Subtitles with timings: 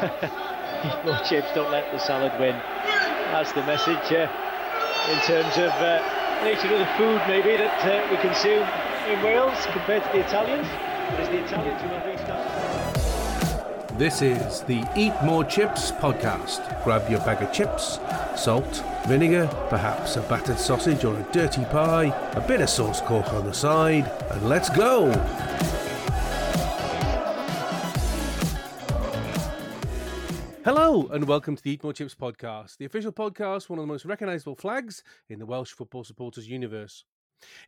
[1.04, 2.56] More chips, don't let the salad win.
[3.32, 4.28] That's the message uh,
[5.10, 6.00] in terms of uh,
[6.42, 8.66] nature of the food, maybe that uh, we consume
[9.08, 10.66] in Wales compared to the Italians.
[11.10, 11.90] But it's the Italians who.
[14.00, 16.82] This is the Eat More Chips podcast.
[16.84, 17.98] Grab your bag of chips,
[18.34, 23.30] salt, vinegar, perhaps a battered sausage or a dirty pie, a bit of sauce cork
[23.34, 25.10] on the side, and let's go!
[31.08, 34.04] And welcome to the Eat More Chips podcast, the official podcast, one of the most
[34.04, 37.04] recognisable flags in the Welsh football supporters universe.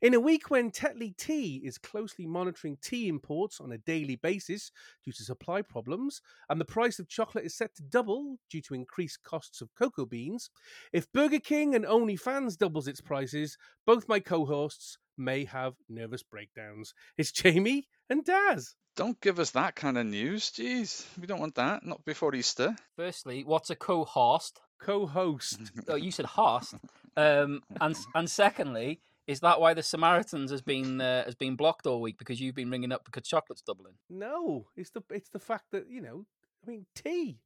[0.03, 4.71] In a week when Tetley Tea is closely monitoring tea imports on a daily basis
[5.03, 8.75] due to supply problems, and the price of chocolate is set to double due to
[8.75, 10.51] increased costs of cocoa beans,
[10.93, 13.57] if Burger King and OnlyFans doubles its prices,
[13.87, 16.93] both my co-hosts may have nervous breakdowns.
[17.17, 18.75] It's Jamie and Daz.
[18.95, 20.51] Don't give us that kind of news.
[20.51, 21.85] Jeez, we don't want that.
[21.85, 22.77] Not before Easter.
[22.95, 24.61] Firstly, what's a co-host?
[24.81, 25.61] Co-host.
[25.89, 26.75] Oh, you said host.
[27.17, 31.87] Um, and and secondly, is that why the Samaritans has been uh, has been blocked
[31.87, 33.95] all week because you've been ringing up because chocolate's doubling?
[34.11, 36.27] No, it's the it's the fact that you know.
[36.67, 37.39] I mean, tea.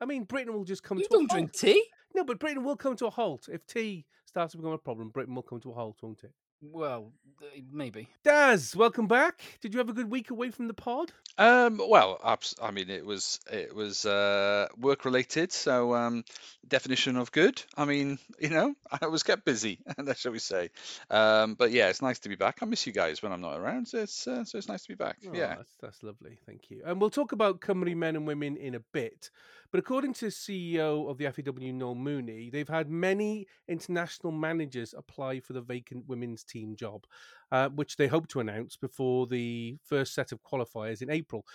[0.00, 1.30] I mean, Britain will just come You to don't halt.
[1.30, 1.84] drink tea.
[2.14, 5.10] No, but Britain will come to a halt if tea starts to become a problem.
[5.10, 6.32] Britain will come to a halt, won't it?
[6.62, 8.08] Well, uh, maybe.
[8.22, 9.40] Daz, welcome back.
[9.62, 11.10] Did you have a good week away from the pod?
[11.38, 15.52] Um, well, abs- I mean, it was it was uh, work related.
[15.52, 16.22] So um,
[16.68, 17.62] definition of good.
[17.78, 20.68] I mean, you know, I was kept busy, that's shall we say.
[21.08, 22.58] Um, but yeah, it's nice to be back.
[22.60, 23.88] I miss you guys when I'm not around.
[23.88, 25.16] So it's uh, so it's nice to be back.
[25.26, 25.56] Oh, yeah.
[25.56, 26.38] that's, that's lovely.
[26.44, 26.82] Thank you.
[26.84, 29.30] And we'll talk about Cymru men and women in a bit.
[29.72, 35.40] But according to CEO of the FAW, Noel Mooney, they've had many international managers apply
[35.40, 37.06] for the vacant women's team job,
[37.52, 41.46] uh, which they hope to announce before the first set of qualifiers in April.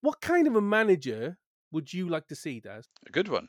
[0.00, 1.38] What kind of a manager
[1.72, 2.88] would you like to see, Daz?
[3.06, 3.48] A good one.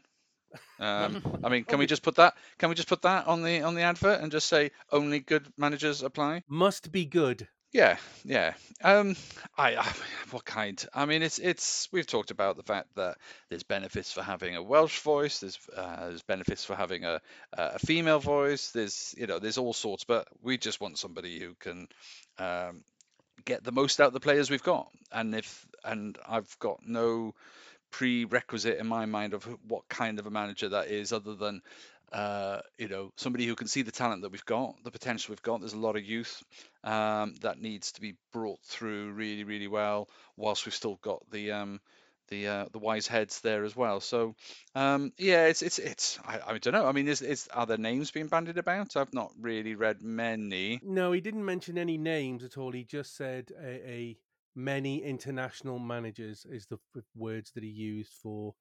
[0.79, 2.35] Um, I mean, can we just put that?
[2.57, 5.47] Can we just put that on the on the advert and just say only good
[5.57, 6.43] managers apply?
[6.47, 7.47] Must be good.
[7.73, 8.53] Yeah, yeah.
[8.83, 9.15] Um,
[9.57, 9.93] I, I
[10.31, 10.83] what kind?
[10.93, 13.17] I mean, it's it's we've talked about the fact that
[13.49, 15.39] there's benefits for having a Welsh voice.
[15.39, 17.21] There's uh, there's benefits for having a
[17.53, 18.71] a female voice.
[18.71, 21.87] There's you know there's all sorts, but we just want somebody who can
[22.39, 22.83] um,
[23.45, 24.89] get the most out of the players we've got.
[25.11, 27.33] And if and I've got no
[27.91, 31.61] prerequisite in my mind of what kind of a manager that is, other than
[32.11, 35.41] uh, you know somebody who can see the talent that we've got, the potential we've
[35.41, 35.59] got.
[35.59, 36.41] There's a lot of youth
[36.83, 41.51] um, that needs to be brought through really, really well, whilst we've still got the
[41.51, 41.79] um,
[42.29, 43.99] the uh, the wise heads there as well.
[43.99, 44.35] So
[44.75, 46.87] um, yeah, it's it's it's I, I don't know.
[46.87, 48.95] I mean, is is are there names being bandied about?
[48.95, 50.79] I've not really read many.
[50.83, 52.71] No, he didn't mention any names at all.
[52.71, 54.17] He just said a, a
[54.55, 56.79] many international managers is the
[57.15, 58.53] words that he used for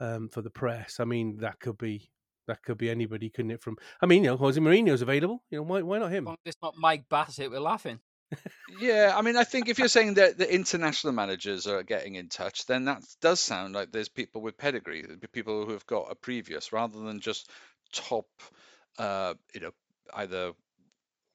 [0.00, 1.00] um, for the press.
[1.00, 2.10] I mean, that could be
[2.48, 3.62] that could be anybody, couldn't it?
[3.62, 5.42] From I mean, you know, Jose Mourinho's available.
[5.50, 6.26] You know, why why not him?
[6.26, 8.00] As it's not Mike Bassett, we're laughing.
[8.78, 12.28] Yeah, I mean, I think if you're saying that the international managers are getting in
[12.28, 16.14] touch, then that does sound like there's people with pedigree, people who have got a
[16.14, 17.50] previous, rather than just
[17.92, 18.26] top,
[18.98, 19.70] uh, you know,
[20.14, 20.52] either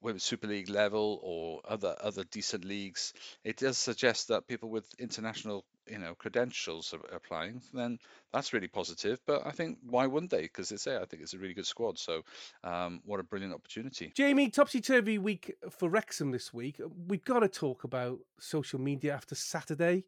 [0.03, 3.14] Women's Super League level or other other decent leagues.
[3.44, 7.62] It does suggest that people with international, you know, credentials are applying.
[7.74, 7.97] Then
[8.31, 9.19] that's really positive.
[9.25, 10.41] But I think why wouldn't they?
[10.41, 11.97] Because they say I think it's a really good squad.
[11.97, 12.24] So
[12.64, 14.12] um, what a brilliant opportunity.
[14.14, 16.80] Jamie, topsy turvy week for Wrexham this week.
[17.08, 20.03] We've got to talk about social media after Saturday.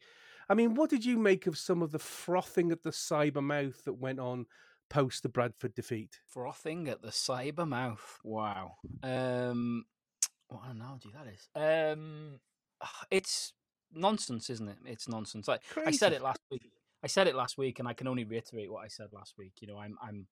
[0.47, 3.83] I mean, what did you make of some of the frothing at the cyber mouth
[3.85, 4.45] that went on
[4.89, 6.19] post the Bradford defeat?
[6.27, 8.19] Frothing at the cyber mouth.
[8.23, 8.75] Wow.
[9.03, 9.85] Um,
[10.47, 11.49] what an analogy that is.
[11.55, 12.39] Um,
[13.11, 13.53] it's
[13.93, 14.77] nonsense, isn't it?
[14.85, 15.47] It's nonsense.
[15.47, 16.71] Like I said it last week.
[17.03, 19.53] I said it last week, and I can only reiterate what I said last week.
[19.59, 20.27] You know, I'm I'm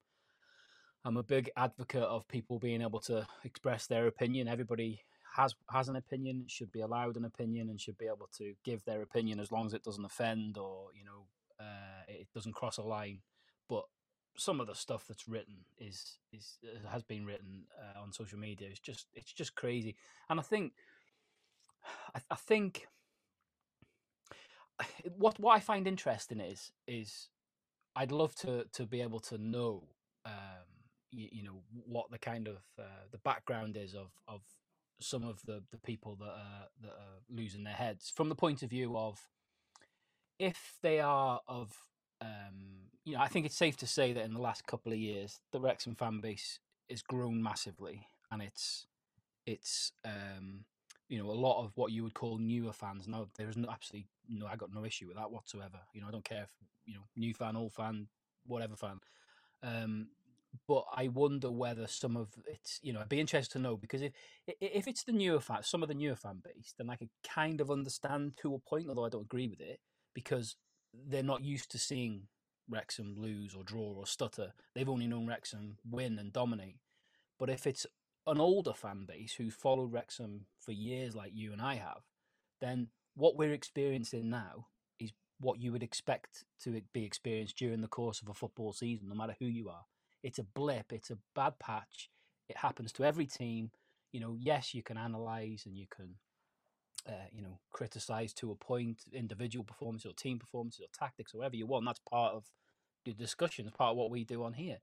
[1.05, 4.47] I'm a big advocate of people being able to express their opinion.
[4.47, 5.01] Everybody
[5.35, 8.83] has has an opinion, should be allowed an opinion, and should be able to give
[8.85, 11.25] their opinion as long as it doesn't offend or you know
[11.59, 13.19] uh, it doesn't cross a line.
[13.69, 13.85] But
[14.37, 18.39] some of the stuff that's written is is uh, has been written uh, on social
[18.39, 19.95] media is just it's just crazy,
[20.29, 20.73] and I think
[22.15, 22.87] I, I think
[25.17, 27.29] what what I find interesting is is
[27.95, 29.87] I'd love to to be able to know
[30.25, 30.33] um,
[31.11, 34.41] you, you know what the kind of uh, the background is of of
[34.99, 38.63] some of the the people that are that are losing their heads from the point
[38.63, 39.19] of view of
[40.39, 41.71] if they are of
[42.23, 42.55] um,
[43.03, 45.41] you know I think it's safe to say that in the last couple of years
[45.51, 46.59] the Wrexham fan base
[46.89, 48.87] has grown massively and it's
[49.45, 50.65] it's um,
[51.09, 53.07] you know, a lot of what you would call newer fans.
[53.07, 55.79] Now, there is no, absolutely no, I got no issue with that whatsoever.
[55.93, 56.49] You know, I don't care if
[56.85, 58.07] you know, new fan, old fan,
[58.47, 58.99] whatever fan.
[59.61, 60.07] Um,
[60.67, 64.01] but I wonder whether some of it's, you know, I'd be interested to know because
[64.01, 64.13] if
[64.47, 67.59] if it's the newer fan, some of the newer fan base, then I could kind
[67.61, 69.79] of understand to a point, although I don't agree with it,
[70.13, 70.55] because
[70.93, 72.27] they're not used to seeing
[72.69, 74.53] Wrexham lose or draw or stutter.
[74.73, 76.77] They've only known Wrexham win and dominate.
[77.39, 77.85] But if it's
[78.25, 82.03] an older fan base who followed Wrexham for years, like you and I have,
[82.61, 84.67] then what we're experiencing now
[84.99, 89.09] is what you would expect to be experienced during the course of a football season,
[89.09, 89.85] no matter who you are.
[90.23, 92.09] It's a blip, it's a bad patch.
[92.47, 93.71] It happens to every team.
[94.11, 96.15] You know, yes, you can analyze and you can,
[97.07, 101.39] uh, you know, criticize to a point individual performances or team performances or tactics or
[101.39, 101.85] whatever you want.
[101.85, 102.45] That's part of
[103.05, 103.69] the discussion.
[103.77, 104.77] Part of what we do on here.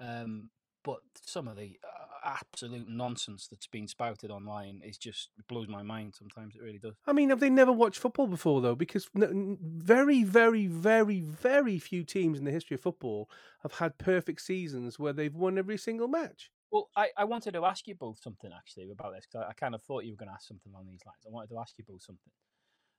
[0.00, 0.50] Um,
[0.82, 5.82] but some of the uh, absolute nonsense that's been spouted online is just blows my
[5.82, 6.14] mind.
[6.18, 6.94] Sometimes it really does.
[7.06, 8.74] I mean, have they never watched football before though?
[8.74, 13.28] Because very, very, very, very few teams in the history of football
[13.62, 16.50] have had perfect seasons where they've won every single match.
[16.70, 19.52] Well, I, I wanted to ask you both something actually about this because I, I,
[19.54, 21.24] kind of thought you were going to ask something along these lines.
[21.26, 22.32] I wanted to ask you both something.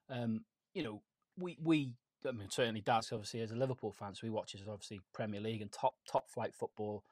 [0.09, 1.01] Um, you know,
[1.37, 1.91] we we
[2.27, 5.61] I mean certainly Dad's obviously as a Liverpool fan, so he watches obviously Premier League
[5.61, 7.03] and top top flight football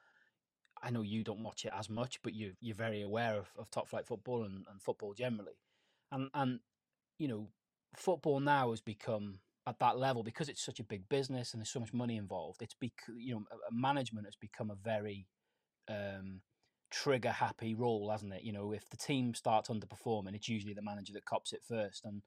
[0.81, 3.69] I know you don't watch it as much, but you you're very aware of, of
[3.69, 5.57] top flight football and, and football generally,
[6.11, 6.59] and and
[7.17, 7.49] you know
[7.95, 11.69] football now has become at that level because it's such a big business and there's
[11.69, 12.61] so much money involved.
[12.61, 15.27] It's bec- you know management has become a very
[15.89, 16.41] um,
[16.89, 18.43] trigger happy role, hasn't it?
[18.43, 22.05] You know, if the team starts underperforming, it's usually the manager that cops it first,
[22.05, 22.21] and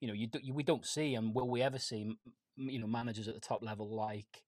[0.00, 2.16] you know you, do, you we don't see and will we ever see
[2.56, 4.42] you know managers at the top level like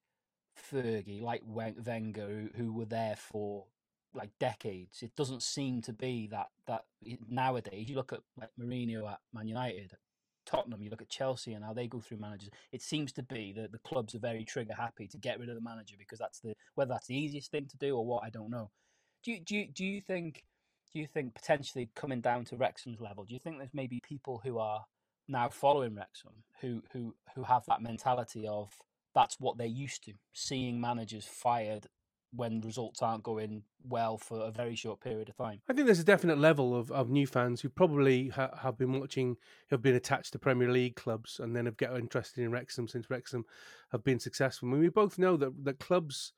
[0.73, 3.67] Fergie, like Wenger, who, who were there for
[4.15, 5.03] like decades.
[5.03, 6.85] It doesn't seem to be that that
[7.29, 7.89] nowadays.
[7.89, 9.93] You look at like Mourinho at Man United,
[10.47, 10.83] Tottenham.
[10.83, 12.51] You look at Chelsea and how they go through managers.
[12.73, 15.57] It seems to be that the clubs are very trigger happy to get rid of
[15.57, 18.31] the manager because that's the whether that's the easiest thing to do or what I
[18.31, 18.71] don't know.
[19.25, 20.45] Do you, do you, do you think
[20.93, 23.25] do you think potentially coming down to Wrexham's level?
[23.25, 24.85] Do you think there's maybe people who are
[25.27, 28.71] now following Wrexham who who who have that mentality of
[29.15, 31.89] that's what they're used to seeing managers fired
[32.37, 35.61] when results aren't going well for a very short period of time.
[35.69, 38.99] I think there's a definite level of, of new fans who probably ha- have been
[38.99, 39.37] watching,
[39.71, 43.09] have been attached to Premier League clubs, and then have got interested in Wrexham since
[43.09, 43.45] Wrexham
[43.93, 44.69] have been successful.
[44.69, 46.33] I mean, we both know that that clubs,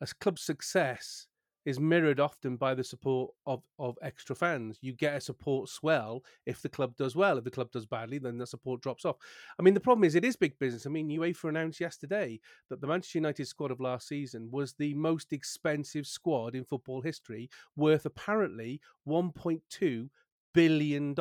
[0.00, 1.26] as club success
[1.64, 4.78] is mirrored often by the support of, of extra fans.
[4.80, 7.38] You get a support swell if the club does well.
[7.38, 9.16] If the club does badly, then the support drops off.
[9.58, 10.86] I mean, the problem is it is big business.
[10.86, 14.94] I mean, UEFA announced yesterday that the Manchester United squad of last season was the
[14.94, 20.08] most expensive squad in football history, worth apparently $1.2
[20.52, 21.14] billion.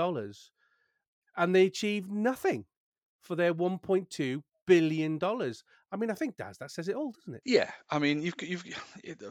[1.36, 2.66] And they achieved nothing
[3.22, 5.64] for their 1.2 billion dollars.
[5.92, 7.42] I mean, I think Daz that says it all, doesn't it?
[7.46, 8.66] Yeah, I mean, you've you've
[9.04, 9.22] it,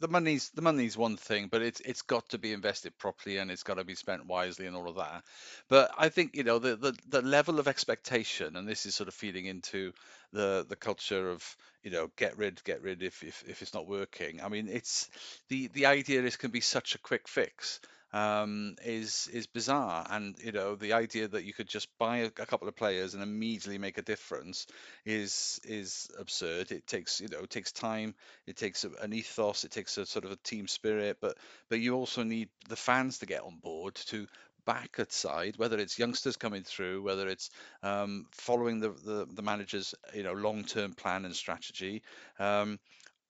[0.00, 3.50] the money's the money's one thing, but it's it's got to be invested properly and
[3.50, 5.24] it's got to be spent wisely and all of that.
[5.68, 9.08] But I think you know the the, the level of expectation, and this is sort
[9.08, 9.92] of feeding into
[10.32, 13.88] the the culture of you know get rid get rid if if, if it's not
[13.88, 14.40] working.
[14.42, 15.08] I mean, it's
[15.48, 17.80] the the idea is can be such a quick fix
[18.12, 20.06] um, is is bizarre.
[20.08, 23.14] And you know, the idea that you could just buy a, a, couple of players
[23.14, 24.66] and immediately make a difference
[25.04, 26.72] is is absurd.
[26.72, 28.14] It takes you know it takes time,
[28.46, 31.36] it takes an ethos, it takes a sort of a team spirit, but
[31.68, 34.26] but you also need the fans to get on board to
[34.68, 37.48] back at side, whether it's youngsters coming through, whether it's
[37.82, 42.02] um, following the, the, the manager's you know long term plan and strategy,
[42.38, 42.78] um,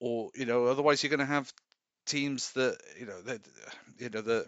[0.00, 1.52] or you know otherwise you're going to have
[2.06, 3.40] teams that you know that
[3.98, 4.46] you know that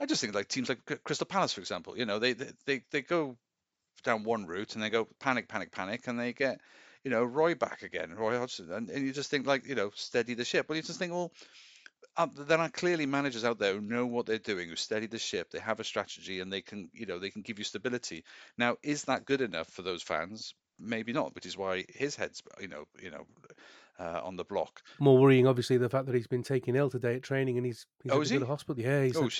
[0.00, 1.96] I just think like teams like Crystal Palace, for example.
[1.96, 3.36] You know, they they they go
[4.04, 6.60] down one route and they go panic, panic, panic, and they get
[7.04, 9.90] you know Roy back again, Roy Hodgson, and, and you just think like you know
[9.94, 10.68] steady the ship.
[10.68, 11.32] Well, you just think well.
[12.16, 15.18] Um, there are clearly managers out there who know what they're doing, who steady the
[15.18, 15.50] ship.
[15.50, 18.24] They have a strategy, and they can, you know, they can give you stability.
[18.58, 20.54] Now, is that good enough for those fans?
[20.78, 23.26] Maybe not, which is why his head's, you know, you know,
[24.00, 24.82] uh, on the block.
[24.98, 27.86] More worrying, obviously, the fact that he's been taken ill today at training and he's,
[28.02, 28.38] he's oh, had to he?
[28.38, 28.82] go to hospital.
[28.82, 29.32] Yeah, he's, oh, had,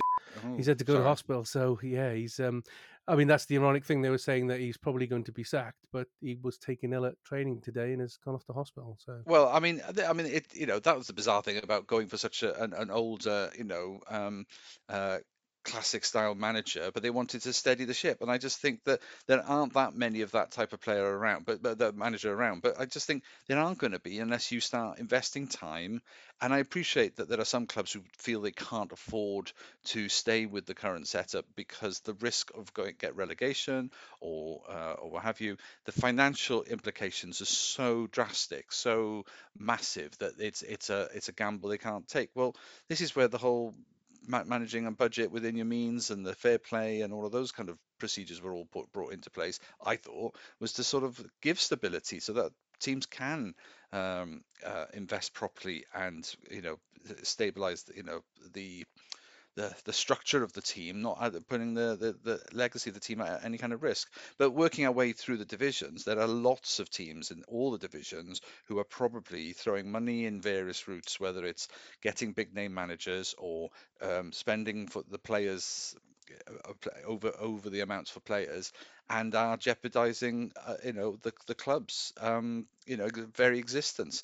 [0.45, 1.05] oh, he's had to go sorry.
[1.05, 1.45] to hospital.
[1.45, 2.39] So yeah, he's.
[2.39, 2.63] Um,
[3.09, 4.03] I mean, that's the ironic thing.
[4.03, 7.07] They were saying that he's probably going to be sacked, but he was taken ill
[7.07, 8.99] at training today and has gone off to hospital.
[9.01, 10.47] So well, I mean, I mean, it.
[10.55, 13.27] You know, that was the bizarre thing about going for such a, an, an old,
[13.27, 14.45] uh, you know, um,
[14.89, 15.19] uh,
[15.65, 18.19] classic style manager, but they wanted to steady the ship.
[18.21, 21.45] And I just think that there aren't that many of that type of player around,
[21.45, 22.63] but, but the manager around.
[22.63, 26.01] But I just think there aren't going to be unless you start investing time.
[26.41, 29.53] And I appreciate that there are some clubs who feel they can't afford
[29.87, 33.91] to stay with the current setup because the risk of going get relegation
[34.21, 39.25] or uh, or what have you, the financial implications are so drastic, so
[39.59, 42.31] massive that it's it's a it's a gamble they can't take.
[42.35, 42.55] Well,
[42.89, 43.75] this is where the whole
[44.31, 47.69] managing a budget within your means and the fair play and all of those kind
[47.69, 51.61] of procedures were all put, brought into place, I thought, was to sort of give
[51.61, 53.55] stability so that teams can
[53.93, 56.79] um, uh, invest properly and you know
[57.23, 58.21] stabilize you know
[58.53, 58.85] the
[59.61, 63.21] the, the structure of the team, not putting the, the, the legacy of the team
[63.21, 64.11] at any kind of risk.
[64.39, 67.79] But working our way through the divisions, there are lots of teams in all the
[67.79, 71.69] divisions who are probably throwing money in various routes, whether it's
[72.03, 73.69] getting big name managers or
[74.01, 75.95] um, spending for the players
[76.67, 76.73] uh,
[77.07, 78.73] over over the amounts for players
[79.09, 84.23] and are jeopardizing uh, you know the the club's um, you know very existence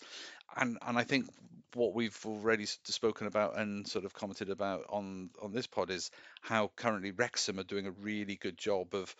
[0.56, 1.28] and and I think
[1.74, 6.10] what we've already spoken about and sort of commented about on on this pod is
[6.40, 9.14] how currently Wrexham are doing a really good job of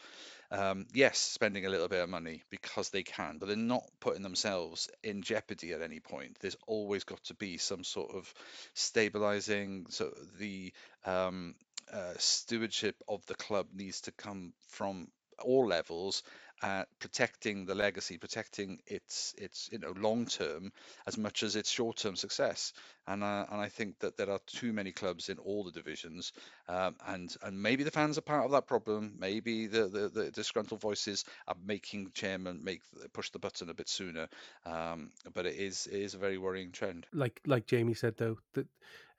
[0.51, 4.23] um, yes spending a little bit of money because they can but they're not putting
[4.23, 6.39] themselves in jeopardy at any point.
[6.41, 8.33] There's always got to be some sort of
[8.75, 10.73] stabilizing so the
[11.05, 11.55] um,
[11.93, 15.09] uh, stewardship of the club needs to come from
[15.43, 16.23] all levels
[16.63, 20.73] uh, protecting the legacy, protecting its its you know long term
[21.07, 22.73] as much as its short term success.
[23.07, 26.33] And uh, and I think that there are too many clubs in all the divisions,
[26.69, 29.15] um, and and maybe the fans are part of that problem.
[29.19, 32.81] Maybe the the, the disgruntled voices are making chairman make
[33.13, 34.27] push the button a bit sooner.
[34.65, 37.07] Um, but it is it is a very worrying trend.
[37.13, 38.67] Like like Jamie said though that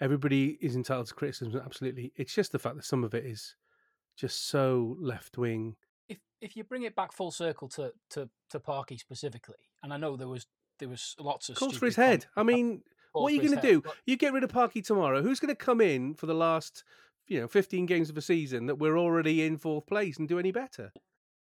[0.02, 1.62] everybody is entitled to criticism.
[1.64, 3.56] Absolutely, it's just the fact that some of it is
[4.16, 5.76] just so left wing
[6.42, 10.16] if you bring it back full circle to to to Parky specifically, and I know
[10.16, 10.46] there was
[10.80, 12.26] there was lots of calls for his head.
[12.36, 12.82] I mean,
[13.14, 13.82] what are you going to do?
[13.82, 13.96] But...
[14.06, 15.22] You get rid of Parky tomorrow.
[15.22, 16.84] Who's going to come in for the last
[17.28, 20.40] you know 15 games of a season that we're already in fourth place and do
[20.40, 20.92] any better?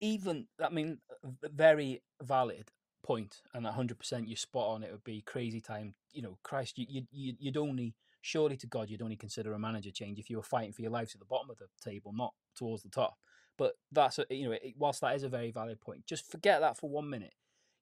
[0.01, 0.99] Even I mean,
[1.43, 2.71] very valid
[3.03, 4.83] point, and 100 percent you spot on.
[4.83, 5.95] It would be crazy time.
[6.13, 7.95] You know, Christ, you you you'd only
[8.25, 10.93] surely to God you'd only consider a manager change if you were fighting for your
[10.93, 13.17] lives at the bottom of the table, not towards the top.
[13.63, 16.61] But that's a, you know, it, whilst that is a very valid point, just forget
[16.63, 17.33] that for one minute.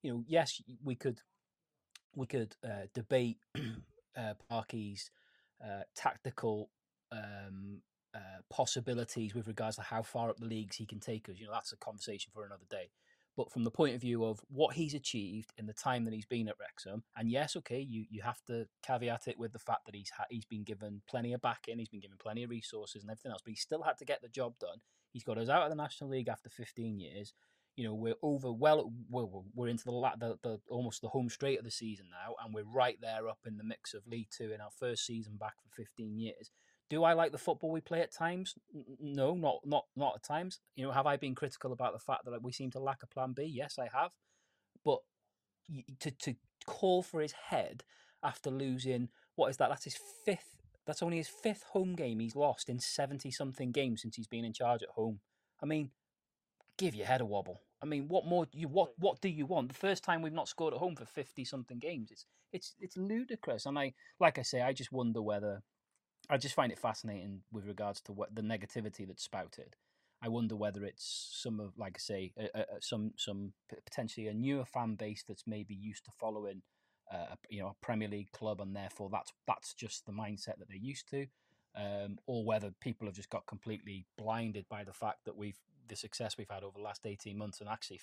[0.02, 1.22] You know, yes, we could
[2.14, 3.38] we could uh, debate
[4.14, 5.10] uh, Parky's
[5.64, 6.68] uh, tactical
[7.12, 7.80] um,
[8.14, 11.36] uh, possibilities with regards to how far up the leagues he can take us.
[11.38, 12.90] You know, that's a conversation for another day.
[13.34, 16.26] But from the point of view of what he's achieved in the time that he's
[16.26, 19.86] been at Wrexham, and yes, okay, you, you have to caveat it with the fact
[19.86, 23.00] that he's ha- he's been given plenty of backing, he's been given plenty of resources
[23.00, 24.80] and everything else, but he still had to get the job done.
[25.12, 27.32] He's got us out of the National League after 15 years.
[27.76, 31.58] You know, we're over well, we're, we're into the, the, the almost the home straight
[31.58, 34.52] of the season now, and we're right there up in the mix of League Two
[34.52, 36.50] in our first season back for 15 years.
[36.90, 38.56] Do I like the football we play at times?
[39.00, 40.60] No, not not not at times.
[40.74, 43.06] You know, have I been critical about the fact that we seem to lack a
[43.06, 43.44] plan B?
[43.44, 44.10] Yes, I have.
[44.84, 44.98] But
[46.00, 46.34] to to
[46.66, 47.84] call for his head
[48.22, 49.70] after losing what is that?
[49.70, 50.59] That's his fifth
[50.90, 54.44] that's only his fifth home game he's lost in 70 something games since he's been
[54.44, 55.20] in charge at home.
[55.62, 55.90] I mean,
[56.76, 57.60] give your head a wobble.
[57.80, 59.68] I mean, what more you what what do you want?
[59.68, 62.10] The first time we've not scored at home for 50 something games.
[62.10, 63.66] It's it's it's ludicrous.
[63.66, 65.62] And I like I say I just wonder whether
[66.28, 69.76] I just find it fascinating with regards to what the negativity that's spouted.
[70.20, 72.32] I wonder whether it's some of, like I say,
[72.80, 73.52] some some
[73.84, 76.62] potentially a newer fan base that's maybe used to following
[77.10, 80.68] uh, you know a Premier League club, and therefore that's that's just the mindset that
[80.68, 81.26] they're used to,
[81.76, 85.96] um, or whether people have just got completely blinded by the fact that we've the
[85.96, 88.00] success we've had over the last eighteen months, and actually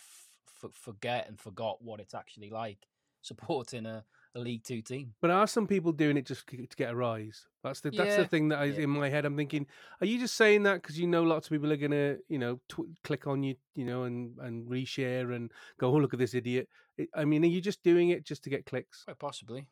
[0.64, 2.88] f- forget and forgot what it's actually like
[3.22, 4.04] supporting a,
[4.36, 5.14] a League Two team.
[5.22, 7.46] But are some people doing it just to get a rise?
[7.64, 8.18] That's the that's yeah.
[8.18, 8.82] the thing that I, yeah.
[8.82, 9.68] in my head I'm thinking.
[10.02, 12.60] Are you just saying that because you know lots of people are gonna you know
[12.68, 16.34] tw- click on you you know and and reshare and go oh look at this
[16.34, 16.68] idiot.
[17.16, 19.04] I mean, are you just doing it just to get clicks?
[19.04, 19.68] Quite possibly.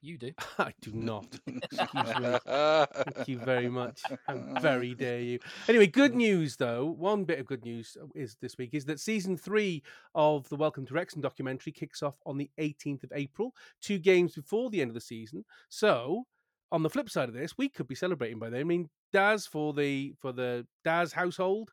[0.00, 0.32] You do.
[0.58, 1.26] I do not.
[1.46, 2.38] Excuse me.
[2.46, 4.02] Thank you very much.
[4.26, 5.40] How very dare you.
[5.68, 6.86] Anyway, good news though.
[6.86, 9.82] One bit of good news uh, is this week is that season three
[10.14, 14.34] of the Welcome to Wrexham documentary kicks off on the 18th of April, two games
[14.34, 15.44] before the end of the season.
[15.68, 16.24] So,
[16.70, 18.60] on the flip side of this, we could be celebrating by then.
[18.60, 21.70] I mean, Daz for the for the Daz household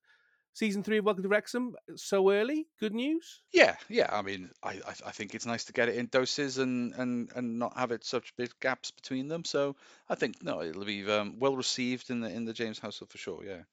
[0.56, 2.66] season three of Welcome to Wrexham so early?
[2.80, 3.42] Good news.
[3.54, 4.10] Yeah, yeah.
[4.12, 7.30] I mean, I, I I think it's nice to get it in doses and and
[7.36, 9.46] and not have it such big gaps between them.
[9.46, 9.76] So
[10.10, 13.20] I think no, it'll be um, well received in the in the James household for
[13.20, 13.44] sure.
[13.46, 13.64] Yeah.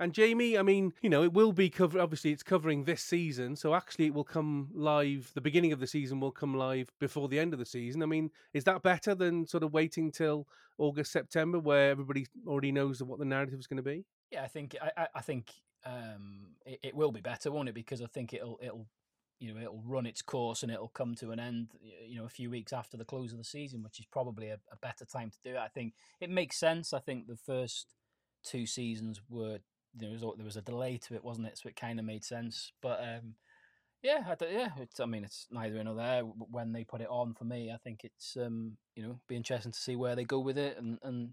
[0.00, 2.00] And Jamie, I mean, you know, it will be cover.
[2.00, 5.30] Obviously, it's covering this season, so actually, it will come live.
[5.34, 8.02] The beginning of the season will come live before the end of the season.
[8.02, 12.72] I mean, is that better than sort of waiting till August, September, where everybody already
[12.72, 14.04] knows what the narrative is going to be?
[14.32, 15.52] Yeah, I think I, I think
[15.84, 17.74] um, it, it will be better, won't it?
[17.74, 18.86] Because I think it'll it'll
[19.38, 21.68] you know it'll run its course and it'll come to an end
[22.06, 24.58] you know a few weeks after the close of the season which is probably a,
[24.70, 27.96] a, better time to do it i think it makes sense i think the first
[28.44, 29.58] two seasons were
[29.94, 31.58] there was there was a delay to it, wasn't it?
[31.58, 32.72] So it kind of made sense.
[32.80, 33.34] But um,
[34.02, 34.70] yeah, I, yeah.
[34.78, 36.22] It's, I mean, it's neither in nor there.
[36.22, 39.72] When they put it on for me, I think it's um, you know be interesting
[39.72, 41.30] to see where they go with it, and and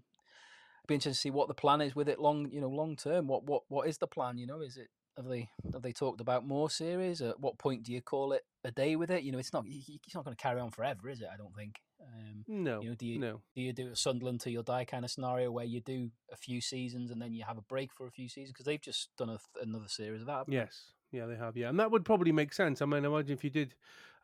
[0.86, 3.26] be interesting to see what the plan is with it long you know long term.
[3.26, 4.38] What what what is the plan?
[4.38, 7.20] You know, is it have they have they talked about more series?
[7.20, 9.22] At what point do you call it a day with it?
[9.22, 11.28] You know, it's not it's not going to carry on forever, is it?
[11.32, 11.76] I don't think.
[12.02, 12.80] Um, no.
[12.80, 13.40] You know, do you no.
[13.54, 16.36] do you do a Sunderland till you die kind of scenario where you do a
[16.36, 19.10] few seasons and then you have a break for a few seasons because they've just
[19.16, 20.44] done a, another series of that.
[20.48, 20.92] Yes.
[21.12, 21.56] Yeah, they have.
[21.56, 22.80] Yeah, and that would probably make sense.
[22.80, 23.74] I mean, imagine if you did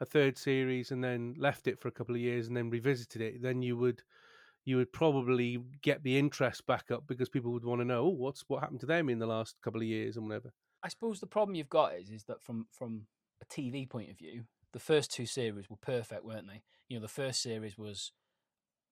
[0.01, 3.21] a third series and then left it for a couple of years and then revisited
[3.21, 4.03] it, then you would
[4.67, 8.09] you would probably get the interest back up because people would want to know oh,
[8.09, 10.53] what's what happened to them in the last couple of years and whatever.
[10.83, 13.07] I suppose the problem you've got is is that from from
[13.41, 16.63] a TV point of view, the first two series were perfect, weren't they?
[16.89, 18.13] You know, the first series was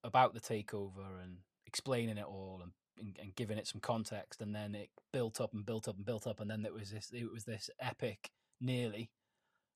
[0.03, 4.55] about the takeover and explaining it all and, and, and giving it some context, and
[4.55, 7.11] then it built up and built up and built up, and then it was this
[7.13, 8.29] it was this epic
[8.61, 9.09] nearly,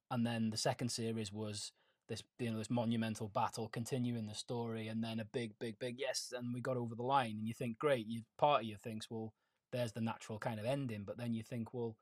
[0.10, 1.74] and then the second series was
[2.10, 5.96] this you know this monumental battle continuing the story and then a big big big
[5.98, 8.76] yes and we got over the line and you think great you part of you
[8.76, 9.34] thinks well
[9.72, 11.96] there's the natural kind of ending but then you think well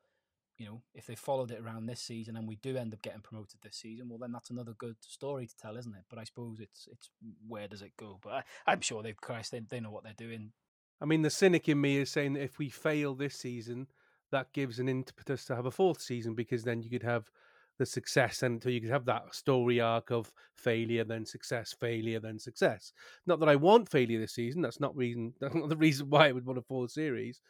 [0.58, 3.20] you know, if they followed it around this season and we do end up getting
[3.20, 6.04] promoted this season, well, then that's another good story to tell, isn't it?
[6.10, 7.10] But I suppose it's it's
[7.46, 8.18] where does it go?
[8.20, 10.52] But I, am sure they've Christ they, they know what they're doing.
[11.00, 13.86] I mean, the cynic in me is saying that if we fail this season,
[14.32, 17.30] that gives an impetus to have a fourth season because then you could have
[17.78, 22.20] the success and so you could have that story arc of failure then success failure
[22.20, 22.92] then success
[23.26, 26.28] not that i want failure this season that's not reason that's not the reason why
[26.28, 27.40] i would want a fourth series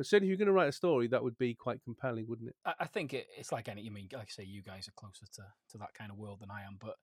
[0.00, 2.48] but certainly, if you're going to write a story, that would be quite compelling, wouldn't
[2.48, 2.56] it?
[2.64, 3.86] I, I think it, it's like any.
[3.86, 6.40] I mean, like I say, you guys are closer to, to that kind of world
[6.40, 6.94] than I am, but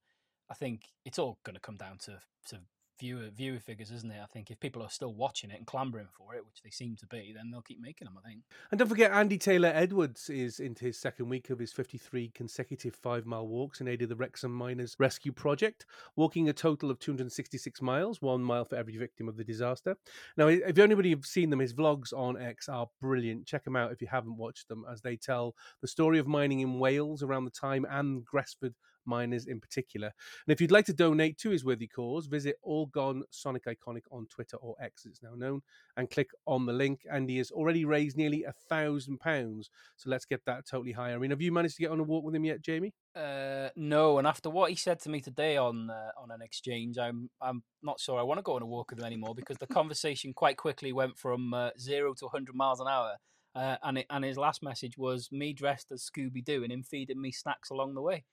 [0.50, 2.60] I think it's all going to come down to to
[3.00, 4.20] viewer viewer figures, isn't it?
[4.22, 6.96] I think if people are still watching it and clambering for it, which they seem
[6.98, 8.18] to be, then they'll keep making them.
[8.18, 8.42] I think.
[8.72, 12.96] And don't forget, Andy Taylor Edwards is into his second week of his 53 consecutive
[12.96, 17.00] five mile walks in aid of the Wrexham Miners Rescue Project, walking a total of
[17.00, 19.98] 266 miles, one mile for every victim of the disaster.
[20.36, 23.46] Now, if anybody have seen them, his vlogs on X are brilliant.
[23.46, 26.60] Check them out if you haven't watched them, as they tell the story of mining
[26.62, 28.74] in Wales around the time and Gresford
[29.07, 30.07] miners in particular.
[30.07, 34.03] And if you'd like to donate to his worthy cause, visit All Gone Sonic Iconic
[34.11, 35.61] on Twitter or X, it's now known,
[35.96, 37.01] and click on the link.
[37.09, 39.70] And he has already raised nearly a thousand pounds.
[39.96, 41.15] So let's get that totally higher.
[41.15, 42.93] I mean, have you managed to get on a walk with him yet, Jamie?
[43.15, 47.00] Uh, no, and after what he said to me today on uh, on an exchange,
[47.00, 49.57] I'm I'm not sure I want to go on a walk with him anymore because
[49.57, 53.15] the conversation quite quickly went from uh, zero to 100 miles an hour.
[53.55, 56.83] Uh, and it, and his last message was me dressed as Scooby Doo and him
[56.83, 58.24] feeding me snacks along the way.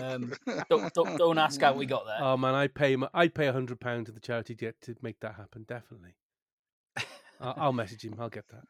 [0.00, 0.32] Um,
[0.70, 2.18] don't, don't, don't ask how we got there.
[2.20, 5.20] Oh man, I'd pay I'd pay a hundred pound to the charity to, to make
[5.20, 5.64] that happen.
[5.68, 6.14] Definitely.
[7.40, 8.16] I'll, I'll message him.
[8.18, 8.64] I'll get that.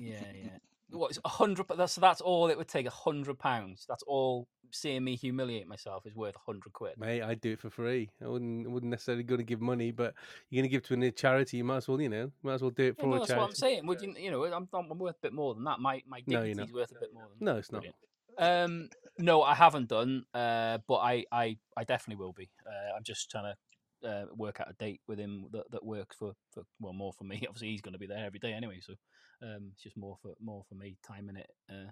[0.00, 0.58] Yeah, yeah.
[0.90, 1.66] What is a hundred?
[1.76, 2.86] That's that's all it would take.
[2.86, 3.84] A hundred pounds.
[3.88, 4.48] That's all.
[4.70, 6.98] Seeing me humiliate myself is worth a hundred quid.
[6.98, 8.10] Mate, I'd do it for free.
[8.22, 8.66] I wouldn't.
[8.66, 10.14] I wouldn't necessarily going to give money, but
[10.50, 11.58] you're going to give to a charity.
[11.58, 13.18] You might as well, you know, might as well do it for yeah, no, a
[13.18, 13.40] that's charity.
[13.40, 13.86] what I'm saying.
[13.86, 14.14] Would you?
[14.18, 15.78] You know, I'm, I'm worth a bit more than that.
[15.78, 17.44] My my dignity's no, worth a bit more than.
[17.44, 17.82] No, it's not.
[17.82, 17.96] Brilliant.
[18.38, 22.50] Um, no, I haven't done, uh, but I, I, I definitely will be.
[22.66, 26.16] Uh, I'm just trying to uh, work out a date with him that, that works
[26.16, 27.42] for, for well more for me.
[27.48, 28.94] Obviously, he's going to be there every day anyway, so
[29.42, 31.90] um, it's just more for more for me timing it, uh,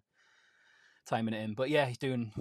[1.06, 1.54] timing it in.
[1.54, 2.32] But yeah, he's doing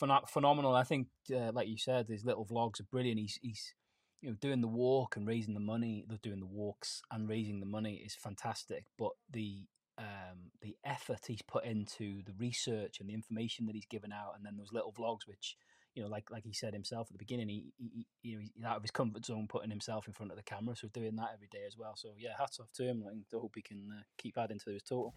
[0.00, 0.74] phen- phenomenal.
[0.74, 3.20] I think, uh, like you said, his little vlogs are brilliant.
[3.20, 3.74] He's he's
[4.20, 6.04] you know doing the walk and raising the money.
[6.08, 8.84] They're doing the walks and raising the money is fantastic.
[8.98, 9.64] But the
[9.98, 14.32] um, the effort he's put into the research and the information that he's given out,
[14.36, 15.56] and then those little vlogs, which
[15.94, 18.64] you know, like like he said himself at the beginning, he, he you know he's
[18.64, 21.30] out of his comfort zone, putting himself in front of the camera, so doing that
[21.34, 21.94] every day as well.
[21.96, 24.70] So yeah, hats off to him, and I hope he can uh, keep adding to
[24.70, 25.14] his total.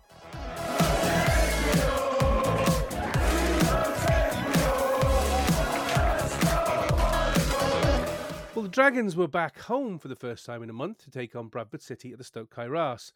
[8.57, 11.35] Well, the Dragons were back home for the first time in a month to take
[11.35, 13.13] on Bradford City at the Stok Cae Ras.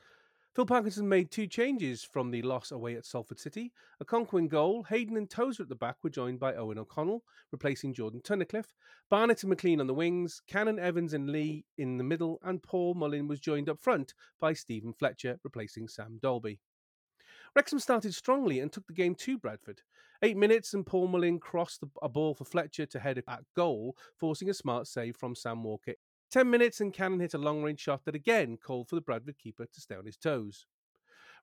[0.53, 3.71] Phil Parkinson made two changes from the loss away at Salford City.
[4.01, 7.93] A in goal, Hayden and Tozer at the back were joined by Eoghan O'Connell, replacing
[7.93, 8.73] Jordan Tunnicliffe.
[9.09, 12.95] Barnett and McLean on the wings, Cannon, Evans and Lee in the middle, and Paul
[12.95, 16.59] Mullin was joined up front by Steven Fletcher, replacing Sam Dalby.
[17.55, 19.81] Wrexham started strongly and took the game to Bradford.
[20.21, 24.49] Eight minutes and Paul Mullin crossed a ball for Fletcher to head at goal, forcing
[24.49, 25.93] a smart save from Sam Walker
[26.31, 29.37] 10 minutes and Cannon hit a long range shot that again called for the Bradford
[29.37, 30.65] keeper to stay on his toes.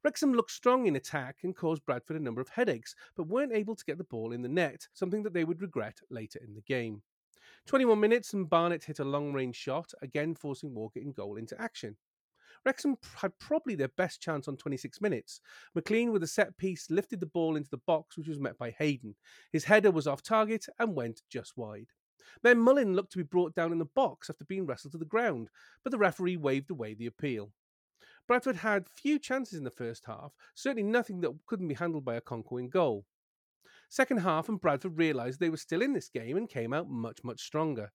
[0.02, 3.76] Wrexham looked strong in attack and caused Bradford a number of headaches, but weren't able
[3.76, 6.62] to get the ball in the net, something that they would regret later in the
[6.62, 7.02] game.
[7.66, 11.60] 21 minutes and Barnett hit a long range shot, again forcing Walker in goal into
[11.60, 11.96] action.
[12.64, 15.40] Wrexham had probably their best chance on 26 minutes.
[15.74, 18.70] McLean, with a set piece, lifted the ball into the box, which was met by
[18.70, 19.16] Hayden.
[19.52, 21.88] His header was off target and went just wide.
[22.42, 25.04] Then Mullin looked to be brought down in the box after being wrestled to the
[25.04, 25.48] ground,
[25.82, 27.52] but the referee waved away the appeal.
[28.26, 32.16] Bradford had few chances in the first half, certainly nothing that couldn't be handled by
[32.16, 33.06] a in goal.
[33.88, 37.24] Second half, and Bradford realised they were still in this game and came out much,
[37.24, 37.90] much stronger.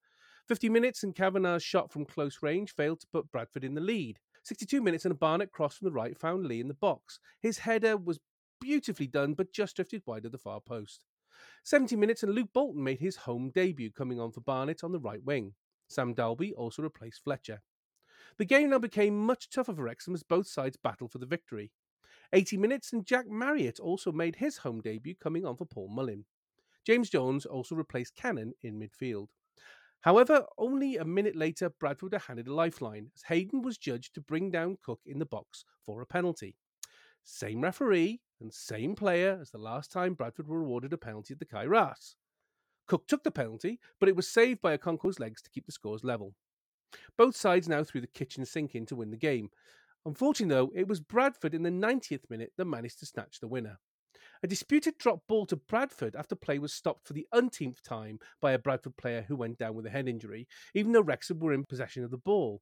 [0.47, 4.19] 50 minutes and Kavanagh's shot from close range failed to put Bradford in the lead.
[4.43, 7.19] 62 minutes and a Barnett cross from the right found Lee in the box.
[7.39, 8.19] His header was
[8.59, 11.05] beautifully done, but just drifted wide of the far post.
[11.63, 14.99] 70 minutes and Luke Bolton made his home debut, coming on for Barnett on the
[14.99, 15.53] right wing.
[15.87, 17.61] Sam Dalby also replaced Fletcher.
[18.37, 21.71] The game now became much tougher for Wrexham as both sides battled for the victory.
[22.33, 26.25] 80 minutes and Jack Marriott also made his home debut, coming on for Paul Mullin.
[26.85, 29.27] James Jones also replaced Cannon in midfield.
[30.01, 34.51] However, only a minute later, Bradford handed a lifeline as Hayden was judged to bring
[34.51, 36.57] down Cook in the box for a penalty.
[37.23, 41.39] Same referee and same player as the last time Bradford were awarded a penalty at
[41.39, 42.15] the Cae Ras.
[42.87, 45.71] Cook took the penalty, but it was saved by a Okonkwo's legs to keep the
[45.71, 46.35] scores level.
[47.17, 49.49] Both sides now threw the kitchen sink in to win the game.
[50.05, 53.79] Unfortunately, though, it was Bradford in the 90th minute that managed to snatch the winner.
[54.43, 58.51] A disputed drop ball to Bradford after play was stopped for the umpteenth time by
[58.51, 61.63] a Bradford player who went down with a head injury, even though Wrexham were in
[61.63, 62.61] possession of the ball.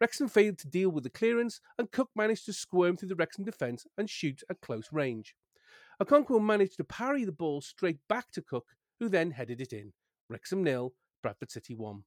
[0.00, 3.44] Wrexham failed to deal with the clearance, and Cook managed to squirm through the Wrexham
[3.44, 5.34] defence and shoot at close range.
[6.02, 8.66] Okonkwo managed to parry the ball straight back to Cook,
[9.00, 9.92] who then headed it in.
[10.28, 12.02] Wrexham nil, Bradford City one.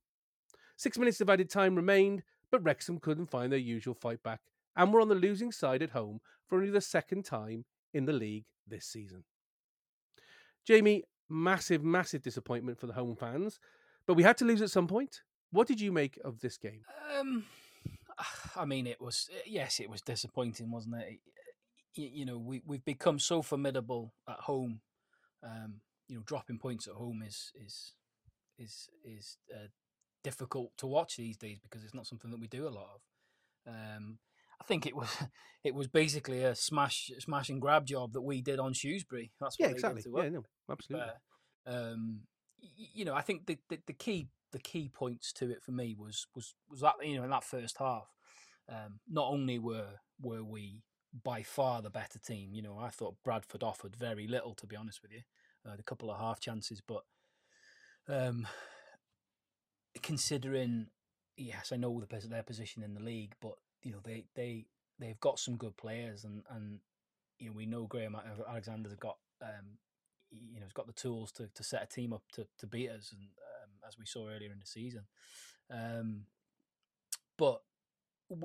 [0.78, 4.41] Six minutes of added time remained, but Wrexham couldn't find their usual fight back
[4.75, 8.13] and were on the losing side at home for only the second time in the
[8.13, 9.23] league this season.
[10.65, 13.60] Jamie, massive, massive disappointment for the home fans,
[14.06, 15.21] but we had to lose at some point.
[15.52, 16.84] What did you make of this game?
[17.17, 17.45] Um,
[18.55, 21.19] I mean, it was yes, it was disappointing, wasn't it?
[21.95, 24.82] You, you know, we we've become so formidable at home.
[25.43, 27.93] Um, you know, dropping points at home is is
[28.58, 29.67] is is uh,
[30.23, 33.73] difficult to watch these days because it's not something that we do a lot of.
[33.73, 34.19] Um,
[34.62, 35.10] I think it was
[35.63, 39.32] it was basically a smash smash and grab job that we did on Shrewsbury.
[39.39, 40.03] That's what yeah, exactly.
[40.15, 41.08] Yeah, no, absolutely.
[41.65, 42.21] But, um,
[42.62, 45.96] you know, I think the, the, the key the key points to it for me
[45.98, 48.14] was was was that you know in that first half,
[48.68, 50.84] um, not only were were we
[51.24, 52.54] by far the better team.
[52.54, 55.22] You know, I thought Bradford offered very little to be honest with you.
[55.66, 57.04] Uh, a couple of half chances, but
[58.08, 58.48] um,
[60.02, 60.88] considering
[61.36, 64.66] yes, I know the, their position in the league, but you know they they
[65.00, 66.80] they've got some good players, and and
[67.40, 68.16] you know we know Graham
[68.48, 69.78] Alexander's got um,
[70.32, 72.89] you know, he's got the tools to, to set a team up to, to beat
[72.89, 75.04] us, and um, as we saw earlier in the season.
[75.72, 76.26] Um,
[77.38, 77.62] but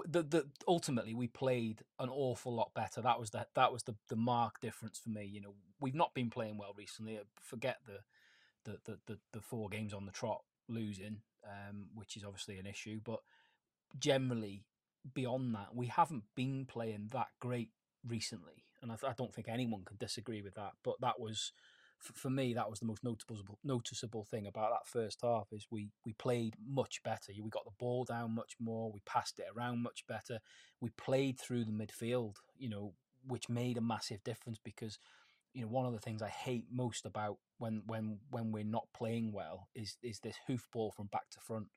[0.06, 3.02] the the ultimately we played an awful lot better.
[3.02, 5.24] That was the that was the the mark difference for me.
[5.24, 7.20] You know, we've not been playing well recently.
[7.42, 7.98] Forget the
[8.64, 12.66] the the the, the four games on the trot losing, um, which is obviously an
[12.66, 13.00] issue.
[13.04, 13.20] But
[13.98, 14.64] generally,
[15.12, 17.70] beyond that, we haven't been playing that great
[18.06, 20.72] recently, and I, I don't think anyone can disagree with that.
[20.82, 21.52] But that was
[21.98, 25.88] for me, that was the most noticeable noticeable thing about that first half is we
[26.04, 27.32] we played much better.
[27.42, 28.90] We got the ball down much more.
[28.92, 30.40] We passed it around much better.
[30.80, 32.94] We played through the midfield, you know,
[33.26, 34.98] which made a massive difference because
[35.54, 38.88] you know one of the things I hate most about when when when we're not
[38.94, 41.68] playing well is is this hoofball from back to front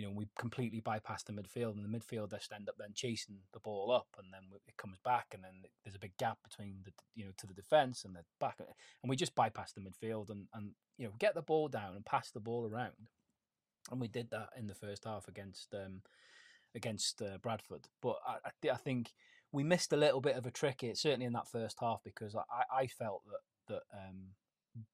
[0.00, 3.36] you know, we completely bypass the midfield, and the midfield just end up then chasing
[3.52, 5.50] the ball up, and then it comes back, and then
[5.84, 9.10] there's a big gap between the you know to the defense and the back, and
[9.10, 12.30] we just bypass the midfield and and you know get the ball down and pass
[12.30, 13.10] the ball around,
[13.90, 16.00] and we did that in the first half against um,
[16.74, 19.12] against uh, Bradford, but I, I think
[19.52, 22.34] we missed a little bit of a trick, it certainly in that first half, because
[22.34, 24.28] I, I felt that that um,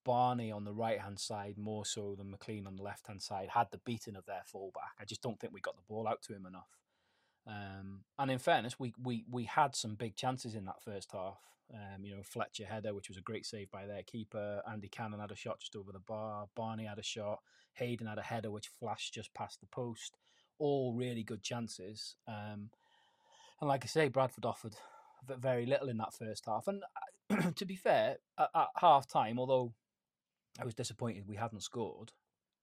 [0.05, 3.51] Barney on the right hand side more so than McLean on the left hand side
[3.51, 4.95] had the beating of their fullback.
[5.01, 6.79] I just don't think we got the ball out to him enough.
[7.47, 11.39] Um, and in fairness, we, we we had some big chances in that first half.
[11.73, 14.63] Um, you know, Fletcher header, which was a great save by their keeper.
[14.71, 16.49] Andy Cannon had a shot just over the bar.
[16.55, 17.41] Barney had a shot.
[17.75, 20.17] Hayden had a header which flashed just past the post.
[20.59, 22.17] All really good chances.
[22.27, 22.71] Um,
[23.61, 24.77] and like I say, Bradford offered
[25.29, 26.69] very little in that first half.
[26.69, 27.01] And uh,
[27.57, 29.73] to be fair, at, at half time, although
[30.61, 32.13] I was disappointed we hadn't scored,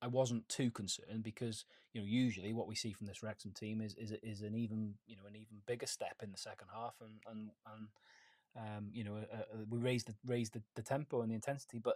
[0.01, 3.79] I wasn't too concerned because you know usually what we see from this Wrexham team
[3.81, 6.95] is is is an even you know an even bigger step in the second half
[7.01, 7.87] and and and
[8.57, 11.79] um, you know uh, uh, we raised the raised the, the, tempo and the intensity,
[11.79, 11.95] but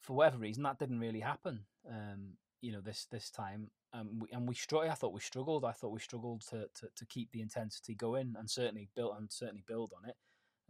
[0.00, 1.64] for whatever reason that didn't really happen.
[1.88, 4.90] Um, you know this this time, um, we, and we struggled.
[4.90, 5.64] I thought we struggled.
[5.64, 9.30] I thought we struggled to, to to keep the intensity going and certainly built and
[9.30, 10.16] certainly build on it.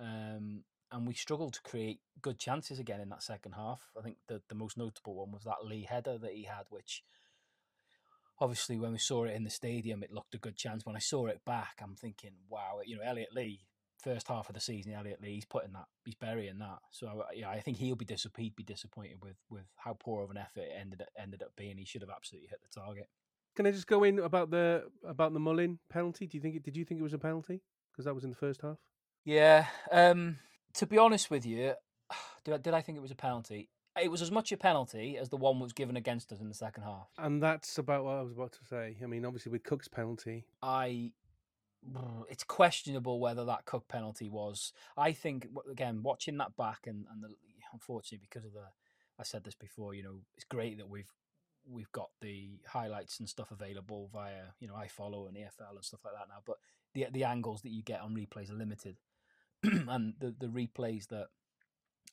[0.00, 3.88] Um, and we struggled to create good chances again in that second half.
[3.98, 7.02] I think the, the most notable one was that Lee header that he had, which
[8.38, 10.84] obviously when we saw it in the stadium, it looked a good chance.
[10.84, 13.60] When I saw it back, I'm thinking, wow, you know, Elliot Lee,
[14.02, 16.78] first half of the season, Elliot Lee, he's putting that, he's burying that.
[16.90, 18.44] So yeah, I think he'll be disappointed.
[18.44, 21.78] He'd be disappointed with with how poor of an effort it ended ended up being.
[21.78, 23.08] He should have absolutely hit the target.
[23.54, 26.26] Can I just go in about the about the Mullin penalty?
[26.26, 26.64] Do you think it?
[26.64, 27.62] Did you think it was a penalty?
[27.92, 28.78] Because that was in the first half.
[29.24, 29.66] Yeah.
[29.90, 30.38] Um,
[30.74, 31.74] to be honest with you,
[32.44, 33.68] did I, did I think it was a penalty?
[34.00, 36.54] It was as much a penalty as the one was given against us in the
[36.54, 37.08] second half.
[37.18, 38.96] And that's about what I was about to say.
[39.02, 41.12] I mean, obviously with Cook's penalty, I
[42.28, 44.72] it's questionable whether that Cook penalty was.
[44.96, 47.34] I think again, watching that back and and the,
[47.72, 48.64] unfortunately because of the,
[49.18, 49.94] I said this before.
[49.94, 51.12] You know, it's great that we've
[51.68, 56.00] we've got the highlights and stuff available via you know iFollow and EFL and stuff
[56.04, 56.42] like that now.
[56.46, 56.56] But
[56.94, 58.96] the the angles that you get on replays are limited.
[59.88, 61.28] and the the replays that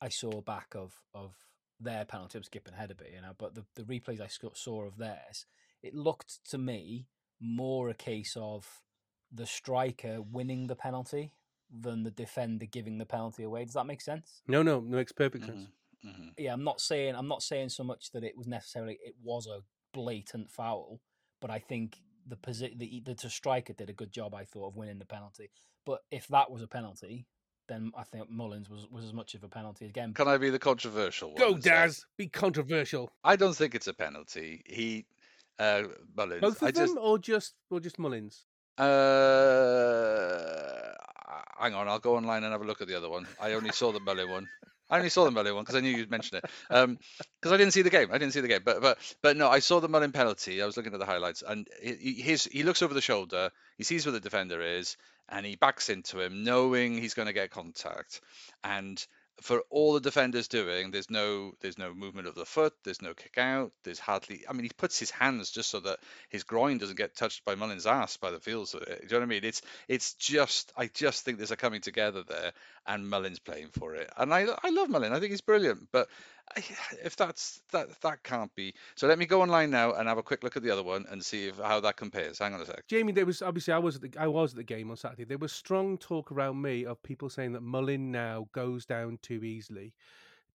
[0.01, 1.33] I saw back of of
[1.79, 4.83] their penalty, I'm skipping ahead a bit, you know, but the the replays I saw
[4.83, 5.45] of theirs,
[5.81, 7.07] it looked to me
[7.39, 8.81] more a case of
[9.31, 11.31] the striker winning the penalty
[11.71, 13.63] than the defender giving the penalty away.
[13.63, 14.41] Does that make sense?
[14.47, 15.62] No, no, no makes perfect sense.
[15.62, 16.09] Mm-hmm.
[16.09, 16.27] Mm-hmm.
[16.38, 19.47] Yeah, I'm not saying I'm not saying so much that it was necessarily it was
[19.47, 19.62] a
[19.93, 21.01] blatant foul,
[21.41, 24.33] but I think the position the, the striker did a good job.
[24.33, 25.51] I thought of winning the penalty.
[25.85, 27.25] But if that was a penalty,
[27.69, 30.13] then I think Mullins was, was as much of a penalty again.
[30.13, 31.38] Can I be the controversial one?
[31.38, 32.05] Go, Daz.
[32.17, 33.10] Be controversial.
[33.23, 34.62] I don't think it's a penalty.
[34.65, 35.05] He
[35.60, 35.84] uh,
[36.17, 36.41] Mullins.
[36.41, 38.45] Both of I them, just, or just or just Mullins?
[38.77, 38.86] Uh,
[41.60, 43.27] hang on, I'll go online and have a look at the other one.
[43.39, 44.47] I only saw the Mullin one.
[44.89, 46.45] I only saw the Mullin one because I knew you'd mention it.
[46.67, 46.97] Because um,
[47.45, 48.10] I didn't see the game.
[48.12, 48.62] I didn't see the game.
[48.63, 50.62] But but but no, I saw the Mullin penalty.
[50.62, 53.52] I was looking at the highlights, and he, he looks over the shoulder.
[53.78, 54.97] He sees where the defender is,
[55.30, 58.21] and he backs into him, knowing he's going to get contact.
[58.63, 59.06] And
[59.41, 63.13] for all the defenders doing, there's no there's no movement of the foot, there's no
[63.13, 64.43] kick out, there's hardly.
[64.49, 65.99] I mean, he puts his hands just so that
[66.30, 69.02] his groin doesn't get touched by Mullins' ass by the feels of it.
[69.02, 69.43] Do you know what I mean?
[69.43, 72.52] It's it's just I just think there's a coming together there,
[72.88, 75.13] and Mullins playing for it, and I I love Mullin.
[75.13, 76.08] I think he's brilliant, but
[77.03, 78.73] if that's that that can't be.
[78.95, 81.05] So let me go online now and have a quick look at the other one
[81.09, 82.39] and see if, how that compares.
[82.39, 82.88] Hang on a sec.
[82.88, 85.25] Jamie, there was obviously I was at the I was at the game on Saturday.
[85.25, 89.43] There was strong talk around me of people saying that Mullin now goes down too
[89.43, 89.93] easily.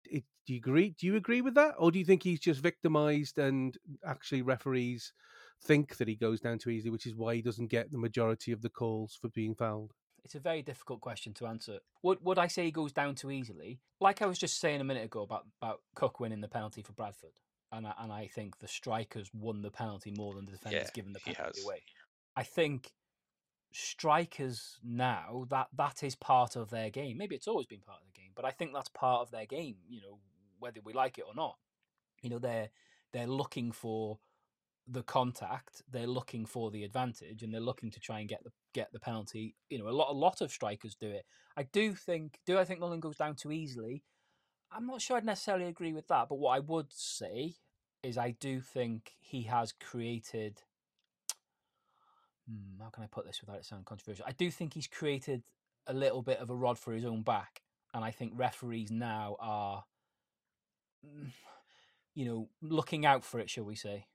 [0.05, 0.95] It, do you agree?
[0.99, 5.13] Do you agree with that, or do you think he's just victimised and actually referees
[5.63, 8.53] think that he goes down too easily, which is why he doesn't get the majority
[8.53, 9.93] of the calls for being fouled?
[10.25, 11.79] It's a very difficult question to answer.
[12.03, 13.81] Would would I say he goes down too easily?
[14.01, 16.93] Like I was just saying a minute ago about about Cook winning the penalty for
[16.93, 17.39] Bradford,
[17.73, 20.95] and I, and I think the strikers won the penalty more than the defenders yeah,
[20.95, 21.83] given the penalty away.
[22.37, 22.93] I think
[23.73, 27.19] strikers now that that is part of their game.
[27.19, 29.47] Maybe it's always been part of the game, but I think that's part of their
[29.47, 29.77] game.
[29.89, 30.19] You know,
[30.59, 31.57] whether we like it or not.
[32.23, 32.71] You know, they're
[33.13, 34.19] they're looking for
[34.87, 38.51] the contact, they're looking for the advantage, and they're looking to try and get the
[38.75, 39.55] get the penalty.
[39.71, 41.25] You know, a lot a lot of strikers do it.
[41.57, 42.39] I do think.
[42.47, 44.03] Do I think Mullin goes down too easily?
[44.71, 46.29] I'm not sure I'd necessarily agree with that.
[46.29, 47.55] But what I would say
[48.03, 50.63] is, I do think he has created.
[52.49, 54.27] Hmm, how can I put this without it sounding controversial?
[54.29, 55.45] I do think he's created
[55.87, 57.63] a little bit of a rod for his own back,
[57.95, 59.85] and I think referees now are,
[61.07, 61.31] mm,
[62.15, 63.49] you know, looking out for it.
[63.49, 64.07] Shall we say?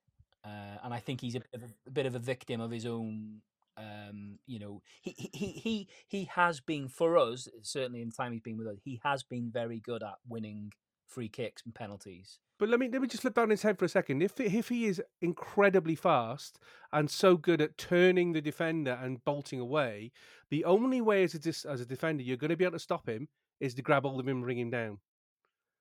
[0.45, 2.71] Uh, and I think he's a bit, of a, a bit of a victim of
[2.71, 3.41] his own.
[3.77, 8.33] Um, you know, he, he he he has been for us certainly in the time
[8.33, 8.79] he's been with us.
[8.83, 10.71] He has been very good at winning
[11.07, 12.39] free kicks and penalties.
[12.59, 14.21] But let me let me just flip down his head for a second.
[14.21, 16.59] If if he is incredibly fast
[16.91, 20.11] and so good at turning the defender and bolting away,
[20.49, 23.07] the only way as a as a defender you're going to be able to stop
[23.07, 24.99] him is to grab hold of him and bring him down.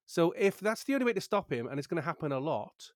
[0.07, 2.39] So if that's the only way to stop him, and it's going to happen a
[2.39, 2.93] lot,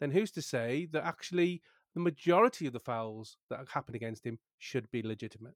[0.00, 1.62] then who's to say that actually
[1.94, 5.54] the majority of the fouls that happen against him should be legitimate.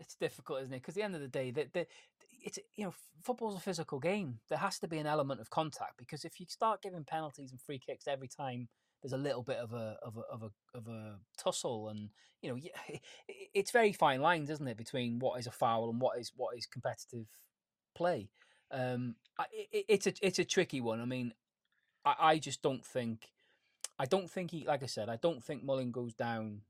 [0.00, 0.78] It's difficult, isn't it?
[0.82, 1.86] Because at the end of the day, the,
[2.44, 4.38] it's you know football's a physical game.
[4.48, 7.60] There has to be an element of contact because if you start giving penalties and
[7.60, 8.68] free kicks every time
[9.02, 12.10] there's a little bit of a of a of a of a tussle, and
[12.42, 12.60] you know
[13.54, 16.56] it's very fine lines, isn't it, between what is a foul and what is what
[16.56, 17.26] is competitive
[17.94, 18.30] play.
[18.70, 19.16] Um,
[19.52, 21.00] it, it's a it's a tricky one.
[21.00, 21.32] I mean,
[22.04, 23.28] I, I just don't think,
[23.98, 26.62] I don't think he, like I said, I don't think Mullin goes down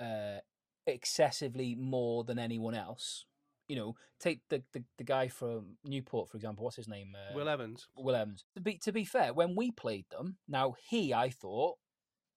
[0.00, 0.38] uh,
[0.86, 3.26] excessively more than anyone else.
[3.68, 6.64] You know, take the, the, the guy from Newport for example.
[6.64, 7.14] What's his name?
[7.14, 7.88] Uh, Will Evans.
[7.96, 8.44] Will Evans.
[8.54, 11.78] To be to be fair, when we played them, now he I thought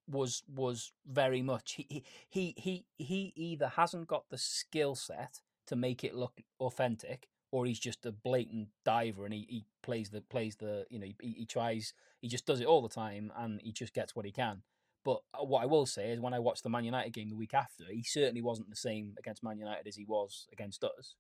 [0.10, 5.76] was was very much he he he he either hasn't got the skill set to
[5.76, 10.22] make it look authentic or he's just a blatant diver and he, he plays the
[10.22, 13.62] plays the you know he, he tries he just does it all the time and
[13.62, 14.62] he just gets what he can.
[15.06, 17.36] But uh, what I will say is when I watched the Man United game the
[17.36, 21.16] week after, he certainly wasn't the same against Man United as he was against us.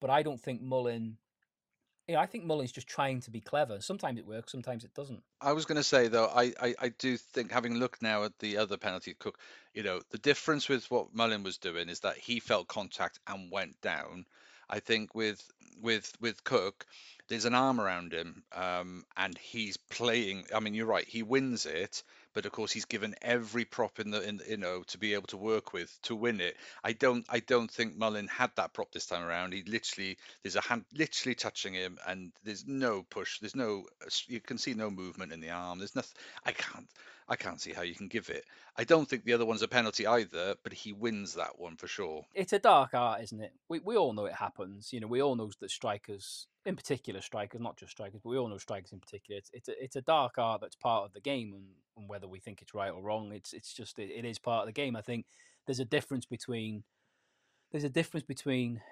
[0.00, 1.16] But I don't think Mullin
[2.06, 3.80] you know, I think Mullin's just trying to be clever.
[3.80, 5.22] Sometimes it works, sometimes it doesn't.
[5.40, 8.38] I was going to say though, I, I, I do think having looked now at
[8.38, 9.38] the other penalty Cook,
[9.72, 13.50] you know, the difference with what Mullin was doing is that he felt contact and
[13.50, 14.26] went down.
[14.68, 15.42] I think with
[15.80, 16.86] with with Cook,
[17.28, 20.44] there's an arm around him, um, and he's playing.
[20.54, 21.06] I mean, you're right.
[21.06, 22.02] He wins it,
[22.34, 25.26] but of course he's given every prop in the in you know to be able
[25.28, 26.56] to work with to win it.
[26.82, 29.52] I don't I don't think Mullin had that prop this time around.
[29.52, 33.38] He literally there's a hand literally touching him, and there's no push.
[33.38, 33.86] There's no
[34.26, 35.78] you can see no movement in the arm.
[35.78, 36.16] There's nothing.
[36.44, 36.88] I can't.
[37.26, 38.44] I can't see how you can give it.
[38.76, 41.86] I don't think the other one's a penalty either, but he wins that one for
[41.86, 42.26] sure.
[42.34, 43.52] It's a dark art, isn't it?
[43.68, 44.92] We we all know it happens.
[44.92, 48.36] You know, we all know that strikers, in particular strikers, not just strikers, but we
[48.36, 49.38] all know strikers in particular.
[49.38, 51.64] It's it's a, it's a dark art that's part of the game, and,
[51.96, 54.62] and whether we think it's right or wrong, it's it's just it, it is part
[54.62, 54.94] of the game.
[54.94, 55.26] I think
[55.66, 56.84] there's a difference between
[57.72, 58.82] there's a difference between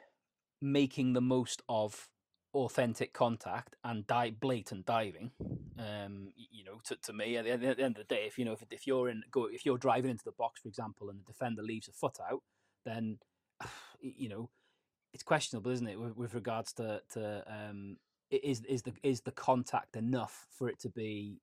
[0.62, 2.08] making the most of
[2.54, 5.30] authentic contact and die blatant diving.
[5.78, 8.38] Um, you know, to, to me, at the, at the, end of the day, if
[8.38, 11.10] you know if, if you're in go if you're driving into the box, for example,
[11.10, 12.42] and the defender leaves a foot out,
[12.84, 13.18] then
[14.00, 14.50] you know
[15.12, 17.96] it's questionable, isn't it, with, with regards to to um,
[18.30, 21.40] is is the is the contact enough for it to be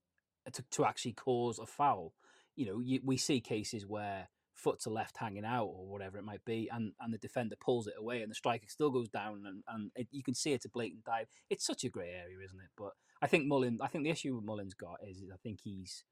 [0.52, 2.14] to, to actually cause a foul?
[2.56, 4.28] You know, you, we see cases where
[4.60, 7.88] foot to left hanging out or whatever it might be, and, and the defender pulls
[7.88, 10.66] it away, and the striker still goes down, and, and it, you can see it's
[10.66, 11.28] a blatant dive.
[11.50, 12.70] It's such a grey area, isn't it?
[12.78, 12.92] But
[13.22, 16.04] I think Mullin, I think the issue with Mullin's got is, is I think he's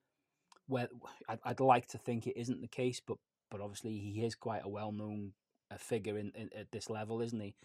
[0.67, 0.87] where
[1.29, 3.17] I'd, I'd, like to think it isn't the case, but
[3.49, 5.33] but obviously he is quite a well known
[5.71, 7.55] uh, figure in, in, at this level, isn't he?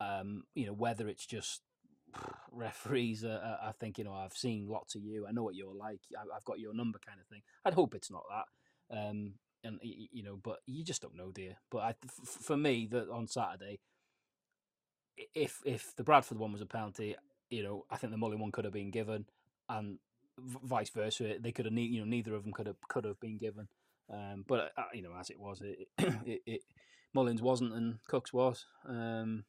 [0.00, 1.62] Um, you know whether it's just
[2.52, 5.74] referees uh, I think you know I've seen lots of you I know what you're
[5.74, 9.78] like I've got your number kind of thing I'd hope it's not that um, and
[9.82, 11.56] you know, but you just don't know, dear.
[11.70, 11.94] But I,
[12.24, 13.80] for me, that on Saturday,
[15.34, 17.16] if if the Bradford one was a penalty,
[17.50, 19.26] you know, I think the Mullin one could have been given,
[19.68, 19.98] and
[20.38, 21.36] vice versa.
[21.40, 23.68] They could have, you know, neither of them could have could have been given.
[24.10, 25.88] Um, but uh, you know, as it was, it,
[26.26, 26.60] it, it
[27.14, 28.66] Mullins wasn't and Cooks was.
[28.86, 29.44] Um,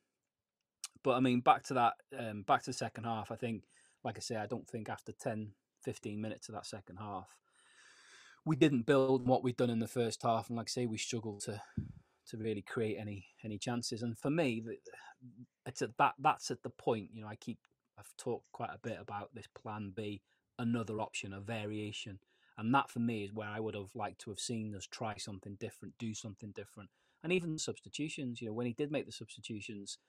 [1.03, 3.31] but I mean, back to that, um, back to the second half.
[3.31, 3.63] I think,
[4.03, 5.51] like I say, I don't think after 10,
[5.83, 7.35] 15 minutes of that second half,
[8.49, 10.97] we didn't build what we'd done in the first half, and like I say, we
[10.97, 11.61] struggled to
[12.29, 14.01] to really create any any chances.
[14.01, 14.63] And for me,
[15.67, 17.09] it's at that that's at the point.
[17.13, 17.59] You know, I keep
[17.99, 20.23] I've talked quite a bit about this plan B,
[20.57, 22.17] another option, a variation,
[22.57, 25.15] and that for me is where I would have liked to have seen us try
[25.17, 26.89] something different, do something different,
[27.23, 28.41] and even substitutions.
[28.41, 29.99] You know, when he did make the substitutions,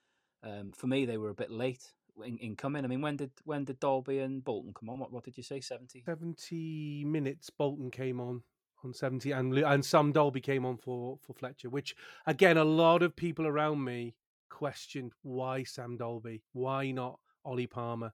[0.43, 2.85] um, for me they were a bit late in, in coming.
[2.85, 4.99] I mean, when did when did Dalby and Bolton come on?
[4.99, 5.61] What, what did you say?
[5.61, 6.03] 70?
[6.05, 7.51] 70 minutes.
[7.51, 8.43] Bolton came on
[8.85, 11.95] on 70 and and some Dalby came on for for Fletcher which
[12.27, 14.15] again a lot of people around me
[14.49, 18.13] questioned why Sam Dalby, why not Ollie Palmer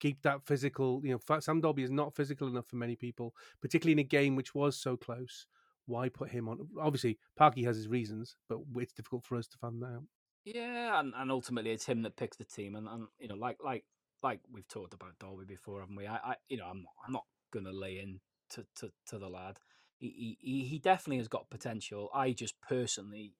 [0.00, 3.92] keep that physical you know Sam Dalby is not physical enough for many people particularly
[3.92, 5.46] in a game which was so close
[5.86, 9.58] why put him on obviously Parky has his reasons but it's difficult for us to
[9.58, 10.04] find that out
[10.44, 13.58] yeah, and, and ultimately it's him that picks the team, and, and you know, like
[13.64, 13.84] like
[14.22, 16.06] like we've talked about Dalby before, haven't we?
[16.06, 18.20] I, I you know, I'm not, I'm not gonna lay in
[18.50, 19.58] to, to, to the lad.
[19.98, 22.10] He, he he definitely has got potential.
[22.14, 23.34] I just personally,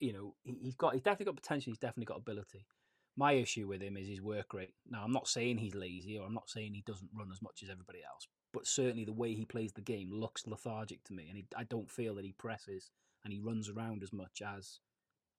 [0.00, 1.70] you know, he, he's got he's definitely got potential.
[1.70, 2.66] He's definitely got ability.
[3.14, 4.72] My issue with him is his work rate.
[4.90, 7.62] Now, I'm not saying he's lazy, or I'm not saying he doesn't run as much
[7.62, 11.26] as everybody else, but certainly the way he plays the game looks lethargic to me,
[11.28, 12.90] and he, I don't feel that he presses
[13.22, 14.80] and he runs around as much as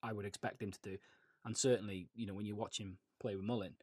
[0.03, 0.97] I would expect him to do.
[1.45, 3.75] And certainly, you know, when you watch him play with Mullin,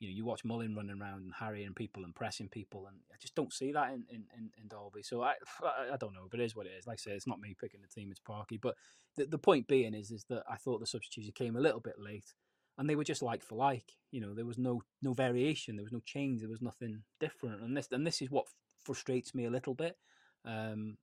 [0.00, 3.16] you know, you watch Mullin running around and harrying people and pressing people, and I
[3.20, 5.02] just don't see that in, in, in, in Dalby.
[5.02, 5.34] So I,
[5.92, 6.86] I don't know, but it is what it is.
[6.86, 8.58] Like I say, it's not me picking the team; it's Parky.
[8.58, 8.74] But
[9.16, 11.94] the, the point being is, is that I thought the substitution came a little bit
[11.98, 12.34] late,
[12.76, 13.92] and they were just like for like.
[14.10, 17.62] You know, there was no no variation, there was no change, there was nothing different,
[17.62, 18.46] and this and this is what
[18.84, 19.96] frustrates me a little bit.
[20.44, 20.98] Um,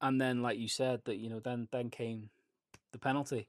[0.00, 2.30] and then, like you said, that you know, then then came
[2.92, 3.48] the penalty.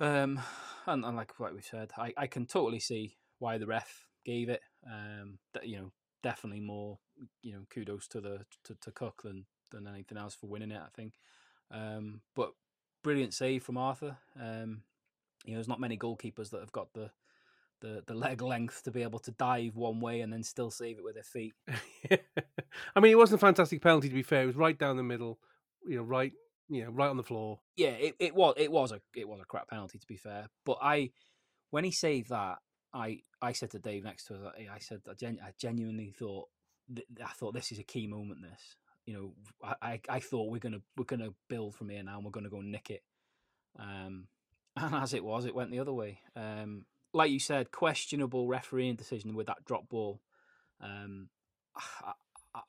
[0.00, 0.40] Um,
[0.86, 4.48] and, and like what we said, I, I can totally see why the ref gave
[4.48, 4.62] it.
[4.86, 5.92] Um, that, you know,
[6.22, 6.98] definitely more,
[7.42, 10.80] you know, kudos to the to, to Cook than than anything else for winning it.
[10.82, 11.14] I think.
[11.70, 12.52] Um, but
[13.02, 14.16] brilliant save from Arthur.
[14.40, 14.82] Um,
[15.44, 17.10] you know, there's not many goalkeepers that have got the
[17.80, 20.98] the the leg length to be able to dive one way and then still save
[20.98, 21.54] it with their feet.
[22.96, 24.42] I mean, it wasn't a fantastic penalty to be fair.
[24.42, 25.38] It was right down the middle,
[25.86, 26.32] you know, right,
[26.70, 27.58] you know, right on the floor.
[27.76, 30.46] Yeah, it, it was it was a it was a crap penalty to be fair.
[30.64, 31.10] But I,
[31.70, 32.58] when he saved that,
[32.94, 36.48] I I said to Dave next to us, I said I, genu- I genuinely thought
[37.22, 38.42] I thought this is a key moment.
[38.42, 42.16] This, you know, I, I, I thought we're gonna we're gonna build from here now,
[42.16, 43.02] and we're gonna go nick it.
[43.78, 44.28] Um,
[44.76, 46.20] and as it was, it went the other way.
[46.36, 50.20] Um, like you said, questionable refereeing decision with that drop ball.
[50.80, 51.28] Um,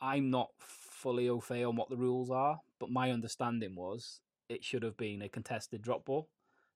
[0.02, 4.22] I, am not fully au fait on what the rules are, but my understanding was
[4.50, 6.28] it should have been a contested drop ball,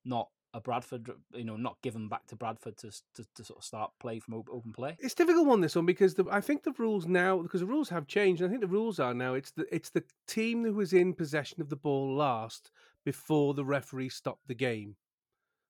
[0.06, 3.66] not a Bradford, you know, not given back to Bradford to to, to sort of
[3.66, 4.95] start play from open play.
[4.99, 7.89] It's difficult one this one because the, I think the rules now because the rules
[7.89, 8.43] have changed.
[8.43, 11.60] I think the rules are now it's the it's the team who was in possession
[11.60, 12.70] of the ball last
[13.03, 14.95] before the referee stopped the game.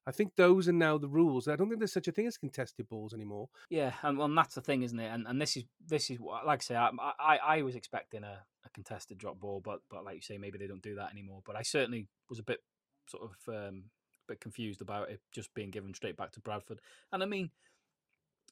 [0.08, 1.48] I think those are now the rules.
[1.48, 3.50] I don't think there's such a thing as contested balls anymore.
[3.70, 5.08] Yeah, and and that's the thing, isn't it?
[5.08, 6.90] And and this is this is like I say, I
[7.20, 10.60] I, I was expecting a, a contested drop ball, but but like you say, maybe
[10.60, 11.42] they don't do that anymore.
[11.46, 12.60] But I certainly was a bit
[13.08, 13.86] sort of um,
[14.28, 16.82] a bit confused about it just being given straight back to Bradford.
[17.12, 17.50] And I mean,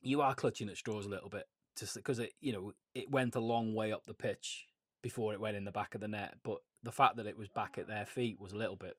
[0.01, 1.45] you are clutching at straws a little bit,
[1.77, 4.65] just because it you know it went a long way up the pitch
[5.03, 6.35] before it went in the back of the net.
[6.43, 8.97] But the fact that it was back at their feet was a little bit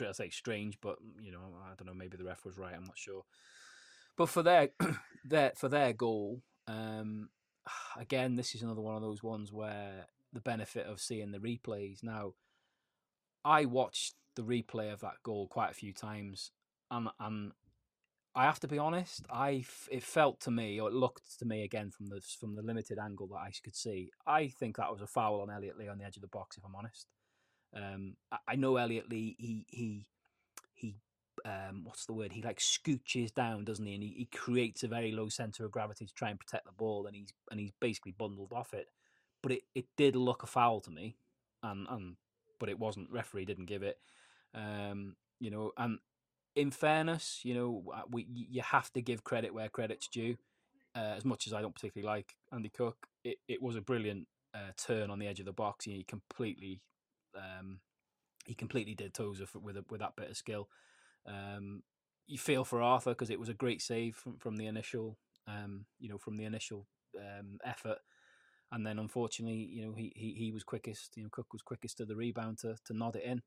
[0.00, 1.94] I say strange, but you know, I don't know.
[1.94, 2.74] Maybe the ref was right.
[2.74, 3.24] I'm not sure.
[4.16, 4.70] But for their
[5.24, 7.28] their for their goal, um,
[7.98, 12.02] again, this is another one of those ones where the benefit of seeing the replays.
[12.02, 12.34] Now,
[13.44, 16.50] I watched the replay of that goal quite a few times,
[16.90, 17.52] and and
[18.34, 19.24] I have to be honest.
[19.30, 22.62] I it felt to me, or it looked to me again from the from the
[22.62, 24.10] limited angle that I could see.
[24.26, 26.56] I think that was a foul on Elliot Lee on the edge of the box.
[26.56, 27.06] If I'm honest.
[27.74, 28.16] Um,
[28.46, 29.36] I, know Elliot Lee.
[29.38, 30.06] He he
[30.74, 30.96] he.
[31.44, 32.32] Um, what's the word?
[32.32, 33.94] He like scooches down, doesn't he?
[33.94, 36.72] And he, he creates a very low center of gravity to try and protect the
[36.72, 38.88] ball, and he's and he's basically bundled off it.
[39.42, 41.16] But it, it did look a foul to me,
[41.62, 42.16] and and
[42.58, 43.10] but it wasn't.
[43.10, 43.98] Referee didn't give it.
[44.54, 45.98] Um, you know, and
[46.54, 50.36] in fairness, you know, uh, we you have to give credit where credit's due.
[50.96, 54.28] Uh, as much as I don't particularly like Andy Cook, it, it was a brilliant
[54.54, 55.86] uh, turn on the edge of the box.
[55.86, 56.80] He completely
[57.36, 57.80] um,
[58.46, 60.68] he completely did Tozer with a, with that bit of skill.
[61.26, 61.82] Um,
[62.26, 65.86] you feel for Arthur because it was a great save from, from the initial, um,
[65.98, 66.86] you know, from the initial
[67.18, 67.98] um, effort,
[68.72, 71.16] and then unfortunately, you know, he, he he was quickest.
[71.16, 73.42] You know, Cook was quickest to the rebound to, to nod it in,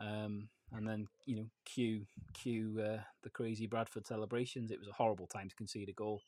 [0.00, 4.70] um, and then you know, cue cue uh, the crazy Bradford celebrations.
[4.70, 6.22] It was a horrible time to concede a goal,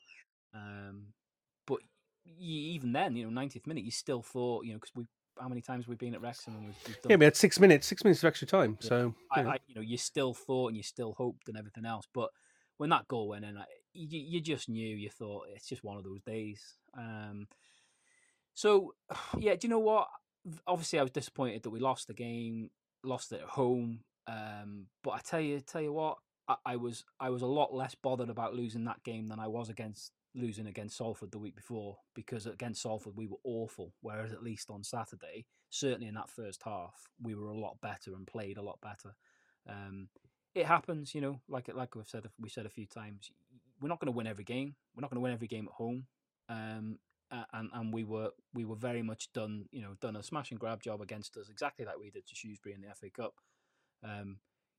[0.53, 1.07] um,
[1.67, 1.79] but
[2.39, 5.05] even then, you know, 90th minute, you still thought, you know, because we
[5.39, 7.09] how many times we've been at Wrexham and we've, we've done...
[7.09, 8.77] yeah, we had six minutes, six minutes of extra time.
[8.81, 8.87] Yeah.
[8.87, 12.07] So I, I, you know, you still thought and you still hoped and everything else,
[12.13, 12.29] but
[12.77, 13.57] when that goal went in,
[13.93, 14.95] you, you just knew.
[14.95, 16.61] You thought it's just one of those days.
[16.97, 17.47] Um,
[18.53, 18.93] so
[19.37, 20.07] yeah, do you know what?
[20.67, 22.69] Obviously, I was disappointed that we lost the game,
[23.03, 24.01] lost it at home.
[24.27, 26.17] Um, but I tell you, tell you what,
[26.47, 29.47] I, I was I was a lot less bothered about losing that game than I
[29.47, 33.93] was against losing against Salford the week before because against Salford we were awful.
[34.01, 38.13] Whereas at least on Saturday, certainly in that first half, we were a lot better
[38.13, 39.15] and played a lot better.
[39.67, 40.09] Um,
[40.53, 43.31] it happens, you know, like like we've said we said a few times.
[43.81, 44.75] We're not going to win every game.
[44.95, 46.05] We're not going to win every game at home.
[46.47, 46.99] Um,
[47.31, 50.59] and and we were we were very much done, you know, done a smash and
[50.59, 53.33] grab job against us, exactly like we did to Shrewsbury in the FA Cup.
[54.03, 54.37] Um,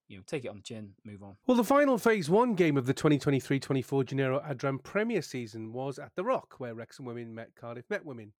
[0.08, 1.36] you know, take it on the chin, move on.
[1.46, 5.98] Well, the final phase one game of the 2023 24 Genero Adran Premier season was
[5.98, 8.32] at The Rock, where Wrexham women met Cardiff Met women.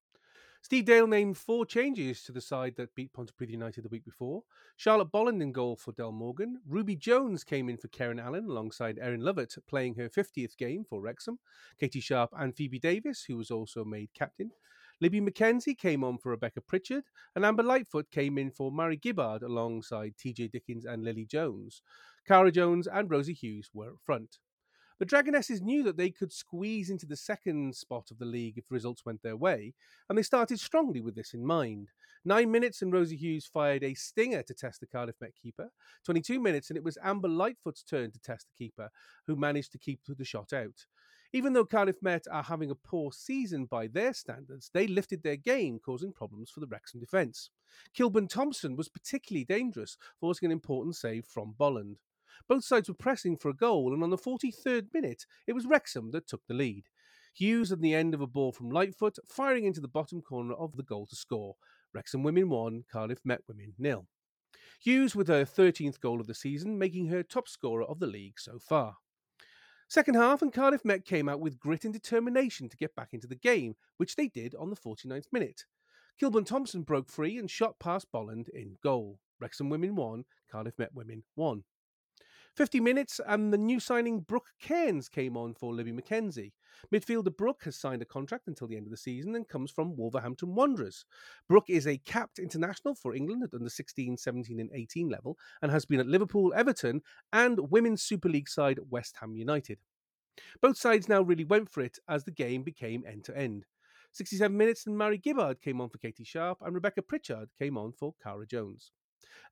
[0.61, 4.43] Steve Dale named four changes to the side that beat Pontypridd United the week before.
[4.75, 6.59] Charlotte Bolland in goal for Del Morgan.
[6.67, 10.99] Ruby Jones came in for Karen Allen alongside Erin Lovett, playing her 50th game for
[10.99, 11.39] Wrexham.
[11.79, 14.51] Katie Sharp and Phoebe Davis, who was also made captain.
[14.99, 17.03] Libby McKenzie came on for Rebecca Pritchard,
[17.35, 21.81] and Amber Lightfoot came in for Mary Gibbard alongside TJ Dickens and Lily Jones.
[22.27, 24.39] Cara Jones and Rosie Hughes were up front.
[24.99, 28.71] The Dragonesses knew that they could squeeze into the second spot of the league if
[28.71, 29.75] results went their way,
[30.09, 31.91] and they started strongly with this in mind.
[32.25, 35.69] Nine minutes and Rosie Hughes fired a stinger to test the Cardiff Met keeper.
[36.05, 38.89] 22 minutes and it was Amber Lightfoot's turn to test the keeper,
[39.27, 40.87] who managed to keep the shot out.
[41.33, 45.35] Even though Cardiff Met are having a poor season by their standards, they lifted their
[45.35, 47.49] game, causing problems for the Wrexham defence.
[47.93, 51.97] Kilburn Thompson was particularly dangerous, forcing an important save from Bolland.
[52.47, 56.11] Both sides were pressing for a goal, and on the 43rd minute, it was Wrexham
[56.11, 56.85] that took the lead.
[57.33, 60.75] Hughes at the end of a ball from Lightfoot, firing into the bottom corner of
[60.75, 61.55] the goal to score.
[61.93, 64.07] Wrexham women 1, Cardiff Met women nil.
[64.79, 68.39] Hughes with her 13th goal of the season, making her top scorer of the league
[68.39, 68.95] so far.
[69.89, 73.25] Second half, and Cardiff Met came out with grit and determination to get back into
[73.25, 75.63] the game, which they did on the 49th minute.
[76.19, 79.19] Kilburn Thompson broke free and shot past Bolland in goal.
[79.39, 81.63] Wrexham women won, Cardiff Met women 1.
[82.57, 86.53] 50 minutes, and the new signing Brooke Cairns came on for Libby McKenzie.
[86.91, 89.95] Midfielder Brooke has signed a contract until the end of the season and comes from
[89.95, 91.05] Wolverhampton Wanderers.
[91.47, 95.71] Brooke is a capped international for England at under 16, 17, and 18 level and
[95.71, 97.01] has been at Liverpool, Everton,
[97.31, 99.77] and Women's Super League side West Ham United.
[100.59, 103.65] Both sides now really went for it as the game became end to end.
[104.13, 107.91] 67 minutes, and Mary Gibbard came on for Katie Sharp, and Rebecca Pritchard came on
[107.91, 108.91] for Cara Jones.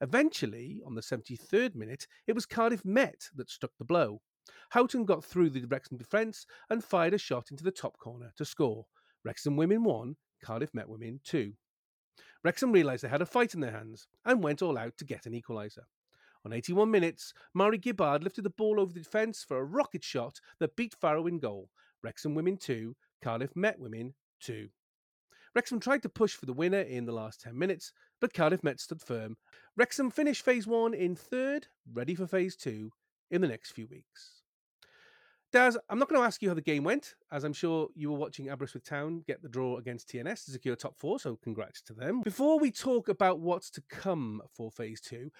[0.02, 4.22] Eventually, on the 73rd minute, it was Cardiff Met that struck the blow.
[4.70, 8.46] Houghton got through the Wrexham defence and fired a shot into the top corner to
[8.46, 8.86] score.
[9.24, 11.54] Wrexham women won, Cardiff Met women two.
[12.44, 15.26] Wrexham realised they had a fight in their hands and went all out to get
[15.26, 15.86] an equaliser.
[16.46, 20.40] On 81 minutes, Mari Gibbard lifted the ball over the defence for a rocket shot
[20.60, 21.70] that beat Farrow in goal.
[22.04, 24.70] Wrexham women 2, Cardiff Met women 2.
[25.56, 28.80] Wrexham tried to push for the winner in the last 10 minutes, but Cardiff Met
[28.80, 29.38] stood firm.
[29.78, 32.92] Wrexham finished phase one in third, ready for phase two
[33.30, 34.42] in the next few weeks.
[35.52, 38.12] Daz, I'm not going to ask you how the game went, as I'm sure you
[38.12, 41.82] were watching Aberystwyth Town get the draw against TNS to secure top four, so congrats
[41.84, 42.22] to them.
[42.22, 45.32] Before we talk about what's to come for phase two,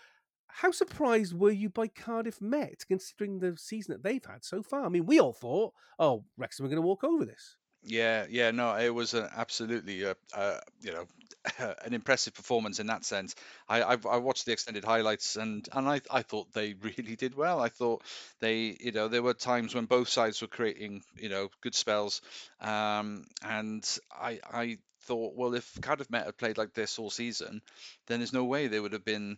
[0.48, 4.86] how surprised were you by Cardiff Met, considering the season that they've had so far?
[4.86, 7.58] I mean, we all thought, oh, Wrexham are going to walk over this.
[7.84, 11.06] Yeah, yeah, no, it was an absolutely, a, uh, you know,
[11.86, 13.36] an impressive performance in that sense.
[13.70, 17.36] I, I I watched the extended highlights and and I I thought they really did
[17.36, 17.62] well.
[17.62, 18.04] I thought
[18.40, 22.22] they, you know, there were times when both sides were creating, you know, good spells,
[22.62, 27.62] um, and I I thought, well, if Cardiff Met had played like this all season,
[28.08, 29.38] then there's no way they would have been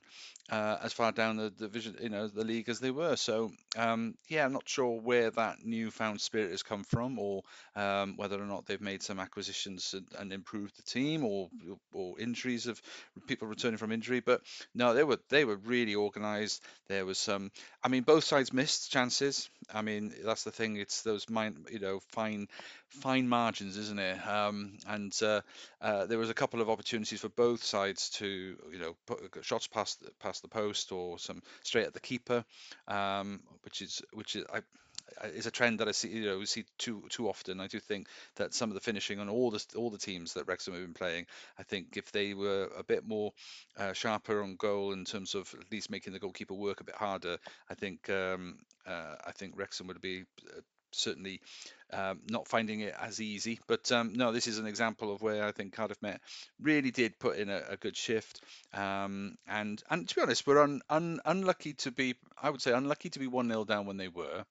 [0.50, 3.16] uh, as far down the division, you know, the league as they were.
[3.16, 7.44] So um, yeah, I'm not sure where that newfound spirit has come from, or
[7.76, 11.50] um, whether or not they've made some acquisitions and, and, improved the team, or
[11.92, 12.82] or injuries of
[13.28, 14.22] people returning from injury.
[14.22, 14.42] But
[14.74, 16.64] no, they were they were really organised.
[16.88, 17.52] There was some.
[17.84, 19.50] I mean, both sides missed chances.
[19.74, 20.78] I mean, that's the thing.
[20.78, 22.48] It's those mind, you know, fine
[22.90, 24.28] fine margins, isn't it?
[24.28, 25.42] Um, and uh,
[25.82, 28.28] uh, there was a couple of opportunities for both sides to,
[28.72, 32.44] you know, put shots past past the post or some straight at the keeper,
[32.88, 34.62] um, which is which is I,
[35.24, 37.60] is a trend that I see, you know, we see too too often.
[37.60, 40.48] I do think that some of the finishing on all the all the teams that
[40.48, 41.26] Wrexham have been playing,
[41.58, 43.34] I think if they were a bit more
[43.78, 46.96] uh, sharper on goal in terms of at least making the goalkeeper work a bit
[46.96, 47.38] harder,
[47.70, 50.24] I think um, uh, I think Wrexham would be
[50.56, 50.62] uh,
[50.92, 51.42] certainly
[51.94, 53.60] um, not finding it as easy.
[53.68, 56.22] But um, no, this is an example of where I think Cardiff Met
[56.62, 58.42] really did put in a, a good shift.
[58.74, 62.72] Um, and and to be honest, we're un, un, unlucky to be, I would say,
[62.74, 64.46] unlucky to be one 0 down when they were.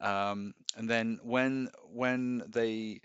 [0.00, 3.00] Um, and then when when they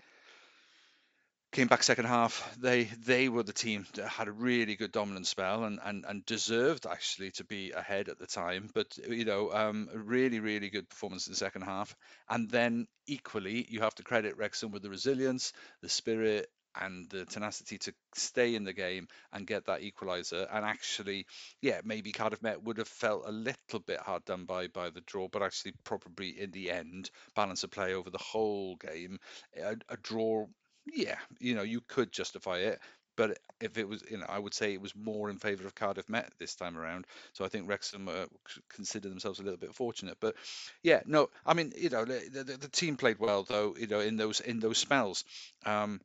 [1.56, 2.54] came back second half.
[2.60, 6.26] They they were the team that had a really good dominant spell and and, and
[6.26, 8.68] deserved actually to be ahead at the time.
[8.74, 11.96] But you know, um, really really good performance in the second half.
[12.28, 17.24] And then equally, you have to credit Wrexham with the resilience, the spirit, and the
[17.24, 20.46] tenacity to stay in the game and get that equaliser.
[20.52, 21.24] And actually,
[21.62, 25.00] yeah, maybe Cardiff Met would have felt a little bit hard done by by the
[25.00, 29.18] draw, but actually probably in the end, balance of play over the whole game,
[29.56, 30.44] a, a draw
[30.86, 32.80] yeah, you know, you could justify it.
[33.16, 35.74] But if it was, you know, I would say it was more in favour of
[35.74, 37.06] Cardiff Met this time around.
[37.32, 38.26] So I think Wrexham uh,
[38.68, 40.18] consider themselves a little bit fortunate.
[40.20, 40.34] But
[40.82, 43.74] yeah, no, I mean, you know, the, the, the team played well though.
[43.78, 45.24] You know, in those in those spells.
[45.64, 46.00] Um,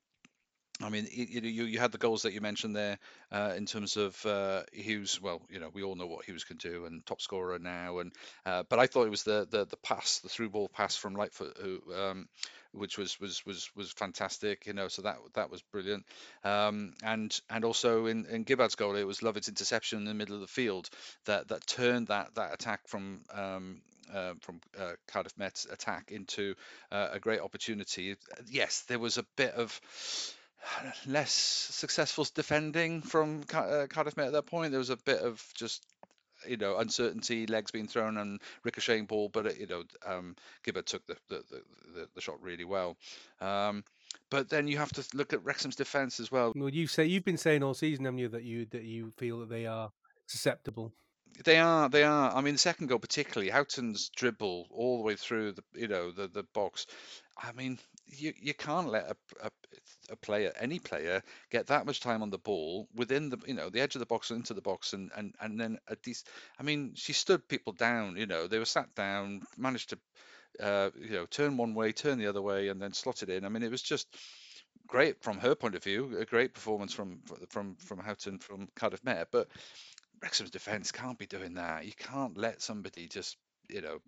[0.83, 2.97] I mean, you, you had the goals that you mentioned there
[3.31, 5.21] uh, in terms of uh, Hughes.
[5.21, 7.99] Well, you know, we all know what Hughes can do, and top scorer now.
[7.99, 8.11] And
[8.45, 11.15] uh, but I thought it was the the the pass, the through ball pass from
[11.15, 12.27] Lightfoot, who um,
[12.73, 14.65] which was was was was fantastic.
[14.65, 16.05] You know, so that that was brilliant.
[16.43, 20.35] Um, and and also in in Gibbard's goal, it was Lovett's interception in the middle
[20.35, 20.89] of the field
[21.25, 23.81] that that turned that that attack from um,
[24.13, 26.55] uh, from uh, Cardiff Met's attack into
[26.91, 28.15] uh, a great opportunity.
[28.47, 29.79] Yes, there was a bit of
[31.07, 34.71] less successful defending from uh, Cardiff at that point.
[34.71, 35.85] There was a bit of just
[36.47, 40.85] you know uncertainty, legs being thrown and ricocheting ball, but it, you know um, Gibbard
[40.85, 41.43] took the the,
[41.93, 42.97] the the, shot really well.
[43.39, 43.83] Um,
[44.29, 46.53] but then you have to look at Wrexham's defence as well.
[46.55, 49.39] Well, you say you've been saying all season, haven't you, that you that you feel
[49.39, 49.91] that they are
[50.27, 50.91] susceptible.
[51.45, 52.35] They are, they are.
[52.35, 56.11] I mean, the second goal particularly, Houghton's dribble all the way through the, you know,
[56.11, 56.87] the the box.
[57.37, 59.51] I mean, you you can't let a, a,
[60.11, 63.69] a player, any player, get that much time on the ball within the, you know,
[63.69, 66.29] the edge of the box into the box, and and and then at decent.
[66.59, 68.17] I mean, she stood people down.
[68.17, 69.99] You know, they were sat down, managed to,
[70.59, 73.45] uh, you know, turn one way, turn the other way, and then slot it in.
[73.45, 74.07] I mean, it was just
[74.87, 79.03] great from her point of view, a great performance from from from Houghton from Cardiff
[79.03, 79.47] Met, but
[80.21, 81.85] Wrexham's defence can't be doing that.
[81.85, 83.37] You can't let somebody just,
[83.69, 83.99] you know,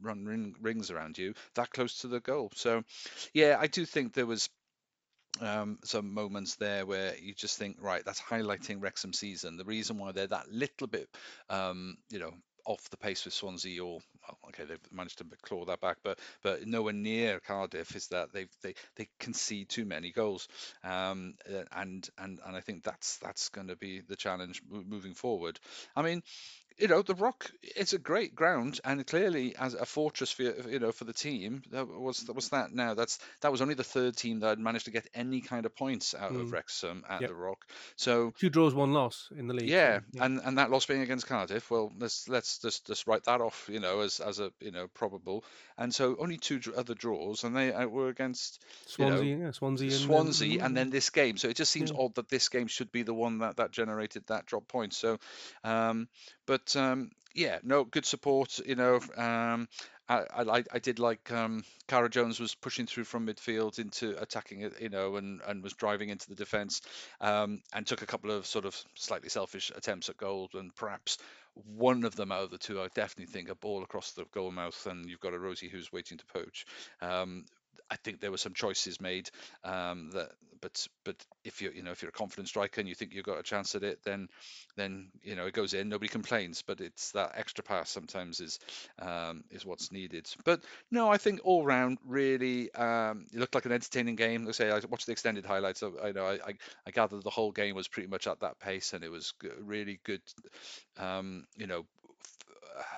[0.00, 2.50] run ring, rings around you that close to the goal.
[2.54, 2.82] So,
[3.32, 4.48] yeah, I do think there was
[5.40, 9.56] um, some moments there where you just think, right, that's highlighting Wrexham season.
[9.56, 11.08] The reason why they're that little bit,
[11.50, 12.32] um, you know,
[12.64, 16.20] off the pace with Swansea or well, okay they've managed to claw that back but
[16.44, 20.46] but nowhere near Cardiff is that they they they concede too many goals
[20.84, 21.34] um,
[21.72, 25.58] and and and I think that's that's going to be the challenge moving forward
[25.96, 26.22] I mean
[26.82, 30.80] you know the rock it's a great ground and clearly as a fortress for you
[30.80, 31.62] know for the team.
[31.70, 32.72] That was that was that.
[32.72, 35.64] Now that's that was only the third team that had managed to get any kind
[35.64, 36.40] of points out mm.
[36.40, 37.30] of Wrexham at yep.
[37.30, 37.64] the rock.
[37.94, 39.68] So two draws one loss in the league.
[39.68, 43.24] Yeah, yeah, and and that loss being against Cardiff well let's let's just just write
[43.24, 45.44] that off you know as as a you know probable.
[45.78, 49.50] And so only two other draws and they uh, were against Swansea you know, yeah,
[49.52, 51.36] Swansea and Swansea and, and then this game.
[51.36, 51.98] So it just seems yeah.
[52.00, 55.18] odd that this game should be the one that that generated that drop point so
[55.64, 56.08] um
[56.52, 58.58] but um, yeah, no, good support.
[58.66, 59.68] You know, um,
[60.06, 64.60] I, I, I did like um, Cara Jones was pushing through from midfield into attacking
[64.60, 66.82] it, you know, and, and was driving into the defence,
[67.22, 71.16] um, and took a couple of sort of slightly selfish attempts at goal, and perhaps
[71.54, 74.50] one of them out of the two, I definitely think a ball across the goal
[74.50, 76.66] mouth, and you've got a Rosie who's waiting to poach.
[77.00, 77.46] Um,
[77.90, 79.30] I think there were some choices made
[79.64, 80.30] um, that,
[80.62, 83.26] but but if you you know if you're a confident striker and you think you've
[83.26, 84.28] got a chance at it, then
[84.76, 85.88] then you know it goes in.
[85.88, 88.58] Nobody complains, but it's that extra pass sometimes is
[88.98, 90.26] um, is what's needed.
[90.44, 94.46] But no, I think all round really um, it looked like an entertaining game.
[94.46, 95.82] Let's say I watched the extended highlights.
[95.82, 96.54] I, I know I, I,
[96.86, 100.00] I gathered the whole game was pretty much at that pace, and it was really
[100.04, 100.22] good.
[100.96, 101.84] Um, you know,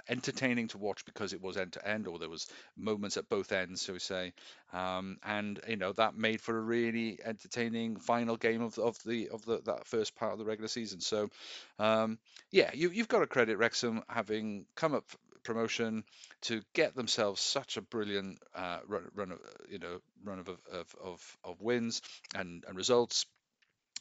[0.09, 3.53] entertaining to watch because it was end to end, or there was moments at both
[3.53, 4.33] ends, so we say,
[4.73, 9.29] um, and you know that made for a really entertaining final game of, of the
[9.31, 11.01] of the that first part of the regular season.
[11.01, 11.31] So,
[11.79, 12.19] um,
[12.51, 15.05] yeah, you, you've got to credit Wrexham having come up
[15.45, 16.05] promotion
[16.41, 20.95] to get themselves such a brilliant uh, run, run of you know run of of,
[21.03, 22.03] of, of wins
[22.35, 23.27] and, and results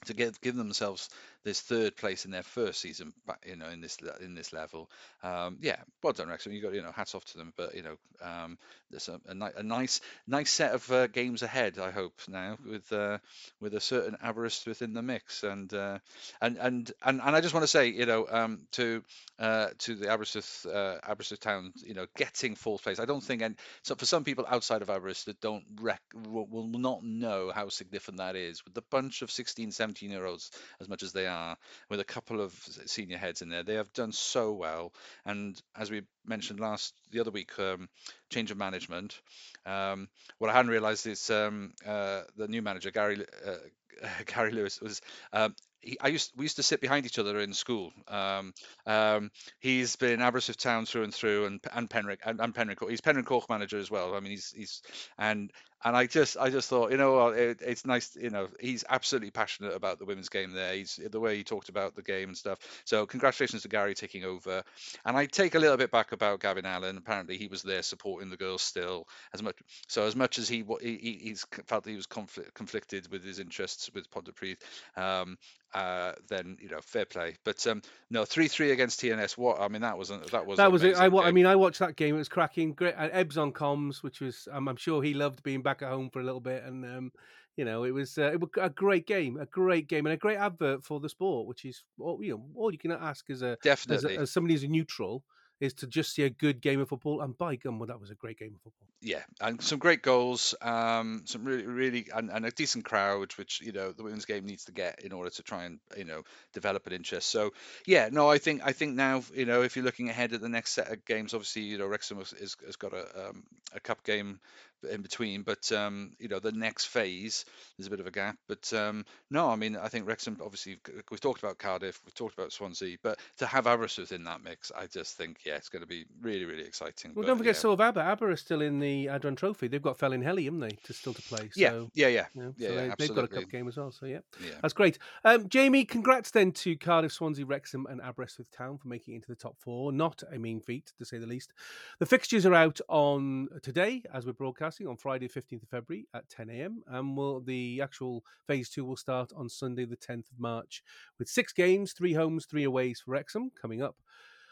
[0.05, 1.09] to give give themselves
[1.43, 3.11] this third place in their first season,
[3.45, 4.89] you know, in this in this level.
[5.23, 6.53] Um, yeah, well done, Wrexham.
[6.53, 7.53] You got you know, hats off to them.
[7.57, 8.57] But you know, um,
[8.89, 11.79] there's a, a, a, nice nice set of uh, games ahead.
[11.79, 13.17] I hope now with uh,
[13.59, 15.99] with a certain Aberystwyth within the mix, and uh,
[16.41, 19.03] and and and and I just want to say, you know, um, to
[19.37, 22.99] uh, to the Aberystwyth uh, Aberystwyth town, you know, getting fourth place.
[22.99, 26.47] I don't think, and so for some people outside of Aberystwyth that don't rec- will,
[26.47, 30.51] will not know how significant that is with the bunch of 16, 17 year olds
[30.79, 31.57] as much as they are
[31.89, 32.53] with a couple of
[32.85, 33.63] senior heads in there.
[33.63, 34.93] They have done so well,
[35.25, 37.89] and as we mentioned last the other week, um,
[38.29, 39.19] change of management.
[39.65, 40.07] Um,
[40.39, 43.55] what I hadn't realised is um, uh, the new manager Gary uh,
[44.25, 45.55] Gary Lewis was um,
[45.99, 47.91] I used we used to sit behind each other in school.
[48.07, 48.53] Um,
[48.85, 52.79] um, he's been Aberystwyth Town through and through, and and Penrith and, and Penrith.
[52.87, 54.15] He's Penrhyncoch manager as well.
[54.15, 54.81] I mean, he's he's
[55.17, 55.51] and
[55.83, 59.31] and I just I just thought you know it, it's nice you know he's absolutely
[59.31, 60.73] passionate about the women's game there.
[60.75, 62.59] He's the way he talked about the game and stuff.
[62.85, 64.63] So congratulations to Gary taking over.
[65.05, 66.97] And I take a little bit back about Gavin Allen.
[66.97, 69.55] Apparently he was there supporting the girls still as much.
[69.87, 73.89] So as much as he he he's felt he was conflict, conflicted with his interests
[73.93, 74.57] with Pontypridd,
[74.95, 75.37] um,
[75.73, 77.35] uh, then you know fair play.
[77.43, 79.37] But um, no, three three against TNS.
[79.37, 80.97] What I mean that wasn't that was that was it.
[80.97, 82.15] I, I mean I watched that game.
[82.15, 82.73] It was cracking.
[82.73, 82.95] Great.
[82.97, 86.09] And Ebbs on comms, which was um, I'm sure he loved being back at home
[86.09, 87.11] for a little bit, and um,
[87.55, 90.17] you know, it was uh, it was a great game, a great game, and a
[90.17, 93.41] great advert for the sport, which is all you know all you can ask as
[93.41, 95.23] a definitely as, a, as somebody who's a neutral
[95.63, 97.21] is to just see a good game of football.
[97.21, 98.87] And by gum, well, that was a great game of football.
[99.01, 103.61] Yeah, and some great goals, um, some really, really, and, and a decent crowd, which
[103.61, 106.23] you know the women's game needs to get in order to try and you know
[106.53, 107.29] develop an interest.
[107.29, 107.51] So
[107.85, 110.49] yeah, no, I think I think now you know if you're looking ahead at the
[110.49, 113.43] next set of games, obviously you know Wrexham has, has got a um,
[113.73, 114.39] a cup game
[114.83, 115.43] in between.
[115.43, 117.45] But um, you know, the next phase,
[117.77, 118.37] there's a bit of a gap.
[118.47, 120.37] But um, no, I mean, I think Wrexham.
[120.43, 120.77] Obviously,
[121.11, 124.71] we've talked about Cardiff, we've talked about Swansea, but to have Aberystwyth in that mix,
[124.75, 127.11] I just think yeah, it's going to be really, really exciting.
[127.13, 127.61] Well, but, don't forget, yeah.
[127.61, 128.01] so have Aber.
[128.01, 129.67] Aber is still in the Adran Trophy.
[129.67, 131.49] They've got Felinheli, haven't they, to still to play?
[131.51, 133.67] So, yeah, yeah, yeah, you know, yeah, so yeah, they, they've got a cup game
[133.67, 133.91] as well.
[133.91, 134.55] So yeah, yeah.
[134.61, 134.97] that's great.
[135.23, 139.27] Um, Jamie, congrats then to Cardiff, Swansea, Wrexham, and Aberystwyth Town for making it into
[139.27, 139.91] the top four.
[139.91, 141.53] Not a mean feat, to say the least.
[141.99, 146.29] The fixtures are out on today as we're broadcasting on Friday, fifteenth of February at
[146.29, 146.83] ten a.m.
[146.87, 150.83] And will the actual phase two will start on Sunday, the tenth of March,
[151.19, 153.95] with six games, three homes, three aways for Wrexham coming up.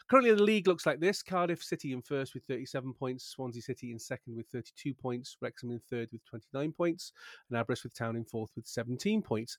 [0.08, 3.92] Currently, the league looks like this Cardiff City in first with 37 points, Swansea City
[3.92, 7.12] in second with 32 points, Wrexham in third with 29 points,
[7.48, 9.56] and Aberystwyth Town in fourth with 17 points.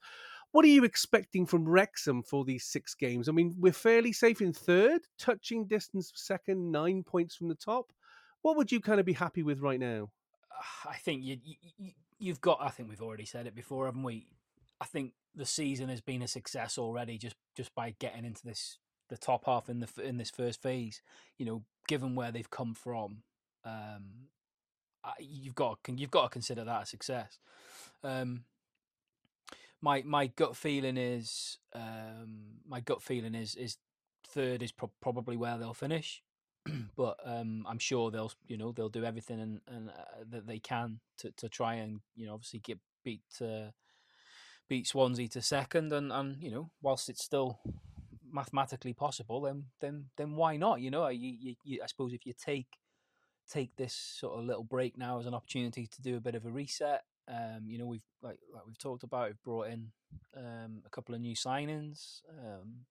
[0.51, 3.27] What are you expecting from Wrexham for these six games?
[3.27, 7.55] I mean, we're fairly safe in third, touching distance of second, nine points from the
[7.55, 7.91] top.
[8.43, 10.11] What would you kind of be happy with right now?
[10.89, 11.37] I think you,
[11.77, 12.59] you you've got.
[12.61, 14.27] I think we've already said it before, haven't we?
[14.81, 18.77] I think the season has been a success already just just by getting into this
[19.09, 21.01] the top half in the in this first phase.
[21.37, 23.23] You know, given where they've come from,
[23.65, 24.27] um,
[25.19, 27.39] you've got you've got to consider that a success.
[28.03, 28.45] Um,
[29.81, 33.77] my my gut feeling is um, my gut feeling is is
[34.25, 36.23] third is pro- probably where they'll finish,
[36.97, 40.59] but um, I'm sure they'll you know they'll do everything and, and uh, that they
[40.59, 43.71] can to, to try and you know obviously get beat uh,
[44.69, 47.59] beat Swansea to second and and you know whilst it's still
[48.31, 51.07] mathematically possible then then then why not you know?
[51.07, 52.67] You, you, you I suppose if you take
[53.49, 56.45] take this sort of little break now as an opportunity to do a bit of
[56.45, 59.91] a reset um, you know, we've like like we've talked about, we've brought in
[60.35, 62.85] um, a couple of new signings, um,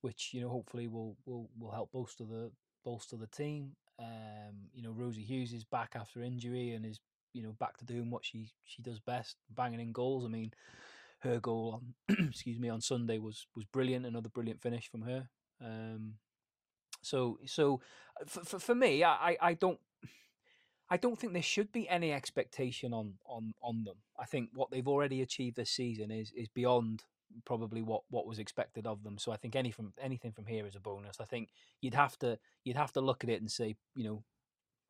[0.00, 2.50] which you know hopefully will will will help bolster the
[2.84, 3.72] bolster the team.
[3.98, 7.00] Um, you know, Rosie Hughes is back after injury and is
[7.32, 10.24] you know back to doing what she she does best, banging in goals.
[10.24, 10.52] I mean,
[11.20, 14.06] her goal on excuse me on Sunday was was brilliant.
[14.06, 15.28] Another brilliant finish from her.
[15.64, 16.14] Um,
[17.02, 17.80] so so
[18.26, 19.80] for, for, for me, I, I I don't
[20.90, 23.96] I don't think there should be any expectation on on on them.
[24.18, 27.04] I think what they've already achieved this season is is beyond
[27.44, 29.18] probably what what was expected of them.
[29.18, 31.16] So I think any from anything from here is a bonus.
[31.20, 34.24] I think you'd have to you'd have to look at it and say, you know,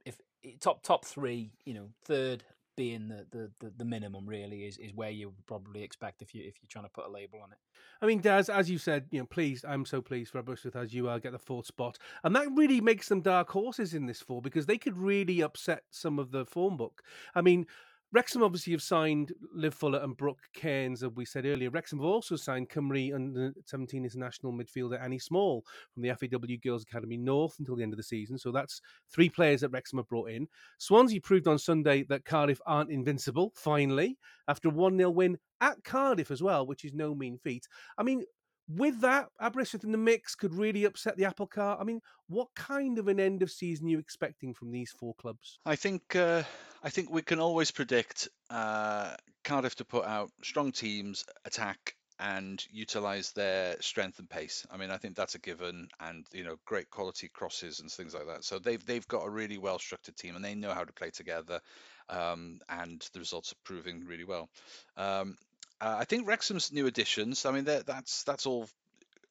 [0.05, 0.19] if
[0.61, 2.45] top top three, you know, third
[2.77, 6.35] being the, the, the, the minimum really is, is where you would probably expect if
[6.35, 7.59] you if you're trying to put a label on it.
[8.03, 10.93] I mean, Daz, as you said, you know, please, I'm so pleased for Aberystwyth as
[10.93, 14.21] you are get the fourth spot, and that really makes them dark horses in this
[14.21, 17.03] four because they could really upset some of the form book.
[17.35, 17.67] I mean.
[18.15, 21.69] Wrexham obviously have signed Liv Fuller and Brooke Cairns, as we said earlier.
[21.69, 26.85] Wrexham have also signed Cymru under 17 international midfielder Annie Small from the FAW Girls
[26.85, 28.39] Academy North until the end of the season.
[28.39, 28.81] So that's
[29.13, 30.47] three players that Wrexham have brought in.
[30.79, 35.83] Swansea proved on Sunday that Cardiff aren't invincible, finally, after a 1 0 win at
[35.83, 37.67] Cardiff as well, which is no mean feat.
[37.99, 38.23] I mean,
[38.69, 41.79] with that, Aberystwyth in the mix could really upset the apple cart.
[41.81, 45.15] I mean, what kind of an end of season are you expecting from these four
[45.15, 45.59] clubs?
[45.67, 46.43] I think uh,
[46.83, 52.65] I think we can always predict uh, Cardiff to put out strong teams, attack and
[52.71, 54.65] utilize their strength and pace.
[54.71, 58.15] I mean, I think that's a given, and you know, great quality crosses and things
[58.15, 58.45] like that.
[58.45, 61.11] So they've they've got a really well structured team, and they know how to play
[61.11, 61.61] together,
[62.09, 64.49] um, and the results are proving really well.
[64.97, 65.37] Um,
[65.81, 67.45] uh, I think Wrexham's new additions.
[67.47, 68.69] I mean, that's that's all.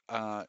[0.10, 0.44] Uh,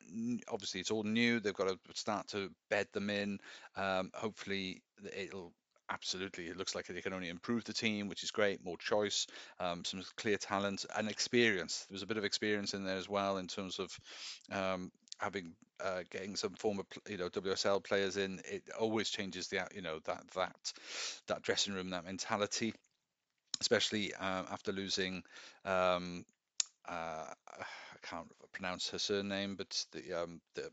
[0.48, 1.40] obviously, it's all new.
[1.40, 3.38] They've got to start to bed them in.
[3.76, 4.82] Um, hopefully,
[5.16, 5.52] it'll
[5.90, 6.46] absolutely.
[6.46, 8.64] It looks like they can only improve the team, which is great.
[8.64, 9.26] More choice,
[9.60, 11.86] um, some clear talent, and experience.
[11.88, 13.96] There was a bit of experience in there as well in terms of
[14.52, 18.40] um, having uh, getting some former you know WSL players in.
[18.44, 20.72] It always changes the you know that that
[21.28, 22.74] that dressing room, that mentality
[23.64, 25.22] especially uh, after losing
[25.64, 26.24] um,
[26.86, 27.64] uh, I
[28.02, 30.70] can't pronounce her surname, but the um, the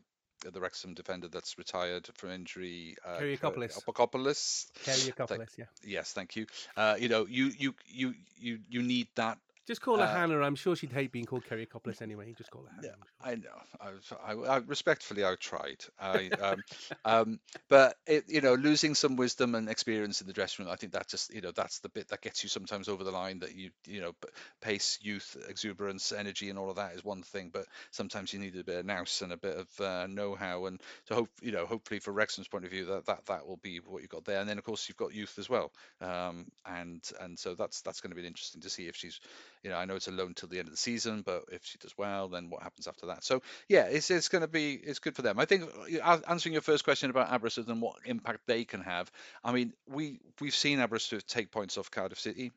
[0.50, 3.78] the Wrexham defender that's retired from injury, uh, Kyriakopoulos.
[3.78, 4.66] Apokopoulos.
[4.84, 5.64] Kyriakopoulos, yeah.
[5.84, 6.46] Yes, thank you.
[6.76, 10.40] Uh, you know, you you you you you need that Just call her Uh, Hannah.
[10.40, 12.34] I'm sure she'd hate being called Kerryocopolis anyway.
[12.36, 12.88] Just call her Hannah.
[12.88, 13.32] Yeah, sure.
[13.32, 13.62] I know.
[13.80, 15.84] I, was- I, I respectfully, I tried.
[16.00, 16.64] I, um,
[17.04, 20.76] um, but it, you know, losing some wisdom and experience in the dressing room, I
[20.76, 23.38] think that just, you know, that's the bit that gets you sometimes over the line.
[23.38, 24.14] That you, you know,
[24.60, 28.56] pace, youth, exuberance, energy, and all of that is one thing, but sometimes you need
[28.56, 30.66] a bit of nous and a bit of uh, know-how.
[30.66, 33.58] And so, hope, you know, hopefully, for Wrexham's point of view, that that that will
[33.58, 34.40] be what you've got there.
[34.40, 35.72] And then, of course, you've got youth as well.
[36.00, 39.20] Um, and and so that's that's going to be interesting to see if she's
[39.62, 41.64] you know, I know it's a loan till the end of the season, but if
[41.64, 43.22] she does well, then what happens after that?
[43.22, 45.38] So yeah, it's it's going to be it's good for them.
[45.38, 45.70] I think
[46.02, 49.10] uh, answering your first question about Aberystwyth and what impact they can have.
[49.44, 52.50] I mean, we we've seen Aberystwyth take points off Cardiff City.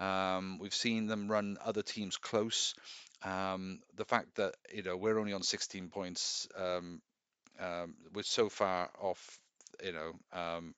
[0.00, 2.74] Um, we've seen them run other teams close.
[3.22, 7.02] Um, the fact that you know we're only on 16 points, um,
[7.60, 9.38] um, we're so far off.
[9.84, 10.74] You know, um,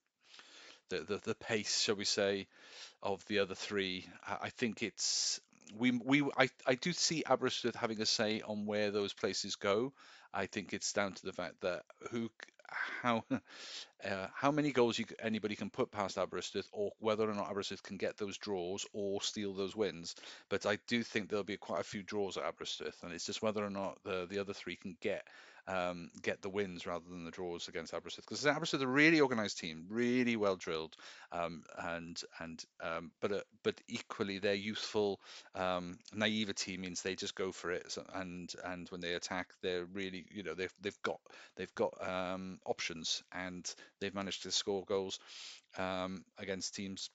[0.89, 2.47] the, the the pace, shall we say,
[3.01, 4.05] of the other three.
[4.27, 5.39] I, I think it's
[5.77, 9.93] we we I, I do see Aberystwyth having a say on where those places go.
[10.33, 12.29] I think it's down to the fact that who
[13.01, 17.49] how uh, how many goals you, anybody can put past Aberystwyth, or whether or not
[17.49, 20.15] Aberystwyth can get those draws or steal those wins.
[20.49, 23.41] But I do think there'll be quite a few draws at Aberystwyth, and it's just
[23.41, 25.27] whether or not the the other three can get
[25.69, 28.25] um, get the wins rather than the draws against Aberystwyth.
[28.25, 30.95] Because Aberystwyth are a really organised team, really well drilled,
[31.31, 35.19] um, and and um, but uh, but equally their youthful
[35.55, 37.91] um, naivety means they just go for it.
[37.91, 41.19] So, and and when they attack, they're really you know they've they've got
[41.55, 45.19] they've got um, options and they've managed to score goals
[45.77, 47.09] um, against teams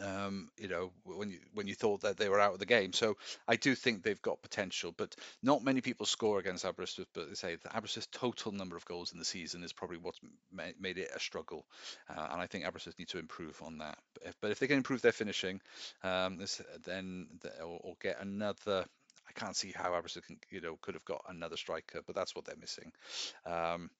[0.00, 2.92] um, you know, when you when you thought that they were out of the game.
[2.92, 3.16] So
[3.48, 7.08] I do think they've got potential, but not many people score against Aberystwyth.
[7.14, 10.20] But they say the Aberystwyth's total number of goals in the season is probably what's
[10.52, 11.66] ma- made it a struggle,
[12.08, 13.98] uh, and I think Aberystwyth need to improve on that.
[14.14, 15.60] But if, but if they can improve their finishing,
[16.02, 18.84] um, this, then the- or, or get another.
[19.28, 22.34] I can't see how Aberystwyth can, you know, could have got another striker, but that's
[22.34, 22.90] what they're missing.
[23.46, 23.90] Um,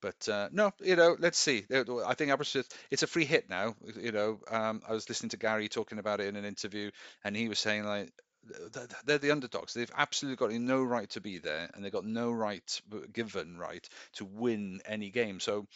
[0.00, 1.64] but uh, no, you know, let's see.
[1.72, 3.74] Uh, I think Aberystwyth, it's a free hit now.
[4.00, 6.90] You know, um, I was listening to Gary talking about it in an interview,
[7.24, 8.12] and he was saying like
[8.50, 9.74] th- th- they're the underdogs.
[9.74, 12.80] They've absolutely got no right to be there, and they've got no right,
[13.12, 15.40] given right, to win any game.
[15.40, 15.66] So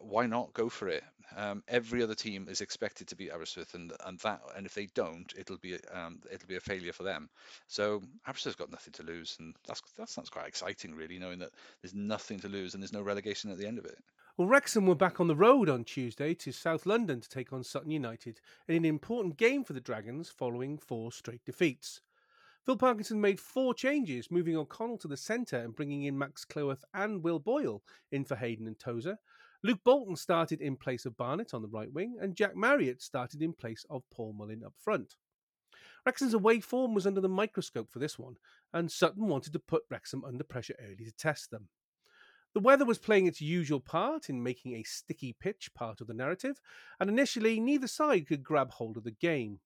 [0.00, 1.04] why not go for it?
[1.36, 4.86] Um, every other team is expected to beat Aberystwyth, and and that and if they
[4.94, 7.30] don't, it'll be um, it'll be a failure for them.
[7.68, 11.52] So Aberystwyth's got nothing to lose, and that's that sounds quite exciting, really, knowing that
[11.80, 13.98] there's nothing to lose and there's no relegation at the end of it.
[14.36, 17.62] Well, Wrexham were back on the road on Tuesday to South London to take on
[17.62, 22.00] Sutton United in an important game for the Dragons following four straight defeats.
[22.64, 26.84] Phil Parkinson made four changes, moving O'Connell to the centre and bringing in Max Cleworth
[26.94, 27.82] and Will Boyle
[28.12, 29.18] in for Hayden and Tozer.
[29.64, 33.40] Luke Bolton started in place of Barnett on the right wing, and Jack Marriott started
[33.40, 35.14] in place of Paul Mullin up front.
[36.04, 38.34] Wrexham's away form was under the microscope for this one,
[38.72, 41.68] and Sutton wanted to put Wrexham under pressure early to test them.
[42.54, 46.14] The weather was playing its usual part in making a sticky pitch part of the
[46.14, 46.60] narrative,
[46.98, 49.60] and initially neither side could grab hold of the game.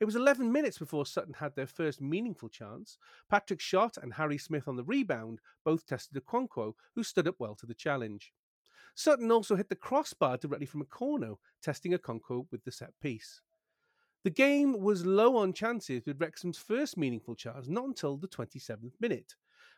[0.00, 2.96] It was 11 minutes before Sutton had their first meaningful chance.
[3.28, 7.54] Patrick Shot and Harry Smith on the rebound both tested Okonkwo, who stood up well
[7.54, 8.32] to the challenge.
[8.98, 12.98] Sutton also hit the crossbar directly from a corner, testing a Okonkwo with the set
[12.98, 13.42] piece.
[14.24, 18.94] The game was low on chances with Wrexham's first meaningful chance not until the 27th
[18.98, 19.34] minute.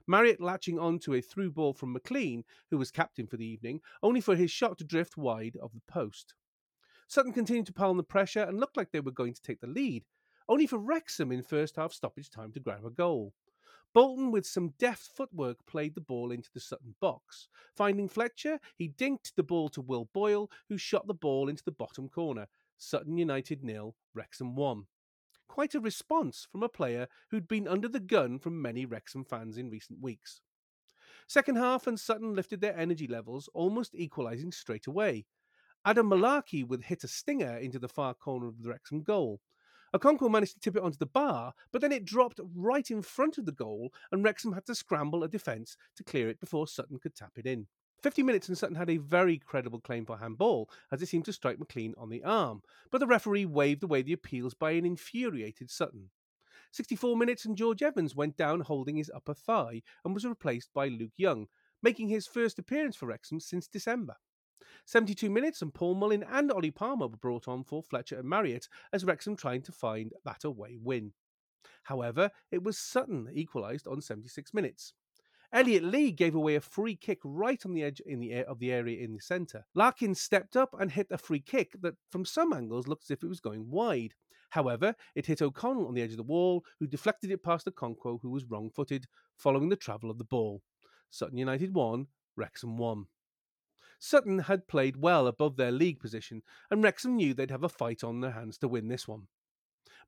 [0.06, 3.80] Marriott latching on to a through ball from McLean, who was captain for the evening,
[4.04, 6.34] only for his shot to drift wide of the post.
[7.08, 9.60] Sutton continued to pile on the pressure and looked like they were going to take
[9.60, 10.04] the lead,
[10.48, 13.34] only for Wrexham in first half stoppage time to grab a goal.
[13.94, 17.48] Bolton, with some deft footwork, played the ball into the Sutton box.
[17.74, 21.72] Finding Fletcher, he dinked the ball to Will Boyle, who shot the ball into the
[21.72, 22.46] bottom corner.
[22.76, 24.84] Sutton United nil, Wrexham 1.
[25.48, 29.56] Quite a response from a player who'd been under the gun from many Wrexham fans
[29.56, 30.42] in recent weeks.
[31.26, 35.26] Second half, and Sutton lifted their energy levels, almost equalising straight away.
[35.84, 39.40] Adam Malarkey would hit a stinger into the far corner of the Wrexham goal.
[39.94, 43.38] Okonkwo managed to tip it onto the bar, but then it dropped right in front
[43.38, 46.98] of the goal, and Wrexham had to scramble a defence to clear it before Sutton
[46.98, 47.66] could tap it in.
[48.02, 51.32] 50 minutes and Sutton had a very credible claim for handball, as it seemed to
[51.32, 55.70] strike McLean on the arm, but the referee waved away the appeals by an infuriated
[55.70, 56.10] Sutton.
[56.70, 60.88] 64 minutes and George Evans went down holding his upper thigh and was replaced by
[60.88, 61.46] Luke Young,
[61.82, 64.16] making his first appearance for Wrexham since December.
[64.86, 68.68] 72 minutes and Paul Mullin and Ollie Palmer were brought on for Fletcher and Marriott
[68.92, 71.12] as Wrexham tried to find that away win.
[71.84, 74.92] However, it was Sutton equalised on 76 minutes.
[75.52, 78.58] Elliot Lee gave away a free kick right on the edge in the air of
[78.58, 79.64] the area in the centre.
[79.74, 83.22] Larkin stepped up and hit a free kick that, from some angles, looked as if
[83.22, 84.14] it was going wide.
[84.50, 88.18] However, it hit O'Connell on the edge of the wall, who deflected it past Okonkwo,
[88.20, 89.06] who was wrong footed
[89.36, 90.62] following the travel of the ball.
[91.10, 93.06] Sutton United won, Wrexham won.
[93.98, 98.04] Sutton had played well above their league position, and Wrexham knew they'd have a fight
[98.04, 99.28] on their hands to win this one.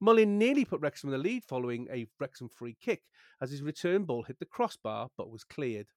[0.01, 3.03] Mullin nearly put Wrexham in the lead following a Wrexham free kick
[3.41, 5.89] as his return ball hit the crossbar but was cleared.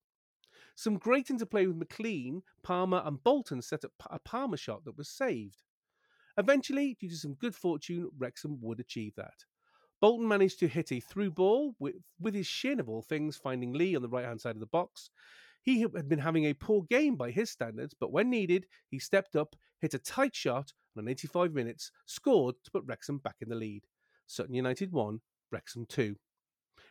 [0.76, 5.10] Some great interplay with McLean, Palmer, and Bolton set up a Palmer shot that was
[5.10, 5.62] saved.
[6.38, 9.46] Eventually, due to some good fortune, Wrexham would achieve that.
[10.02, 13.72] Bolton managed to hit a through ball with, with his shin, of all things, finding
[13.72, 15.10] Lee on the right hand side of the box.
[15.64, 19.36] He had been having a poor game by his standards, but when needed, he stepped
[19.36, 23.50] up, hit a tight shot, and on 85 minutes, scored to put Wrexham back in
[23.50, 23.86] the lead.
[24.28, 26.16] Sutton United 1, Wrexham 2.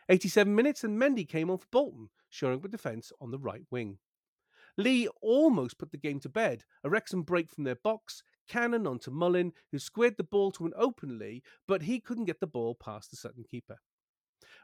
[0.09, 3.63] 87 minutes, and Mendy came on for Bolton, showing up a defence on the right
[3.69, 3.99] wing.
[4.75, 6.63] Lee almost put the game to bed.
[6.83, 10.73] A Wrexham break from their box, cannon onto Mullin, who squared the ball to an
[10.75, 13.77] open Lee, but he couldn't get the ball past the Sutton keeper.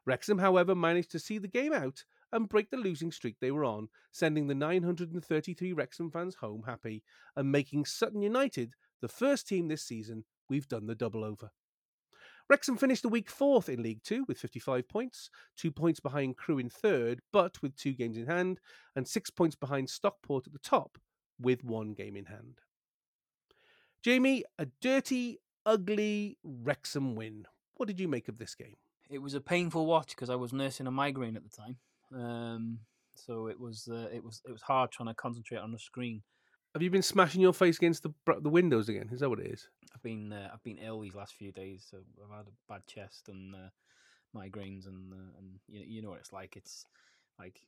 [0.06, 3.66] Wrexham, however, managed to see the game out and break the losing streak they were
[3.66, 7.04] on, sending the 933 Wrexham fans home happy
[7.36, 11.52] and making Sutton United the first team this season we've done the double over.
[12.50, 16.58] Wrexham finished the week fourth in League Two with 55 points, two points behind Crewe
[16.58, 18.60] in third, but with two games in hand,
[18.96, 20.98] and six points behind Stockport at the top
[21.40, 22.62] with one game in hand.
[24.02, 27.46] Jamie, a dirty, ugly Wrexham win.
[27.76, 28.78] What did you make of this game?
[29.10, 31.78] It was a painful watch because I was nursing a migraine at the time,
[32.14, 32.80] um,
[33.16, 36.22] so it was uh, it was it was hard trying to concentrate on the screen.
[36.74, 39.10] Have you been smashing your face against the the windows again?
[39.12, 39.68] Is that what it is?
[39.96, 41.88] I've been uh, I've been ill these last few days.
[41.90, 43.70] So I've had a bad chest and uh,
[44.36, 46.56] migraines, and uh, and you you know what it's like.
[46.56, 46.86] It's
[47.40, 47.62] like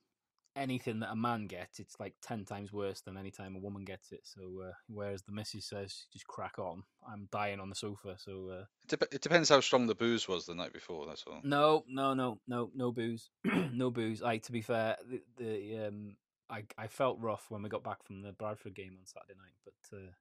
[0.56, 3.84] anything that a man gets, it's like ten times worse than any time a woman
[3.84, 4.22] gets it.
[4.24, 8.16] So uh, whereas the missus says just crack on, I'm dying on the sofa.
[8.18, 11.06] So uh, it, dep- it, depends how strong the booze was the night before.
[11.06, 11.42] That's all.
[11.44, 13.30] No, no, no, no, no booze,
[13.74, 14.22] no booze.
[14.22, 16.16] Like to be fair, the, the um,
[16.50, 19.56] I I felt rough when we got back from the Bradford game on Saturday night,
[19.64, 20.12] but uh,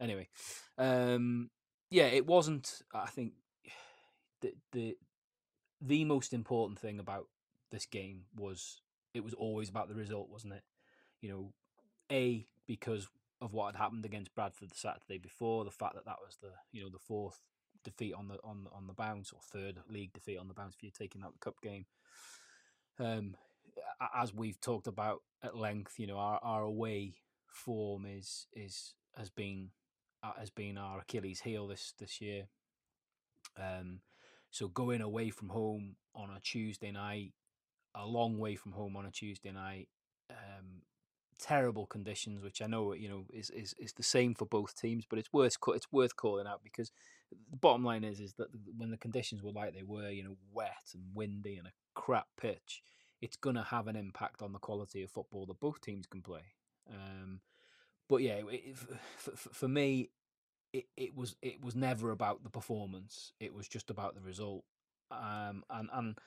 [0.00, 0.28] anyway,
[0.78, 1.50] um,
[1.90, 2.82] yeah, it wasn't.
[2.92, 3.32] I think
[4.40, 4.96] the the
[5.80, 7.28] the most important thing about
[7.70, 8.80] this game was
[9.16, 10.62] it was always about the result, wasn't it?
[11.20, 11.52] You know,
[12.12, 13.08] a because
[13.40, 16.50] of what had happened against Bradford the Saturday before, the fact that that was the
[16.72, 17.40] you know the fourth
[17.82, 20.82] defeat on the on on the bounce or third league defeat on the bounce if
[20.82, 21.86] you're taking out the cup game.
[22.98, 23.36] Um,
[24.14, 27.14] as we've talked about at length, you know our, our away
[27.46, 29.70] form is is has been
[30.22, 32.48] uh, has been our Achilles heel this this year.
[33.58, 34.00] Um,
[34.50, 37.32] so going away from home on a Tuesday night
[37.96, 39.88] a long way from home on a Tuesday night.
[40.30, 40.82] Um,
[41.38, 45.04] terrible conditions, which I know you know is, is is the same for both teams,
[45.08, 46.90] but it's worth it's worth calling out because
[47.50, 50.36] the bottom line is is that when the conditions were like they were, you know,
[50.52, 52.82] wet and windy and a crap pitch,
[53.20, 56.52] it's gonna have an impact on the quality of football that both teams can play.
[56.88, 57.40] Um,
[58.08, 58.76] but yeah, it,
[59.16, 60.10] for, for me,
[60.72, 64.64] it, it was it was never about the performance; it was just about the result.
[65.10, 66.18] Um, and and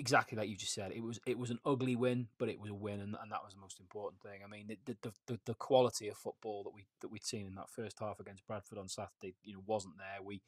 [0.00, 2.70] exactly like you just said, it was it was an ugly win, but it was
[2.70, 4.40] a win, and, and that was the most important thing.
[4.42, 7.54] I mean, the, the the, the quality of football that we that we'd seen in
[7.56, 10.24] that first half against Bradford on Saturday, you know, wasn't there.
[10.24, 10.40] We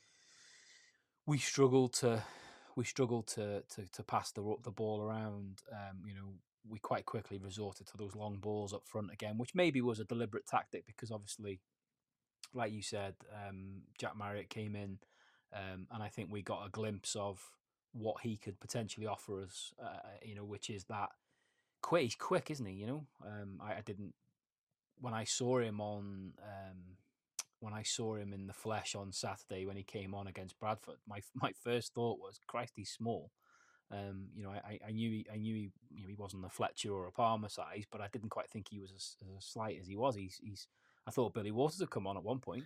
[1.27, 2.25] we struggled to
[2.75, 5.61] we struggled to to, to pass the the ball around.
[5.71, 6.33] Um, you know,
[6.69, 10.05] we quite quickly resorted to those long balls up front again, which maybe was a
[10.05, 11.61] deliberate tactic because obviously,
[12.55, 13.15] like you said,
[13.47, 14.99] um, Jack Marriott came in,
[15.53, 17.53] um, and I think we got a glimpse of
[17.93, 19.73] what he could potentially offer us.
[19.83, 21.11] Uh, you know, which is that
[21.83, 22.03] quick.
[22.03, 22.75] He's quick, isn't he?
[22.75, 24.15] You know, um, I, I, didn't
[25.01, 26.79] when I saw him on um,
[27.61, 30.97] when I saw him in the flesh on Saturday when he came on against Bradford.
[31.09, 33.31] My my first thought was, Christ, he's small.
[33.91, 36.49] Um, you know, I, I knew he, I knew he, you know, he wasn't a
[36.49, 39.79] Fletcher or a Palmer size, but I didn't quite think he was as, as slight
[39.79, 40.17] as he was.
[40.17, 40.67] He's, he's
[41.07, 42.65] I thought Billy Waters had come on at one point.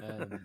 [0.00, 0.44] Um,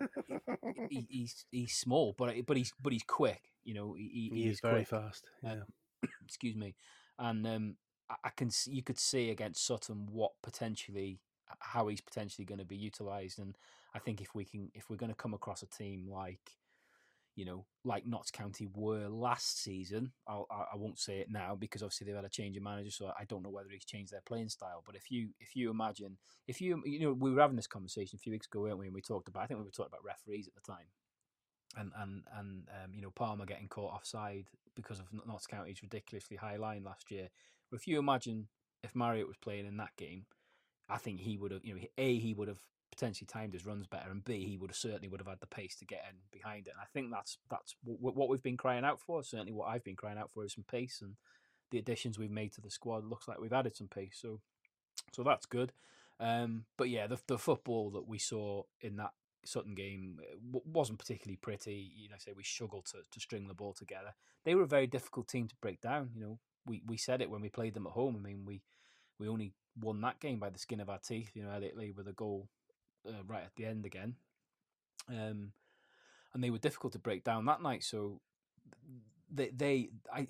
[0.90, 3.53] he, he's he's small, but but he's but he's quick.
[3.64, 4.88] You know, he, he, he is very quick.
[4.88, 5.26] fast.
[5.46, 5.62] Uh, yeah.
[6.04, 6.76] Uh, excuse me,
[7.20, 7.76] and um,
[8.10, 11.20] I, I can see, you could see against Sutton what potentially
[11.60, 13.58] how he's potentially going to be utilised, and
[13.94, 16.58] I think if we can if we're going to come across a team like
[17.36, 20.12] you know, like Notts County were last season.
[20.28, 23.12] I'll, I won't say it now because obviously they've had a change of manager, so
[23.20, 24.84] I don't know whether he's changed their playing style.
[24.86, 28.18] But if you if you imagine, if you you know, we were having this conversation
[28.18, 28.86] a few weeks ago, weren't we?
[28.86, 30.86] And we talked about, I think we were talking about referees at the time,
[31.78, 34.46] and and and um, you know Palmer getting caught offside
[34.76, 37.30] because of Notts County's ridiculously high line last year.
[37.70, 38.48] But if you imagine
[38.84, 40.26] if Marriott was playing in that game,
[40.90, 42.60] I think he would have, you know, a he would have
[42.92, 45.48] potentially timed his runs better, and B, he would have certainly would have had the
[45.48, 46.72] pace to get in behind it.
[46.72, 49.24] And I think that's that's w- what we've been crying out for.
[49.24, 51.16] Certainly, what I've been crying out for is some pace, and
[51.72, 54.20] the additions we've made to the squad looks like we've added some pace.
[54.22, 54.42] So,
[55.12, 55.74] so that's good.
[56.20, 59.14] Um, but yeah, the the football that we saw in that
[59.46, 61.92] Sutton game uh, wasn't particularly pretty.
[61.96, 64.14] You know, say we struggled to, to string the ball together.
[64.46, 66.12] They were a very difficult team to break down.
[66.16, 68.16] You know, we, we said it when we played them at home.
[68.18, 68.62] I mean, we
[69.20, 71.32] we only won that game by the skin of our teeth.
[71.34, 72.50] You know, Elliot Lee with a goal
[73.08, 74.16] uh, right at the end again.
[75.10, 75.52] Um,
[76.34, 77.84] and they were difficult to break down that night.
[77.84, 78.22] So
[79.32, 80.28] they they I.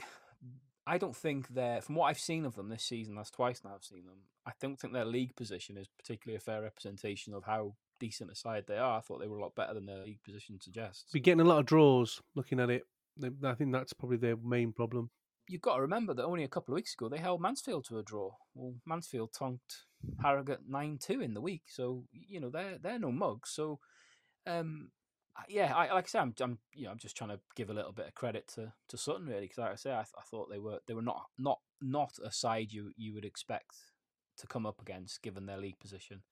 [0.85, 3.15] I don't think they're from what I've seen of them this season.
[3.15, 4.17] That's twice now I've seen them.
[4.45, 8.35] I don't think their league position is particularly a fair representation of how decent a
[8.35, 8.97] side they are.
[8.97, 11.11] I thought they were a lot better than their league position suggests.
[11.13, 12.21] Be getting a lot of draws.
[12.35, 12.83] Looking at it,
[13.43, 15.09] I think that's probably their main problem.
[15.47, 17.99] You've got to remember that only a couple of weeks ago they held Mansfield to
[17.99, 18.31] a draw.
[18.55, 19.85] Well, Mansfield tonked
[20.21, 23.51] Harrogate nine two in the week, so you know they're they're no mugs.
[23.51, 23.79] So,
[24.45, 24.89] um,
[25.47, 27.73] yeah, I, like I say, I'm, I'm you know I'm just trying to give a
[27.73, 30.49] little bit of credit to, to Sutton really because like I say I, I thought
[30.49, 33.75] they were they were not not not a side you you would expect
[34.37, 36.23] to come up against given their league position.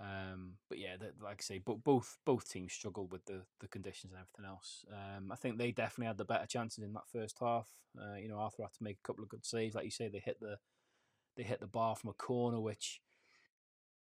[0.00, 4.12] Um, but yeah, like I say, but both both teams struggled with the, the conditions
[4.12, 4.84] and everything else.
[4.92, 7.68] Um, I think they definitely had the better chances in that first half.
[7.98, 10.08] Uh, you know, Arthur had to make a couple of good saves, like you say.
[10.08, 10.58] They hit the
[11.36, 13.00] they hit the bar from a corner, which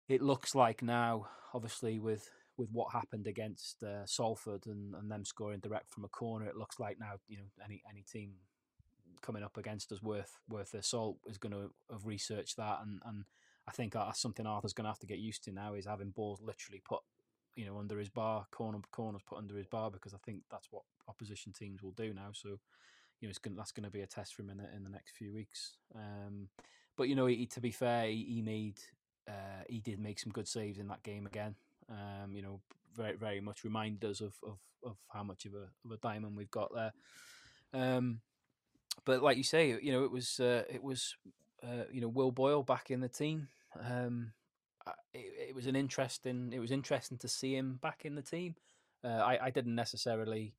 [0.07, 5.25] it looks like now, obviously with with what happened against uh, Salford and, and them
[5.25, 8.33] scoring direct from a corner, it looks like now you know any any team
[9.21, 13.01] coming up against us worth worth their salt is going to have researched that and
[13.05, 13.25] and
[13.67, 16.11] I think that's something Arthur's going to have to get used to now is having
[16.11, 16.99] balls literally put,
[17.55, 20.67] you know, under his bar, corner corners put under his bar because I think that's
[20.71, 22.29] what opposition teams will do now.
[22.33, 22.49] So,
[23.19, 24.83] you know, it's going that's going to be a test for him in the, in
[24.83, 25.77] the next few weeks.
[25.95, 26.49] Um,
[26.95, 28.79] but you know, he, to be fair, he, he made
[29.27, 31.55] uh, he did make some good saves in that game again.
[31.89, 32.61] Um, you know,
[32.95, 36.37] very very much reminded us of of, of how much of a of a diamond
[36.37, 36.93] we've got there.
[37.73, 38.21] Um,
[39.05, 41.15] but like you say, you know, it was uh, it was
[41.65, 43.47] uh, you know Will Boyle back in the team.
[43.79, 44.31] Um,
[45.13, 46.51] it, it, was an interesting.
[46.53, 48.55] It was interesting to see him back in the team.
[49.03, 50.55] Uh, I, I didn't necessarily,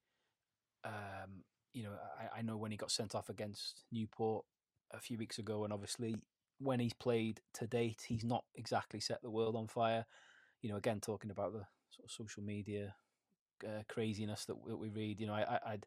[0.85, 4.45] um, you know, I, I know when he got sent off against Newport
[4.93, 6.17] a few weeks ago, and obviously
[6.59, 10.07] when he's played to date, he's not exactly set the world on fire.
[10.63, 12.95] You know, again talking about the sort of social media
[13.65, 15.21] uh, craziness that, that we read.
[15.21, 15.87] You know, I, I'd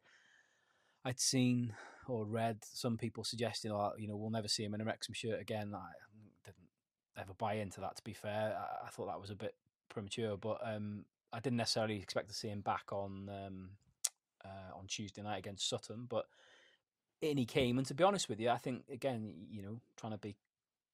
[1.06, 1.74] I'd seen
[2.10, 5.14] or read some people suggesting, oh, you know, we'll never see him in a Wrexham
[5.14, 5.74] shirt again.
[5.76, 5.92] I
[6.46, 6.68] didn't
[7.18, 7.96] ever buy into that.
[7.98, 9.56] To be fair, I, I thought that was a bit
[9.90, 13.70] premature, but um, I didn't necessarily expect to see him back on um,
[14.44, 16.06] uh, on Tuesday night against Sutton.
[16.10, 16.26] But
[17.22, 20.14] in he came, and to be honest with you, I think again, you know, trying
[20.14, 20.36] to be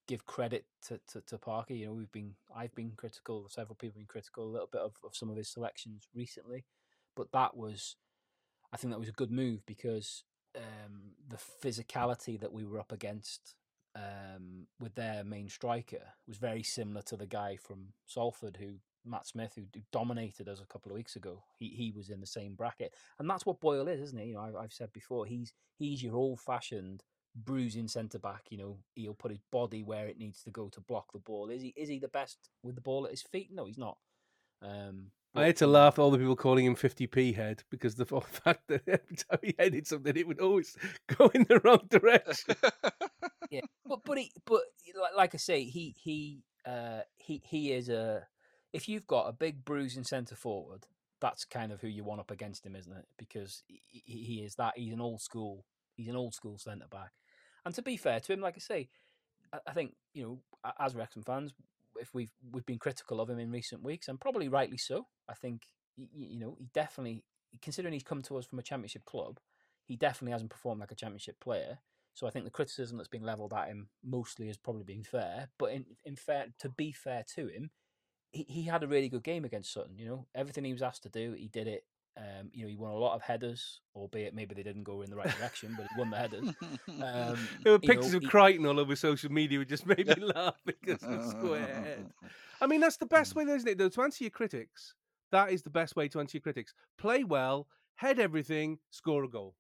[0.08, 1.78] give credit to, to, to Parky.
[1.78, 4.82] You know, we've been I've been critical, several people have been critical a little bit
[4.82, 6.66] of, of some of his selections recently,
[7.16, 7.96] but that was
[8.74, 10.24] I think that was a good move because
[10.56, 13.56] um, the physicality that we were up against
[13.96, 18.76] um, with their main striker was very similar to the guy from Salford who
[19.06, 21.44] Matt Smith who, dominated us a couple of weeks ago.
[21.58, 24.28] He he was in the same bracket, and that's what Boyle is, isn't he?
[24.28, 27.04] You know, I've, I've said before he's he's your old fashioned
[27.36, 28.46] bruising centre back.
[28.50, 31.50] You know, he'll put his body where it needs to go to block the ball.
[31.50, 33.50] Is he is he the best with the ball at his feet?
[33.54, 33.98] No, he's not.
[34.62, 38.06] Um, I had to laugh at all the people calling him 50p head because the
[38.06, 40.76] fact that every time he headed something, it would always
[41.18, 42.56] go in the wrong direction.
[43.52, 44.62] yeah, but but he, but
[45.16, 48.28] like I say, he he uh, he he is a.
[48.74, 50.86] If you've got a big bruising centre forward,
[51.22, 53.06] that's kind of who you want up against him, isn't it?
[53.18, 54.74] Because he, he is that.
[54.76, 55.66] He's an old school.
[55.96, 57.12] He's an old school centre back.
[57.66, 58.90] And to be fair to him, like I say,
[59.54, 61.54] I, I think you know, as Wrexham fans,
[62.00, 65.08] if we've we've been critical of him in recent weeks, and probably rightly so.
[65.30, 65.64] I think
[65.98, 67.24] you know he definitely,
[67.62, 69.40] considering he's come to us from a championship club,
[69.86, 71.80] he definitely hasn't performed like a championship player.
[72.14, 75.50] So I think the criticism that's been levelled at him mostly has probably been fair.
[75.58, 77.72] But in in fair to be fair to him,
[78.32, 79.98] he, he had a really good game against Sutton.
[79.98, 81.84] You know, everything he was asked to do, he did it.
[82.18, 85.10] Um, you know, he won a lot of headers, albeit maybe they didn't go in
[85.10, 86.50] the right direction, but he won the headers.
[86.88, 88.30] Um, there were pictures know, of he...
[88.30, 92.10] Crichton all over social media, which just made me laugh because of square head.
[92.62, 93.46] I mean, that's the best mm.
[93.46, 93.78] way, isn't it?
[93.78, 94.94] Though to answer your critics,
[95.32, 96.74] that is the best way to answer your critics.
[96.98, 99.56] Play well, head everything, score a goal.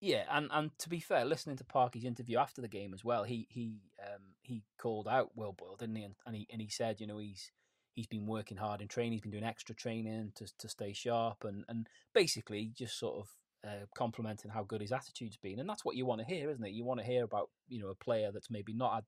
[0.00, 3.22] Yeah, and, and to be fair, listening to Parky's interview after the game as well,
[3.22, 6.02] he he um, he called out Will Boyle, didn't he?
[6.02, 7.52] And, and he and he said, you know, he's
[7.94, 9.12] he's been working hard in training.
[9.12, 13.28] He's been doing extra training to to stay sharp, and and basically just sort of
[13.68, 15.58] uh, complimenting how good his attitude's been.
[15.60, 16.72] And that's what you want to hear, isn't it?
[16.72, 19.04] You want to hear about you know a player that's maybe not had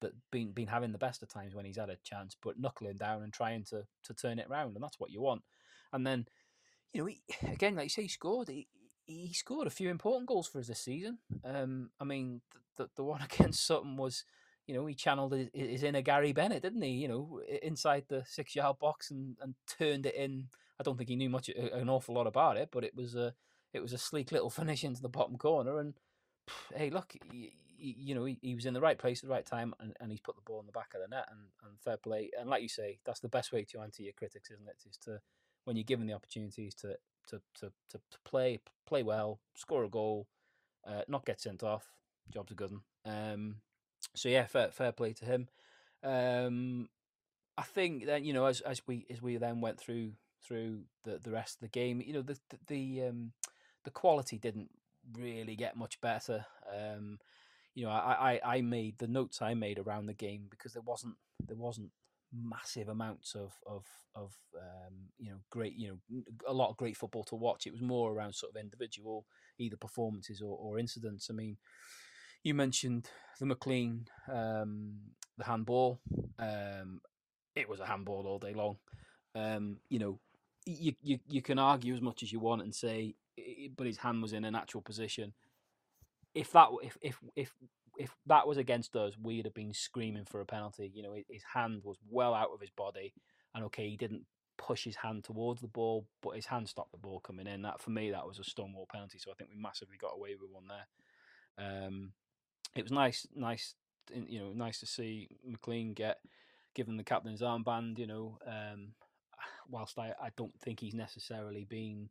[0.00, 2.96] that been been having the best of times when he's had a chance, but knuckling
[2.96, 5.42] down and trying to to turn it around, and that's what you want.
[5.92, 6.26] And then,
[6.92, 7.22] you know, he,
[7.52, 8.48] again, like you say, he scored.
[8.48, 8.68] He,
[9.06, 11.18] he scored a few important goals for us this season.
[11.42, 12.42] Um, I mean,
[12.76, 14.24] the, the, the one against Sutton was,
[14.68, 16.90] you know, he channeled his, his inner Gary Bennett, didn't he?
[16.90, 20.48] You know, inside the six yard box and, and turned it in.
[20.78, 23.34] I don't think he knew much, an awful lot about it, but it was a
[23.72, 25.78] it was a sleek little finish into the bottom corner.
[25.78, 25.94] And
[26.74, 29.46] hey, look, he, you know, he, he was in the right place at the right
[29.46, 31.80] time, and, and he's put the ball in the back of the net, and, and
[31.80, 32.30] fair play.
[32.38, 34.84] And like you say, that's the best way to answer your critics, isn't it?
[34.88, 35.20] Is to
[35.64, 36.96] when you're given the opportunities to
[37.28, 40.26] to to to, to play play well, score a goal,
[40.86, 41.86] uh, not get sent off.
[42.30, 42.72] Job's a good.
[43.06, 43.56] Um,
[44.14, 45.48] so yeah, fair fair play to him.
[46.02, 46.88] Um,
[47.56, 50.12] I think then you know as as we as we then went through
[50.46, 53.32] through the the rest of the game, you know the the, the um
[53.84, 54.70] the quality didn't
[55.16, 56.46] really get much better.
[56.74, 57.18] Um,
[57.74, 60.82] you know, I, I, I made the notes I made around the game because there
[60.82, 61.14] wasn't
[61.46, 61.90] there wasn't
[62.32, 66.96] massive amounts of of of um, you know great you know a lot of great
[66.96, 67.66] football to watch.
[67.66, 69.26] It was more around sort of individual
[69.58, 71.28] either performances or, or incidents.
[71.30, 71.56] I mean,
[72.42, 73.08] you mentioned
[73.40, 74.94] the McClean um,
[75.36, 76.00] the handball.
[76.38, 77.00] Um,
[77.54, 78.76] it was a handball all day long.
[79.34, 80.18] Um, you know,
[80.66, 83.14] you, you you can argue as much as you want and say,
[83.76, 85.32] but his hand was in a natural position.
[86.34, 87.54] If that if if if
[87.98, 90.90] if that was against us, we'd have been screaming for a penalty.
[90.92, 93.14] You know, his hand was well out of his body,
[93.54, 94.24] and okay, he didn't
[94.56, 97.62] push his hand towards the ball, but his hand stopped the ball coming in.
[97.62, 99.18] That for me, that was a stonewall penalty.
[99.18, 101.86] So I think we massively got away with one there.
[101.86, 102.12] Um,
[102.74, 103.74] it was nice, nice,
[104.14, 106.18] you know, nice to see McClean get
[106.74, 107.98] given the captain's armband.
[107.98, 108.88] You know, um,
[109.70, 112.10] whilst I, I don't think he's necessarily been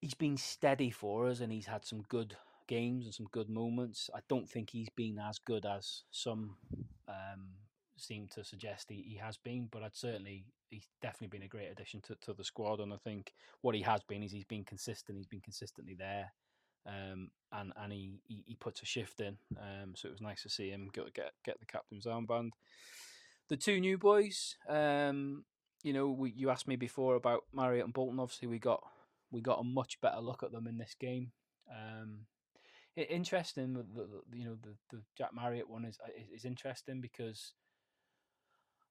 [0.00, 2.36] he's been steady for us, and he's had some good
[2.66, 4.10] games and some good moments.
[4.14, 6.56] I don't think he's been as good as some
[7.08, 7.48] um,
[7.96, 11.70] seem to suggest he, he has been, but I'd certainly he's definitely been a great
[11.70, 12.80] addition to, to the squad.
[12.80, 15.18] And I think what he has been is he's been consistent.
[15.18, 16.32] He's been consistently there,
[16.86, 19.36] um, and and he, he, he puts a shift in.
[19.58, 22.50] Um, so it was nice to see him get get get the captain's armband.
[23.48, 25.44] The two new boys, um,
[25.82, 28.18] you know, we, you asked me before about Marriott and Bolton.
[28.18, 28.82] Obviously, we got
[29.30, 31.32] we got a much better look at them in this game.
[31.70, 32.26] Um,
[32.96, 33.74] interesting.
[33.74, 35.98] The, you know, the, the Jack Marriott one is
[36.34, 37.52] is interesting because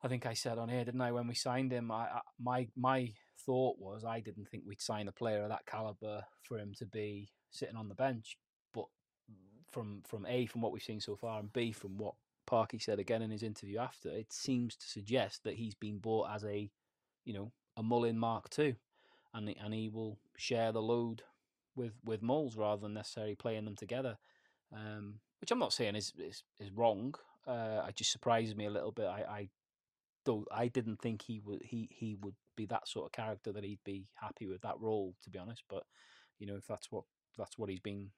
[0.06, 1.90] I think I said on here, didn't I, when we signed him?
[1.90, 3.12] I, I, my my
[3.44, 6.86] thought was I didn't think we'd sign a player of that caliber for him to
[6.86, 8.38] be sitting on the bench.
[8.72, 8.86] But
[9.72, 12.14] from from a from what we've seen so far, and b from what
[12.46, 16.30] Parky said again in his interview after, it seems to suggest that he's been bought
[16.30, 16.70] as a,
[17.24, 18.76] you know, a Mullin Mark II,
[19.34, 21.24] and and he will share the load
[21.76, 24.20] with with Mols rather than necessarily playing them together.
[24.72, 27.16] Um, which I'm not saying is is, is wrong.
[27.48, 29.08] Uh, it just surprised me a little bit.
[29.08, 29.50] I, I
[30.26, 33.64] though I didn't think he would he he would be that sort of character that
[33.64, 35.64] he'd be happy with that role, to be honest.
[35.70, 35.84] But
[36.40, 37.04] you know, if that's what
[37.38, 38.10] that's what he's been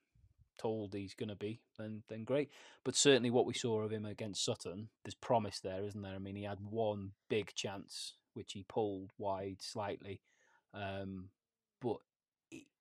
[0.58, 2.50] told he's going to be, then then great.
[2.84, 6.14] But certainly, what we saw of him against Sutton, there's promise there, isn't there?
[6.14, 10.20] I mean, he had one big chance which he pulled wide slightly,
[10.74, 11.30] um,
[11.80, 11.96] but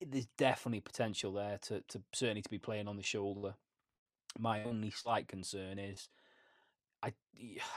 [0.05, 3.55] there's definitely potential there to, to certainly to be playing on the shoulder.
[4.37, 6.09] My only slight concern is
[7.03, 7.13] I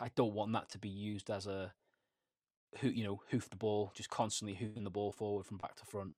[0.00, 1.72] I don't want that to be used as a
[2.78, 5.84] who you know hoof the ball, just constantly hoofing the ball forward from back to
[5.86, 6.14] front.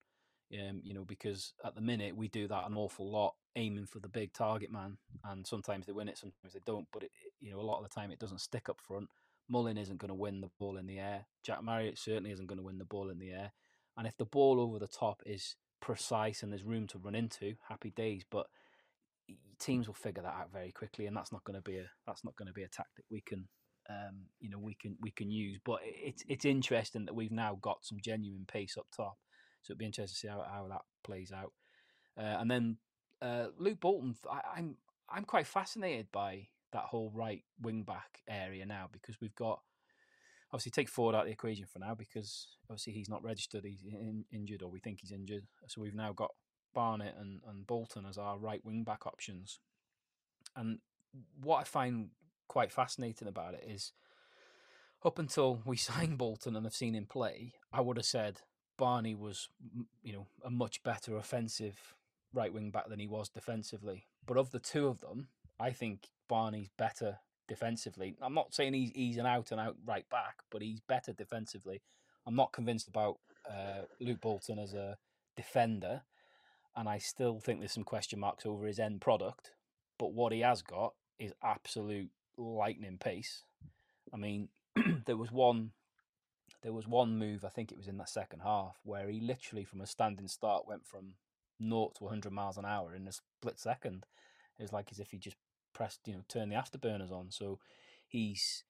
[0.53, 4.01] Um, you know, because at the minute we do that an awful lot, aiming for
[4.01, 6.87] the big target man, and sometimes they win it, sometimes they don't.
[6.93, 7.11] But it,
[7.41, 9.09] you know, a lot of the time it doesn't stick up front.
[9.49, 11.27] Mullin isn't going to win the ball in the air.
[11.43, 13.53] Jack Marriott certainly isn't going to win the ball in the air.
[13.97, 17.55] And if the ball over the top is precise and there's room to run into,
[17.69, 18.25] happy days.
[18.31, 18.47] But
[19.63, 22.25] teams will figure that out very quickly, and that's not going to be a that's
[22.25, 23.47] not going to be a tactic we can
[23.89, 25.59] um, you know we can we can use.
[25.65, 29.17] But it's it's interesting that we've now got some genuine pace up top,
[29.63, 31.53] so it'd be interesting to see how, how that plays out.
[32.19, 32.77] Uh, and then
[33.21, 34.77] uh, Luke Bolton, I, I'm
[35.09, 39.61] I'm quite fascinated by that whole right wing back area now because we've got
[40.53, 43.85] obviously take Forde out of the equation for now because obviously he's not registered, he's
[43.85, 45.45] in, injured, or we think he's injured.
[45.69, 46.31] So we've now got
[46.73, 49.61] Barnett and, and Bolton as our right wing back options.
[50.57, 50.79] And
[51.43, 52.11] what I find
[52.49, 53.93] quite fascinating about it is
[55.05, 58.41] up until we signed Bolton and have seen him play, I would have said
[58.79, 59.49] Barney was,
[60.03, 61.95] you know, a much better offensive
[62.35, 64.07] right wing back than he was defensively.
[64.27, 65.29] But of the two of them,
[65.61, 67.19] I think Barney's better
[67.49, 68.17] defensively.
[68.23, 71.83] I'm not saying he's he's an out and out right back, but he's better defensively.
[72.27, 73.19] I'm not convinced about
[73.49, 74.97] uh, Luke Bolton as a
[75.37, 76.03] defender,
[76.77, 79.53] and I still think there's some question marks over his end product.
[79.99, 83.45] But what he has got is absolute lightning pace.
[84.13, 84.49] I mean,
[85.07, 85.73] there was one
[86.63, 89.65] there was one move, I think it was in that second half, where he literally
[89.65, 91.15] from a standing start went from
[91.59, 94.07] naught to 100 miles an hour in a split second.
[94.59, 95.37] It was like as if he just
[95.75, 97.31] pressed, you know, turned the afterburners on.
[97.31, 97.59] So
[98.07, 98.65] he's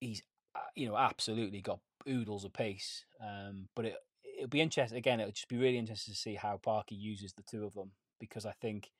[0.00, 0.22] he's
[0.54, 3.04] uh, you know absolutely got oodles of pace.
[3.20, 3.94] Um, but it
[4.38, 5.20] it'll be interesting again.
[5.20, 7.90] It'll just be really interesting to see how Parky uses the two of them
[8.20, 8.90] because I think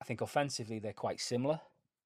[0.00, 1.60] I think offensively they're quite similar.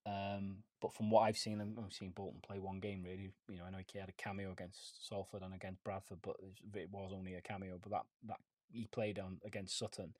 [0.06, 3.32] Um, but from what I've seen, I've seen Bolton play one game really.
[3.48, 6.36] You know, I know he had a cameo against Salford and against Bradford, but
[6.74, 7.78] it was only a cameo.
[7.80, 8.40] But that that
[8.72, 10.14] he played on against Sutton.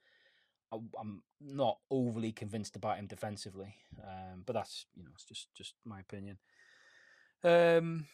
[0.73, 5.49] I, I'm not overly convinced about him defensively, um, but that's you know it's just
[5.55, 6.39] just my opinion.
[7.45, 8.07] Um,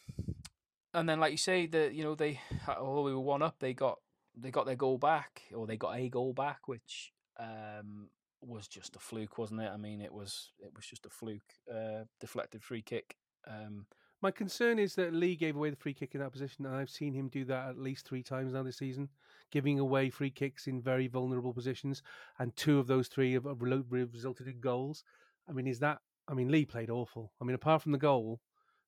[0.93, 3.73] and then like you say, the you know they although we were one up, they
[3.73, 3.99] got
[4.35, 8.09] they got their goal back or they got a goal back, which um,
[8.41, 9.69] was just a fluke, wasn't it?
[9.73, 13.17] I mean, it was it was just a fluke, uh, deflected free kick.
[13.47, 13.85] Um,
[14.21, 16.89] My concern is that Lee gave away the free kick in that position, and I've
[16.89, 19.09] seen him do that at least three times now this season,
[19.51, 22.03] giving away free kicks in very vulnerable positions,
[22.37, 25.03] and two of those three have resulted in goals.
[25.47, 25.99] I mean, is that?
[26.27, 27.31] I mean, Lee played awful.
[27.41, 28.41] I mean, apart from the goal,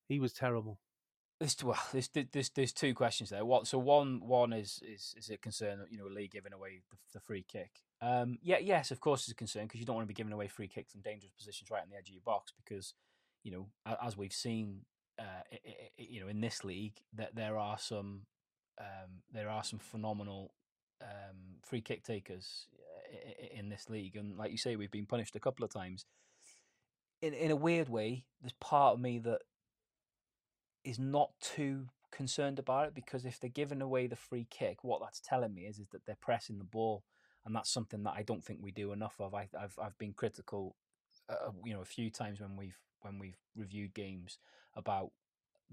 [0.07, 0.80] he was terrible.
[1.63, 3.43] Well, there's there's there's two questions there.
[3.43, 6.81] What so one one is is is a concern that you know Lee giving away
[6.91, 7.81] the, the free kick.
[8.01, 10.34] Um, yeah, yes, of course, it's a concern because you don't want to be giving
[10.34, 12.93] away free kicks from dangerous positions right on the edge of your box because
[13.43, 13.68] you know
[14.03, 14.81] as we've seen
[15.18, 15.57] uh,
[15.97, 18.22] you know in this league that there are some
[18.80, 20.53] um, there are some phenomenal
[21.01, 25.35] um, free kick takers uh, in this league, and like you say, we've been punished
[25.35, 26.05] a couple of times.
[27.22, 29.41] In in a weird way, there's part of me that
[30.84, 35.02] is not too concerned about it because if they're giving away the free kick, what
[35.02, 37.03] that's telling me is is that they're pressing the ball,
[37.45, 39.34] and that's something that I don't think we do enough of.
[39.34, 40.76] I, have I've been critical,
[41.30, 44.38] uh, you know, a few times when we've when we've reviewed games
[44.76, 45.12] about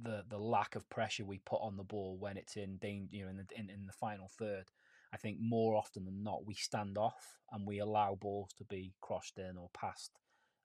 [0.00, 3.24] the the lack of pressure we put on the ball when it's in danger, you
[3.24, 4.64] know, in the in, in the final third.
[5.12, 8.92] I think more often than not we stand off and we allow balls to be
[9.00, 10.12] crossed in or passed,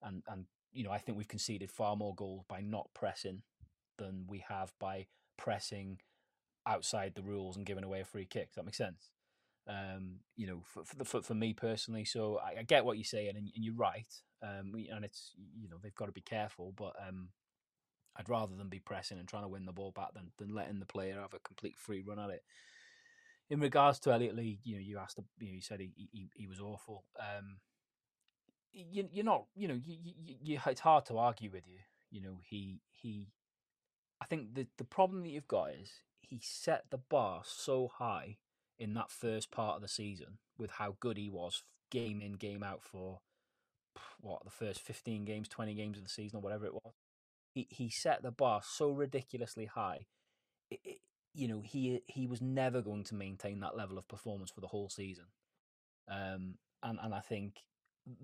[0.01, 3.41] and and you know I think we've conceded far more goals by not pressing
[3.97, 5.07] than we have by
[5.37, 5.99] pressing
[6.65, 8.49] outside the rules and giving away a free kick.
[8.49, 9.11] Does that make sense?
[9.67, 13.05] Um, you know, for for, for, for me personally, so I, I, get what you're
[13.05, 14.07] saying, and, and you're right.
[14.41, 17.29] Um, and it's you know they've got to be careful, but um,
[18.17, 20.79] I'd rather than be pressing and trying to win the ball back than than letting
[20.79, 22.43] the player have a complete free run at it.
[23.49, 26.27] In regards to Elliot Lee, you know, you asked, you know, you said he he,
[26.35, 27.05] he was awful.
[27.19, 27.57] Um,
[28.73, 31.79] you, you're not, you know, you, you, you, it's hard to argue with you.
[32.09, 33.27] You know, he he
[34.23, 35.91] I think the the problem that you've got is
[36.21, 38.37] he set the bar so high
[38.79, 42.63] in that first part of the season with how good he was game in game
[42.63, 43.19] out for
[44.21, 46.93] what the first 15 games 20 games of the season or whatever it was.
[47.53, 50.05] He he set the bar so ridiculously high.
[50.71, 50.97] It, it,
[51.33, 54.67] you know he he was never going to maintain that level of performance for the
[54.67, 55.25] whole season.
[56.07, 57.55] Um and and I think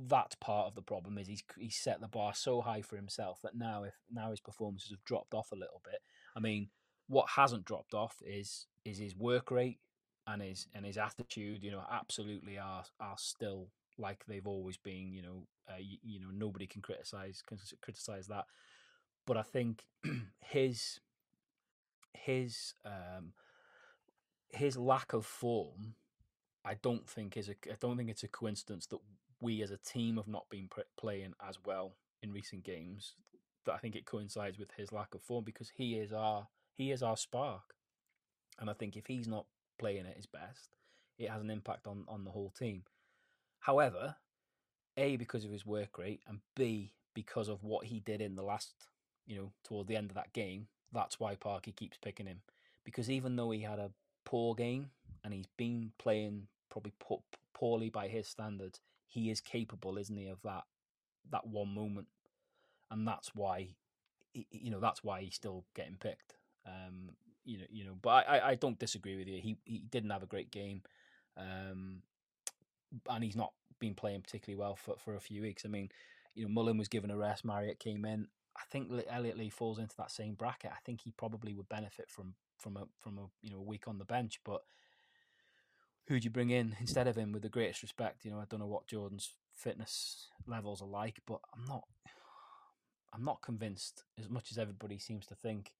[0.08, 3.40] that's part of the problem is he's he's set the bar so high for himself
[3.44, 6.00] that now if now his performances have dropped off a little bit.
[6.36, 6.70] I mean,
[7.08, 9.80] what hasn't dropped off is is his work rate
[10.28, 11.64] and his and his attitude.
[11.64, 15.14] You know, absolutely are are still like they've always been.
[15.14, 18.46] You know, uh, you, you, know nobody can criticize can criticize that.
[19.26, 19.84] But I think
[20.42, 21.00] his
[22.14, 23.34] his um
[24.50, 25.94] his lack of form
[26.66, 29.00] I don't think is a I don't think it's a coincidence that
[29.42, 33.16] we as a team have not been playing as well in recent games.
[33.66, 36.92] That I think it coincides with his lack of form because he is our he
[36.92, 37.76] is our spark,
[38.60, 39.46] and I think if he's not
[39.78, 40.76] playing at his best,
[41.18, 42.84] it has an impact on on the whole team.
[43.60, 44.16] However,
[44.98, 48.44] a because of his work rate, and b because of what he did in the
[48.44, 48.74] last,
[49.28, 50.68] you know, toward the end of that game.
[50.92, 52.42] That's why Parky keeps picking him
[52.90, 53.92] because even though he had a
[54.26, 54.90] poor game
[55.24, 56.94] and he's been playing probably
[57.54, 58.80] poorly by his standards,
[59.10, 60.64] he is capable, isn't he, of that
[61.32, 62.08] that one moment,
[62.92, 63.70] and that's why,
[64.34, 66.36] you know, that's why he's still getting picked.
[66.66, 67.10] Um,
[67.44, 69.42] you know, you know, but I, I don't disagree with you.
[69.42, 70.84] He he didn't have a great game,
[71.36, 72.04] um,
[73.10, 75.64] and he's not been playing particularly well for for a few weeks.
[75.66, 75.90] I mean,
[76.36, 77.44] you know, Mullin was given a rest.
[77.44, 78.28] Marriott came in.
[78.56, 80.72] I think Elliot Lee falls into that same bracket.
[80.72, 83.88] I think he probably would benefit from from a from a you know a week
[83.88, 84.62] on the bench, but
[86.10, 88.26] who'd you bring in instead of him with the greatest respect?
[88.26, 91.84] You know, I don't know what Jordan's fitness levels are like, but I'm not
[93.14, 95.72] I'm not convinced as much as everybody seems to think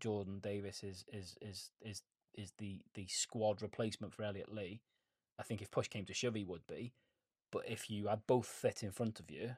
[0.00, 2.02] Jordan Davies is is is is
[2.34, 4.80] is the the squad replacement for Elliot Lee.
[5.38, 6.94] I think if push came to shove, he would be.
[7.52, 9.56] But if you had both fit in front of you,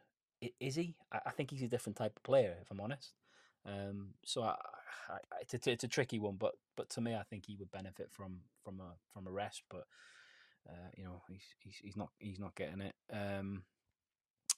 [0.61, 0.97] is he?
[1.13, 3.15] I think he's a different type of player, if I'm honest.
[3.65, 4.78] Um, so I, I,
[5.41, 8.09] it's, a, it's a tricky one, but but to me, I think he would benefit
[8.11, 9.63] from from a from a rest.
[9.71, 9.87] But
[10.69, 12.95] uh, you know, he's, he's he's not he's not getting it.
[13.13, 13.63] Um,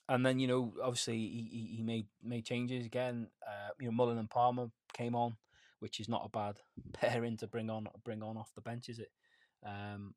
[0.09, 3.27] and then you know, obviously, he, he made made changes again.
[3.45, 5.37] Uh, you know, Mullin and Palmer came on,
[5.79, 6.57] which is not a bad
[6.93, 9.11] pairing to bring on bring on off the bench, is it?
[9.65, 10.15] Um,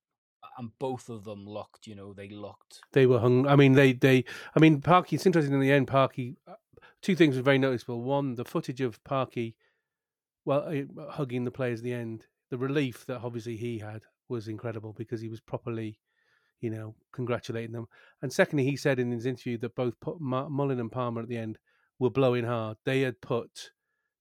[0.58, 2.80] and both of them looked, you know, they looked.
[2.92, 3.46] They were hung.
[3.46, 4.24] I mean, they, they.
[4.54, 5.16] I mean, Parky.
[5.16, 5.88] It's interesting in the end.
[5.88, 6.36] Parky.
[6.46, 6.54] Uh,
[7.02, 8.02] two things were very noticeable.
[8.02, 9.56] One, the footage of Parky,
[10.44, 12.26] well, uh, hugging the players at the end.
[12.50, 15.98] The relief that obviously he had was incredible because he was properly,
[16.60, 17.86] you know, congratulating them.
[18.22, 21.58] And secondly, he said in his interview that both Mullin and Palmer at the end
[21.98, 22.76] were blowing hard.
[22.84, 23.70] They had put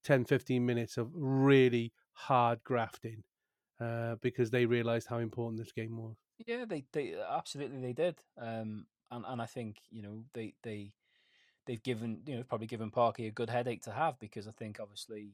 [0.04, 3.24] 10, 15 minutes of really hard grafting
[3.80, 6.16] uh, because they realised how important this game was.
[6.46, 10.94] Yeah, they, they absolutely they did, um, and and I think you know they they
[11.66, 14.80] they've given you know probably given Parky a good headache to have because I think
[14.82, 15.32] obviously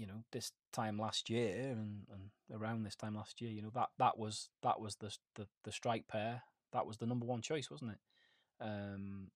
[0.00, 3.70] you know this time last year and, and around this time last year you know
[3.74, 6.42] that that was that was the the, the strike pair.
[6.72, 7.98] That was the number one choice wasn't it?
[8.64, 9.30] Um,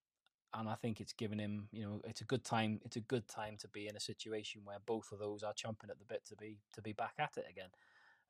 [0.54, 3.28] and I think it's given him you know it's a good time it's a good
[3.28, 6.24] time to be in a situation where both of those are chomping at the bit
[6.28, 7.70] to be to be back at it again.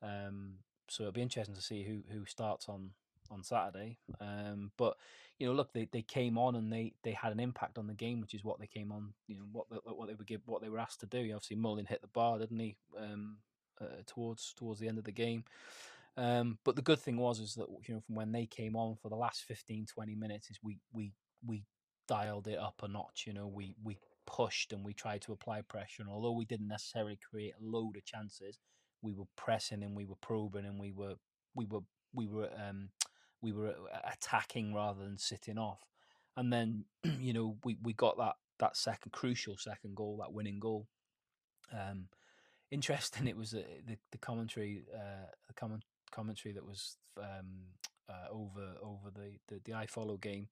[0.03, 0.55] Um,
[0.89, 2.91] so it'll be interesting to see who who starts on
[3.31, 3.99] on Saturday.
[4.21, 4.97] Um, but
[5.39, 7.95] you know, look, they, they came on and they, they had an impact on the
[7.95, 9.13] game, which is what they came on.
[9.27, 11.19] You know, what what they were give, what they were asked to do.
[11.19, 12.77] Obviously, Mullin hit the bar, didn't he?
[12.99, 13.39] Um,
[13.81, 15.45] uh, towards towards the end of the game.
[16.17, 18.97] Um, but the good thing was is that you know from when they came on
[18.97, 21.13] for the last 15, 20 minutes, is we we
[21.45, 21.65] we
[22.07, 23.25] dialed it up a notch.
[23.27, 26.03] You know, we we pushed and we tried to apply pressure.
[26.03, 28.59] And although we didn't necessarily create a load of chances,
[29.03, 31.15] we were pressing and we were probing and we were
[31.55, 31.81] we were
[32.13, 32.89] we were um,
[33.45, 35.81] we were uh, attacking rather than sitting off.
[36.37, 36.87] And then
[37.21, 40.89] you know we, we got that that second crucial second goal, that winning goal.
[41.73, 42.09] Um,
[42.71, 43.29] interesting.
[43.29, 47.69] It was uh, the the commentary uh, the comment, commentary that was um,
[48.09, 50.49] uh, over over the the, the follow game.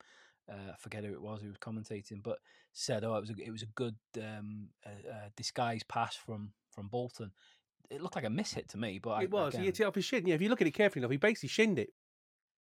[0.50, 2.38] Uh, I forget who it was who was commentating, but
[2.72, 6.88] said, "Oh, it was a, it was a good um, uh, disguised pass from from
[6.88, 7.32] Bolton."
[7.92, 9.54] it looked like a miss hit to me, but it I, was.
[9.54, 10.26] Again, he hit it off his shin.
[10.26, 11.90] Yeah, if you look at it carefully enough, he basically shinned it.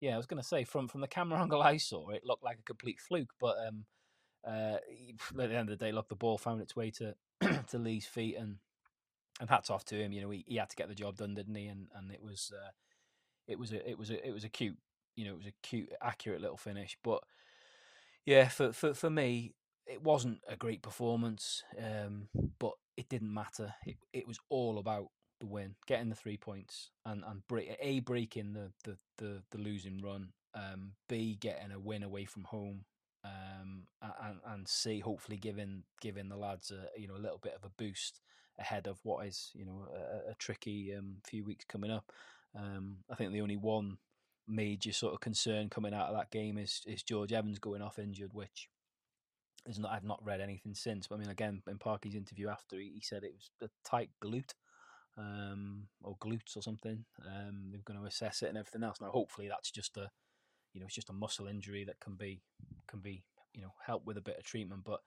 [0.00, 2.44] Yeah, I was going to say from from the camera angle I saw, it looked
[2.44, 3.32] like a complete fluke.
[3.40, 3.84] But um,
[4.46, 7.14] uh, at the end of the day, look, the ball found its way to
[7.68, 8.56] to Lee's feet, and
[9.40, 10.12] and hats off to him.
[10.12, 11.66] You know, he, he had to get the job done, didn't he?
[11.66, 12.70] And and it was uh,
[13.48, 14.78] it was a it was a it was a cute,
[15.16, 16.98] you know, it was a cute, accurate little finish.
[17.02, 17.22] But
[18.24, 19.54] yeah, for for for me,
[19.86, 22.28] it wasn't a great performance, um,
[22.58, 23.74] but it didn't matter.
[23.84, 25.08] It it was all about
[25.40, 29.58] the win, getting the three points, and and break, a breaking the the the, the
[29.58, 32.84] losing run, um, b getting a win away from home,
[33.24, 33.86] um,
[34.22, 37.64] and and c hopefully giving giving the lads a you know a little bit of
[37.64, 38.20] a boost
[38.58, 42.12] ahead of what is you know a, a tricky um, few weeks coming up.
[42.58, 43.98] Um, I think the only one
[44.48, 47.98] major sort of concern coming out of that game is is George Evans going off
[47.98, 48.68] injured, which
[49.66, 51.06] is not I've not read anything since.
[51.06, 54.10] But I mean, again, in Parky's interview after, he, he said it was a tight
[54.22, 54.54] glute
[55.18, 57.04] um, or glutes or something.
[57.24, 59.00] Um, they're going to assess it and everything else.
[59.00, 60.10] Now, hopefully, that's just a
[60.72, 62.42] you know it's just a muscle injury that can be
[62.86, 63.22] can be
[63.54, 64.82] you know helped with a bit of treatment.
[64.84, 65.00] But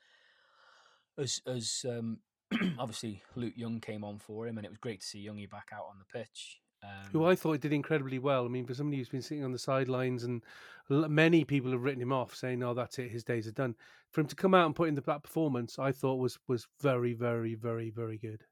[1.18, 2.20] as as um,
[2.80, 5.70] obviously Luke Young came on for him, and it was great to see Youngie back
[5.74, 6.60] out on the pitch.
[6.82, 8.46] Um, Who I thought did incredibly well.
[8.46, 10.42] I mean, for somebody who's been sitting on the sidelines, and
[10.90, 13.76] many people have written him off, saying, "Oh, that's it, his days are done."
[14.12, 16.68] For him to come out and put in the that performance, I thought was was
[16.82, 18.44] very, very, very, very good.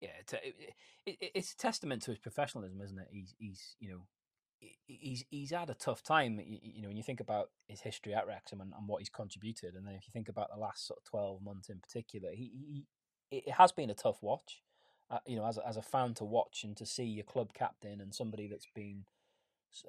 [0.00, 0.38] Yeah, it's a,
[1.06, 3.08] it, it's a testament to his professionalism, isn't it?
[3.10, 4.02] He's he's you know
[4.86, 6.40] he's he's had a tough time.
[6.44, 9.08] You, you know, when you think about his history at Wrexham and, and, what he's
[9.08, 12.30] contributed, and then if you think about the last sort of twelve months in particular,
[12.32, 12.84] he,
[13.30, 14.62] he it has been a tough watch.
[15.08, 17.52] Uh, you know, as a, as a fan to watch and to see your club
[17.54, 19.04] captain and somebody that's been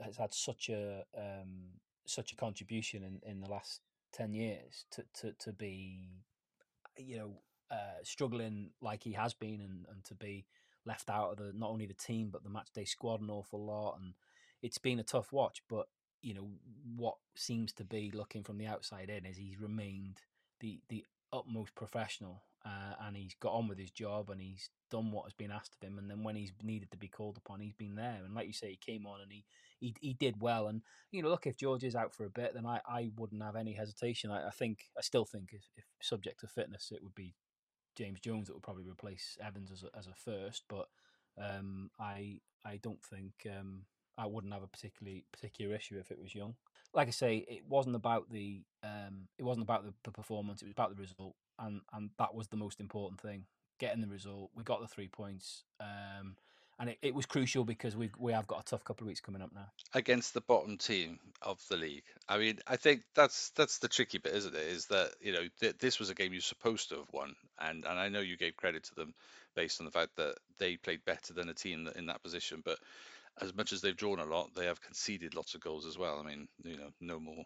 [0.04, 3.82] has had such a um, such a contribution in, in the last
[4.14, 6.10] ten years to, to to be,
[6.98, 7.32] you know,
[7.72, 10.46] uh, struggling like he has been and, and to be
[10.86, 13.66] left out of the not only the team but the match day squad an awful
[13.66, 14.14] lot and
[14.62, 15.88] it's been a tough watch but
[16.22, 16.48] you know
[16.96, 20.22] what seems to be looking from the outside in is he's remained
[20.62, 21.04] the the
[21.34, 25.34] utmost professional uh, and he's got on with his job and he's done what has
[25.34, 27.96] been asked of him and then when he's needed to be called upon he's been
[27.96, 29.46] there and like you say he came on and he
[29.80, 30.82] he, he did well and
[31.12, 33.56] you know look if George is out for a bit then I, I wouldn't have
[33.56, 34.32] any hesitation.
[34.32, 37.36] I, I think I still think if, if subject to fitness it would be
[37.98, 40.88] James Jones that will probably replace Evans as a, as a first, but
[41.42, 43.84] um, I I don't think um,
[44.18, 46.56] I wouldn't have a particularly particular issue if it was young.
[46.94, 50.62] Like I say, it wasn't about the um, it wasn't about the, the performance.
[50.62, 53.46] It was about the result, and and that was the most important thing.
[53.80, 55.64] Getting the result, we got the three points.
[55.80, 56.36] Um,
[56.80, 59.20] and it, it was crucial because we we have got a tough couple of weeks
[59.20, 62.04] coming up now against the bottom team of the league.
[62.30, 64.68] I mean, I think that's that's the tricky bit, isn't it?
[64.68, 67.86] Is that you know th- this was a game you're supposed to have won, and
[67.86, 69.14] and I know you gave credit to them
[69.56, 72.78] based on the fact that they played better than a team in that position, but
[73.42, 76.20] as much as they've drawn a lot, they have conceded lots of goals as well.
[76.20, 77.44] I mean, you know, no more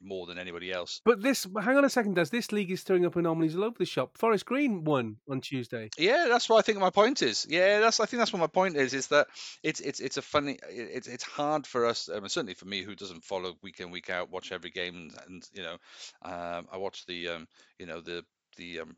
[0.00, 1.00] more than anybody else.
[1.04, 3.78] But this, hang on a second, does this league is throwing up anomalies all over
[3.78, 4.18] the shop?
[4.18, 5.90] Forest Green won on Tuesday.
[5.98, 7.46] Yeah, that's what I think my point is.
[7.48, 8.94] Yeah, that's I think that's what my point is.
[8.94, 9.28] Is that
[9.62, 10.58] it's it's it's a funny.
[10.68, 14.10] It's it's hard for us, um, certainly for me, who doesn't follow week in week
[14.10, 15.76] out, watch every game, and, and you know,
[16.22, 18.24] um, I watch the um, you know the
[18.56, 18.96] the um,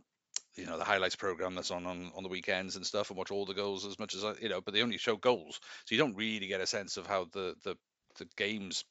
[0.56, 3.30] you know the highlights program that's on, on on the weekends and stuff and watch
[3.30, 5.94] all the goals as much as I you know but they only show goals so
[5.94, 7.76] you don't really get a sense of how the the
[8.18, 8.84] the games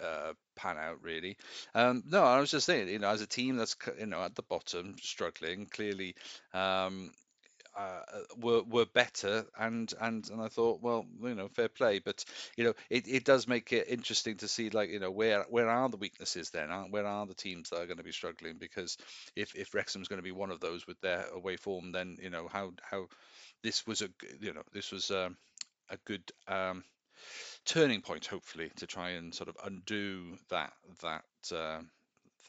[0.00, 1.36] uh, pan out really.
[1.74, 4.34] Um, no, I was just saying, you know, as a team that's you know at
[4.34, 6.14] the bottom, struggling, clearly,
[6.54, 7.10] um,
[7.76, 8.00] uh,
[8.36, 12.24] were were better, and and and I thought, well, you know, fair play, but
[12.56, 15.68] you know, it, it does make it interesting to see, like, you know, where where
[15.68, 16.70] are the weaknesses then?
[16.90, 18.58] Where are the teams that are going to be struggling?
[18.58, 18.96] Because
[19.36, 22.30] if if Wrexham's going to be one of those with their away form, then you
[22.30, 23.06] know how how
[23.62, 24.08] this was a
[24.40, 25.36] you know this was um,
[25.88, 26.84] a good um,
[27.64, 30.72] turning point, hopefully, to try and sort of undo that
[31.02, 31.24] that.
[31.54, 31.80] Uh,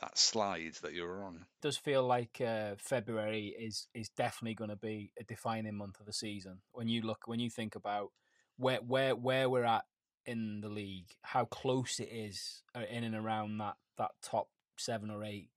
[0.02, 1.36] that slide that you were on.
[1.36, 6.00] It does feel like uh, February is is definitely going to be a defining month
[6.00, 6.60] of the season.
[6.74, 8.12] When you look, when you think about
[8.58, 9.86] where where where we're at
[10.26, 15.12] in the league, how close it is uh, in and around that that top seven
[15.12, 15.50] or eight,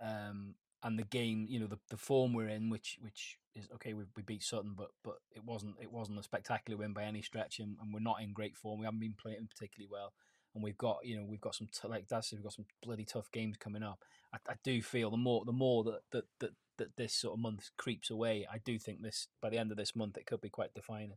[0.00, 3.94] um, and the game, you know, the, the form we're in, which which is okay.
[3.94, 7.22] We, we beat Sutton, but but it wasn't it wasn't a spectacular win by any
[7.22, 8.78] stretch, and, and we're not in great form.
[8.78, 10.12] We haven't been playing particularly well
[10.58, 12.66] and we've got you know we've got some t- like Dad said we've got some
[12.82, 14.04] bloody tough games coming up.
[14.34, 17.40] I, I do feel the more the more that, that that that this sort of
[17.40, 20.40] month creeps away, I do think this by the end of this month it could
[20.40, 21.12] be quite defining.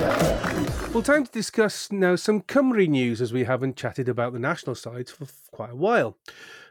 [0.00, 4.74] Well, time to discuss now some Cymru news as we haven't chatted about the national
[4.74, 6.16] sides for quite a while.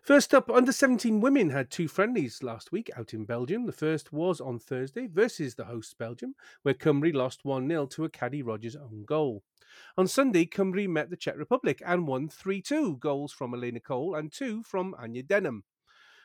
[0.02, 3.66] First up, under 17 women had two friendlies last week out in Belgium.
[3.66, 6.34] The first was on Thursday versus the hosts Belgium,
[6.64, 9.44] where Cymru lost 1 0 to a Caddy Rogers own goal.
[9.96, 14.16] On Sunday, Cymru met the Czech Republic and won 3 2, goals from Elena Cole
[14.16, 15.64] and two from Anya Denham.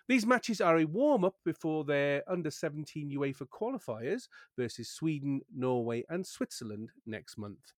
[0.06, 6.04] These matches are a warm up before their under 17 UEFA qualifiers versus Sweden, Norway,
[6.10, 7.72] and Switzerland next month.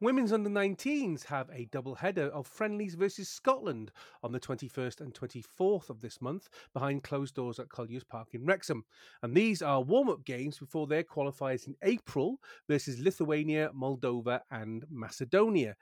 [0.00, 3.92] Women's under 19s have a double header of friendlies versus Scotland
[4.24, 8.44] on the 21st and 24th of this month behind closed doors at Colliers Park in
[8.44, 8.84] Wrexham.
[9.22, 14.84] And these are warm up games before their qualifiers in April versus Lithuania, Moldova, and
[14.90, 15.76] Macedonia.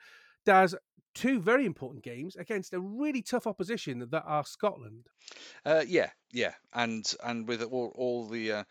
[0.47, 0.75] Daz,
[1.15, 5.09] two very important games against a really tough opposition that are Scotland.
[5.65, 8.65] Uh, yeah, yeah, and and with all, all the uh,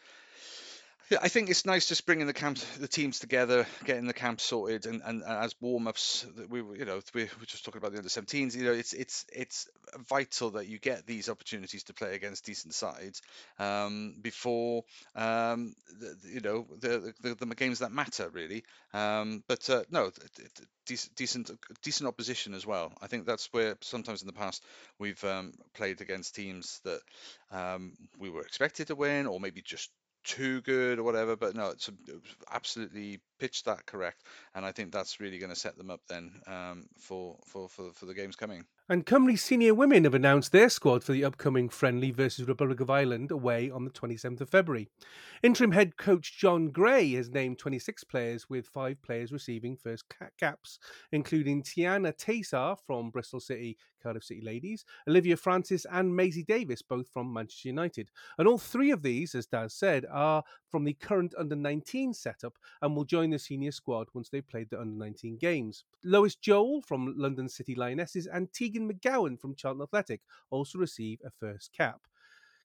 [1.22, 4.88] I think it's nice just bringing the camps, the teams together, getting the camp sorted,
[4.88, 8.10] and, and, as warm ups, we you know we were just talking about the under
[8.10, 8.56] 17s.
[8.56, 9.70] You know, it's it's it's
[10.10, 13.22] vital that you get these opportunities to play against decent sides
[13.60, 14.84] um, before
[15.16, 18.64] um, the, you know the, the, the games that matter really.
[18.92, 20.10] Um, but uh, no,
[20.88, 21.52] decent decent
[21.84, 22.92] decent opposition as well.
[23.00, 24.64] I think that's where sometimes in the past
[24.98, 27.02] we've um, played against teams that
[27.52, 29.92] um, we were expected to win, or maybe just
[30.26, 31.36] too good or whatever.
[31.36, 31.90] But no, it's,
[32.52, 34.24] absolutely pitched that correct,
[34.54, 37.92] and I think that's really going to set them up then um, for, for for
[37.94, 38.66] for the games coming.
[38.88, 42.92] And Cymru senior women have announced their squad for the upcoming friendly versus Republic of
[42.92, 44.90] Ireland away on the 27th of February.
[45.42, 50.04] Interim head coach John Gray has named 26 players, with five players receiving first
[50.40, 50.78] caps,
[51.12, 57.10] including Tianna Teisar from Bristol City, Cardiff City Ladies, Olivia Francis, and Maisie Davis, both
[57.10, 58.12] from Manchester United.
[58.38, 62.54] And all three of these, as Daz said, are from the current under 19 setup
[62.82, 65.86] and will join the senior squad once they've played the under 19 games.
[66.04, 71.32] Lois Joel from London City Lionesses and Tegan McGowan from Charlton Athletic also receive a
[71.32, 72.02] first cap.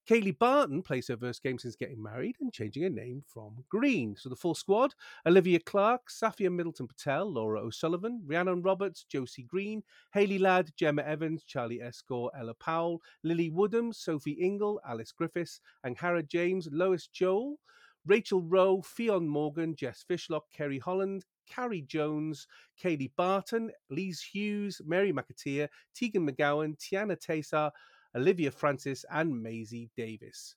[0.09, 4.17] Kayleigh Barton plays her first game since getting married and changing her name from Green.
[4.17, 4.95] So the full squad
[5.27, 9.83] Olivia Clark, Safia Middleton Patel, Laura O'Sullivan, Rhiannon Roberts, Josie Green,
[10.13, 16.29] Hayley Ladd, Gemma Evans, Charlie Estcourt, Ella Powell, Lily Woodham, Sophie Ingle, Alice Griffiths, Angharad
[16.29, 17.59] James, Lois Joel,
[18.07, 22.47] Rachel Rowe, Ffion Morgan, Jess Fishlock, Ceri Holland, Carrie Jones,
[22.83, 27.71] Kayleigh Barton, Lise Hughes, Mary McAteer, Tegan McGowan, Tianna Teisar,
[28.17, 30.55] Olivia Francis, and Maisie Davis.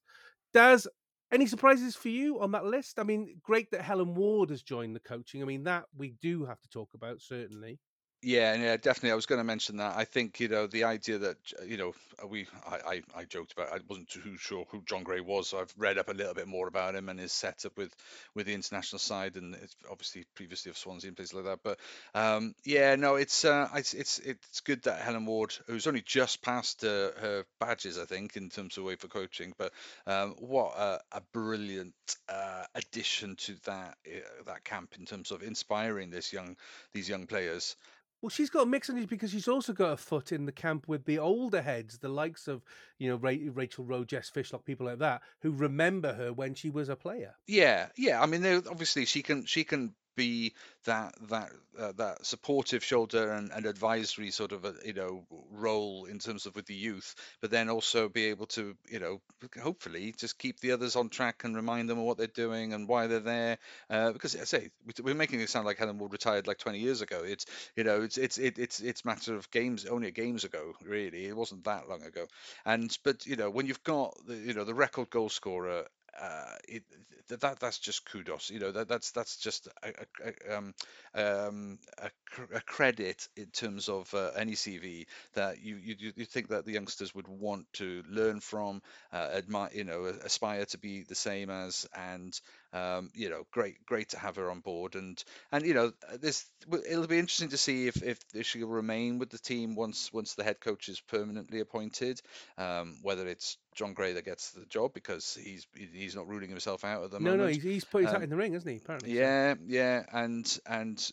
[0.53, 0.88] Daz,
[1.32, 2.99] any surprises for you on that list?
[2.99, 5.41] I mean, great that Helen Ward has joined the coaching.
[5.41, 7.80] I mean, that we do have to talk about, certainly.
[8.26, 9.12] Yeah, yeah, definitely.
[9.12, 9.98] I was going to mention that.
[9.98, 11.36] I think you know the idea that
[11.68, 11.94] you know
[12.24, 15.50] uh, we I, I, I joked about I wasn't too sure who John Gray was,
[15.50, 17.94] so I've read up a little bit more about him and his setup with
[18.34, 21.60] with the international side and it's obviously previously of Swansea and places like that.
[21.66, 21.80] But
[22.16, 26.41] um, yeah, no, it's uh, it's it's it's good that Helen Ward, who's only just
[26.41, 29.74] passed uh, her badges, I think, in terms of way for coaching, but
[30.08, 31.94] um, what a, a brilliant
[32.30, 36.56] uh, addition to that uh, that camp in terms of inspiring this young
[36.94, 37.76] these young players.
[38.24, 41.04] Well, she's got mixed energies because she's also got a foot in the camp with
[41.04, 42.64] the older heads, the likes of
[42.98, 46.88] you know Rachel Rowe, Jess Fishlock, people like that, who remember her when she was
[46.88, 47.36] a player.
[47.48, 48.22] Yeah, yeah.
[48.22, 50.53] I mean, obviously she can she can be
[50.85, 56.06] that that uh, that supportive shoulder and, and advisory sort of a you know role
[56.06, 59.22] in terms of with the youth, but then also be able to you know
[59.61, 62.88] hopefully just keep the others on track and remind them of what they're doing and
[62.88, 63.57] why they're there.
[63.90, 64.69] Uh, because I say
[65.02, 67.22] we're making it sound like Helen Ward retired like 20 years ago.
[67.26, 67.45] It's
[67.76, 71.26] you know it's it's it, it's it's matter of games only games ago really.
[71.26, 72.26] It wasn't that long ago.
[72.65, 75.85] And but you know when you've got the you know the record goal scorer
[76.22, 76.84] uh, it,
[77.30, 78.49] that that's just kudos.
[78.49, 79.91] You know that that's that's just a,
[80.23, 80.73] a, um,
[81.15, 82.10] um, a,
[82.56, 86.73] a, credit in terms of uh, any CV that you, you you think that the
[86.73, 88.81] youngsters would want to learn from,
[89.11, 92.40] uh, admire, you know, aspire to be the same as, and
[92.73, 94.95] um, you know, great great to have her on board.
[94.95, 95.22] And
[95.52, 99.40] and you know, this it'll be interesting to see if if she'll remain with the
[99.40, 102.22] team once once the head coach is permanently appointed,
[102.57, 106.84] um, whether it's John Gray that gets the job because he's he's not ruling himself
[106.84, 107.40] out at the no, moment.
[107.40, 108.78] No, no, he's, he's put his um, hat in the ring, hasn't he?
[108.78, 109.12] Apparently.
[109.12, 109.60] Yeah, so.
[109.68, 111.12] yeah, and and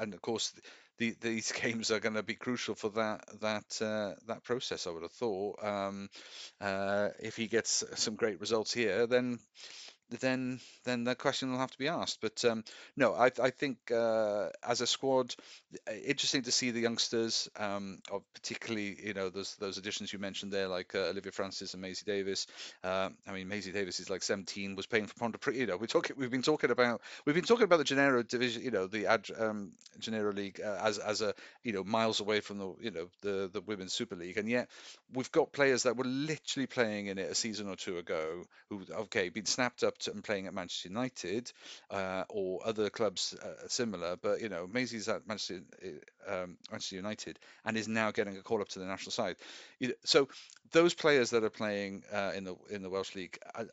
[0.00, 0.52] and of course.
[0.98, 4.86] The, these games are going to be crucial for that that uh, that process.
[4.86, 5.64] I would have thought.
[5.64, 6.10] Um,
[6.60, 9.38] uh, if he gets some great results here, then
[10.20, 12.18] then then the question will have to be asked.
[12.20, 12.64] But um,
[12.96, 15.34] no, I, I think uh, as a squad,
[16.06, 17.98] interesting to see the youngsters, um,
[18.34, 22.04] particularly you know those those additions you mentioned there, like uh, Olivia Francis and Maisie
[22.06, 22.46] Davis.
[22.82, 25.54] Uh, I mean, Maisie Davis is like 17, was playing for Pontypridd.
[25.54, 28.62] You know, we talk we've been talking about we've been talking about the Genero division,
[28.62, 29.72] you know, the Ad, um,
[30.06, 33.60] League uh, as as a you know miles away from the you know the the
[33.60, 34.68] Women's Super League, and yet
[35.14, 38.82] we've got players that were literally playing in it a season or two ago who
[38.92, 41.52] okay been snapped up and playing at Manchester United
[41.90, 45.62] uh, or other clubs uh, similar, but you know Maisie's at Manchester,
[46.26, 49.36] um, Manchester United and is now getting a call up to the national side.
[50.04, 50.28] So
[50.72, 53.64] those players that are playing uh, in the in the Welsh league, uh,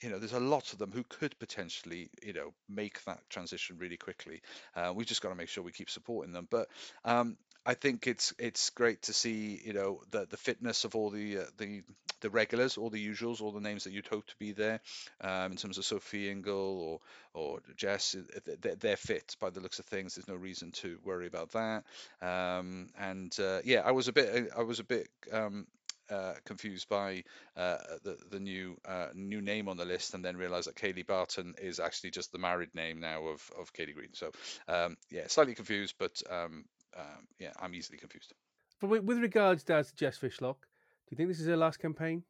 [0.00, 3.76] you know, there's a lot of them who could potentially you know make that transition
[3.78, 4.42] really quickly.
[4.74, 6.48] Uh, we've just got to make sure we keep supporting them.
[6.50, 6.68] But
[7.04, 7.36] um,
[7.70, 11.38] I think it's it's great to see you know the the fitness of all the
[11.38, 11.82] uh, the
[12.20, 14.80] the regulars, all the usuals, all the names that you'd hope to be there.
[15.20, 17.00] Um, in terms of Sophie Ingle
[17.34, 18.16] or or Jess,
[18.60, 20.16] they're, fit by the looks of things.
[20.16, 21.84] There's no reason to worry about that.
[22.20, 25.68] Um, and uh, yeah, I was a bit I was a bit um,
[26.10, 27.22] uh, confused by
[27.56, 31.06] uh, the the new uh, new name on the list, and then realised that Kayleigh
[31.06, 34.14] Barton is actually just the married name now of of Kayleigh Green.
[34.14, 34.32] So
[34.66, 36.64] um, yeah, slightly confused, but um,
[36.96, 38.32] um, yeah, I'm easily confused.
[38.80, 42.22] But with regards to Jess Fishlock, do you think this is her last campaign?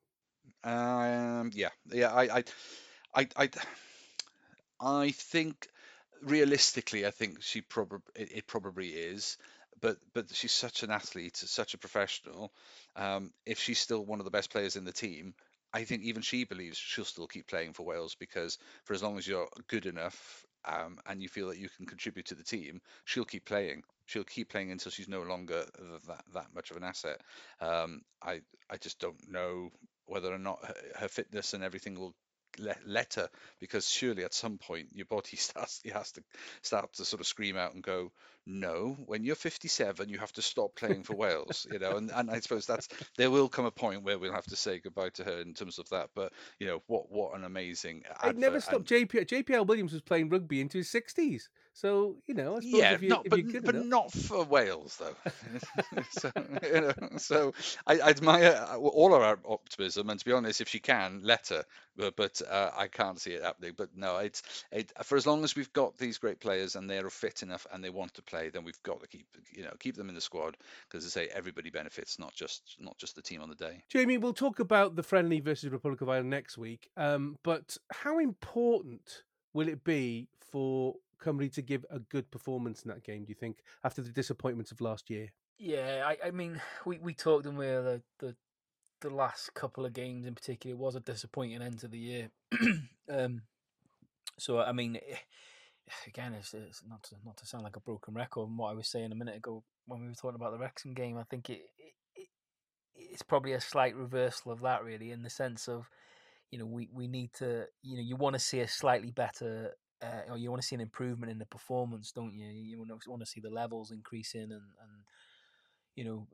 [0.65, 2.45] Um, yeah, yeah, I, I,
[3.15, 3.51] I, I,
[4.81, 5.69] I think
[6.23, 9.39] realistically, I think she probably it, it, probably is.
[9.81, 12.53] But but she's such an athlete, such a professional.
[12.97, 15.35] Um, if she's still one of the best players in the team,
[15.73, 19.16] I think even she believes she'll still keep playing for Wales because for as long
[19.19, 22.81] as you're good enough um, and you feel that you can contribute to the team,
[23.05, 23.85] she'll keep playing.
[24.11, 25.65] She'll keep playing until she's no longer
[26.09, 27.20] that that much of an asset.
[27.61, 29.70] Um, I I just don't know
[30.07, 32.15] whether or not her, her fitness and everything will
[32.59, 33.28] let, let her
[33.61, 36.23] because surely at some point your body starts it has to
[36.62, 38.11] start to sort of scream out and go
[38.47, 41.97] no when you're 57 you have to stop playing for wales you know?
[41.97, 44.81] And, and i suppose that's there will come a point where we'll have to say
[44.81, 48.37] goodbye to her in terms of that but you know what what an amazing it
[48.37, 49.09] never stopped and...
[49.09, 51.49] JP, JPR Williams was playing rugby into his 60s
[51.81, 56.02] so you know, I yeah, you, not, but, but not for Wales though.
[56.11, 56.31] so,
[56.62, 57.55] you know, so
[57.86, 61.20] I, I, admire uh, all of our optimism, and to be honest, if she can,
[61.23, 61.65] let her.
[61.97, 63.73] But, but uh, I can't see it happening.
[63.78, 67.09] But no, it's it, for as long as we've got these great players and they're
[67.09, 69.97] fit enough and they want to play, then we've got to keep you know keep
[69.97, 73.40] them in the squad because I say everybody benefits, not just not just the team
[73.40, 73.82] on the day.
[73.89, 76.90] Jamie, we'll talk about the friendly versus Republic of Ireland next week.
[76.98, 79.23] Um, but how important
[79.55, 83.24] will it be for Cymru to give a good performance in that game?
[83.24, 85.32] Do you think after the disappointments of last year?
[85.59, 88.36] Yeah, I, I mean, we, we talked and we the, the
[89.01, 92.30] the last couple of games in particular was a disappointing end to the year.
[93.10, 93.42] um,
[94.38, 95.16] so I mean, eh,
[96.06, 98.48] again, it's, it's, not to not to sound like a broken record.
[98.48, 100.94] And what I was saying a minute ago when we were talking about the Wrexham
[100.94, 101.62] game, I think it,
[102.16, 102.28] it
[102.94, 105.88] it's probably a slight reversal of that, really, in the sense of
[106.51, 109.72] you know we we need to you know you want to see a slightly better.
[110.02, 112.47] Uh, or you want to see an improvement in the performance, don't you?
[112.47, 115.05] You want to, see the levels increasing and, and
[115.94, 116.27] you know,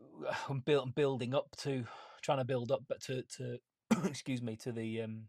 [0.65, 1.85] build, building up to
[2.23, 3.59] trying to build up, but to to
[4.05, 5.25] excuse me to the um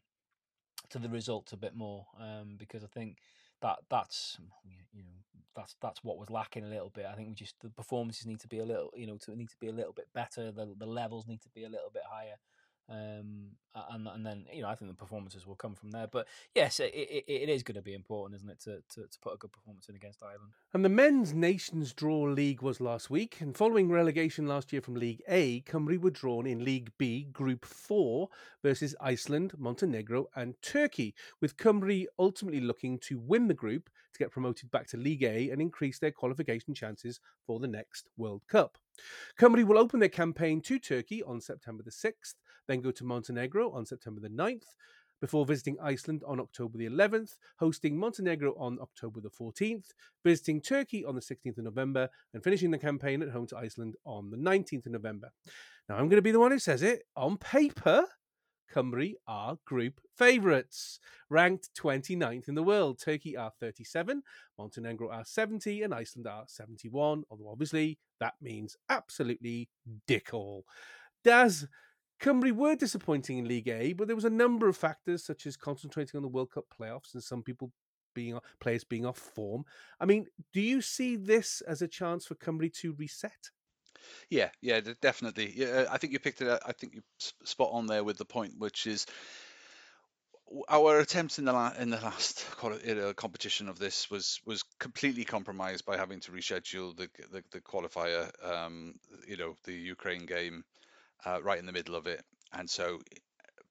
[0.90, 3.18] to the results a bit more um because I think
[3.62, 4.38] that that's
[4.94, 7.06] you know that's that's what was lacking a little bit.
[7.12, 9.50] I think we just the performances need to be a little you know to need
[9.50, 10.52] to be a little bit better.
[10.52, 12.36] The the levels need to be a little bit higher.
[12.90, 13.52] Um,
[13.92, 16.08] and and then you know I think the performances will come from there.
[16.08, 19.20] But yes, it, it, it is going to be important, isn't it, to, to, to
[19.22, 20.54] put a good performance in against Ireland.
[20.74, 24.96] And the men's Nations Draw League was last week, and following relegation last year from
[24.96, 28.30] League A, Cymru were drawn in League B, Group Four,
[28.64, 34.32] versus Iceland, Montenegro, and Turkey, with Cymru ultimately looking to win the group to get
[34.32, 38.78] promoted back to League A and increase their qualification chances for the next World Cup.
[39.40, 42.36] Cymru will open their campaign to Turkey on September the 6th,
[42.68, 44.76] then go to Montenegro on September the 9th,
[45.20, 51.04] before visiting Iceland on October the 11th, hosting Montenegro on October the 14th, visiting Turkey
[51.04, 54.38] on the 16th of November, and finishing the campaign at home to Iceland on the
[54.38, 55.32] 19th of November.
[55.90, 57.04] Now, I'm going to be the one who says it.
[57.16, 58.06] On paper,
[58.74, 61.00] Cymru are group favourites,
[61.30, 63.00] ranked 29th in the world.
[63.00, 64.22] Turkey are 37,
[64.58, 67.24] Montenegro are 70, and Iceland are 71.
[67.30, 69.70] Although obviously that means absolutely
[70.06, 70.66] dick all.
[71.24, 71.68] Daz,
[72.22, 75.56] Cymru were disappointing in League A, but there was a number of factors such as
[75.56, 77.72] concentrating on the World Cup playoffs and some people
[78.16, 79.64] being players being off form.
[80.00, 83.52] I mean, do you see this as a chance for Cymru to reset?
[84.30, 85.54] Yeah, yeah, definitely.
[85.56, 86.48] Yeah, I think you picked it.
[86.48, 87.02] Up, I think you
[87.44, 89.06] spot on there with the point, which is
[90.70, 92.46] our attempts in the la- in the last
[93.16, 98.30] competition of this was was completely compromised by having to reschedule the the, the qualifier.
[98.46, 98.96] Um,
[99.28, 100.64] you know, the Ukraine game
[101.26, 102.24] uh, right in the middle of it,
[102.54, 103.00] and so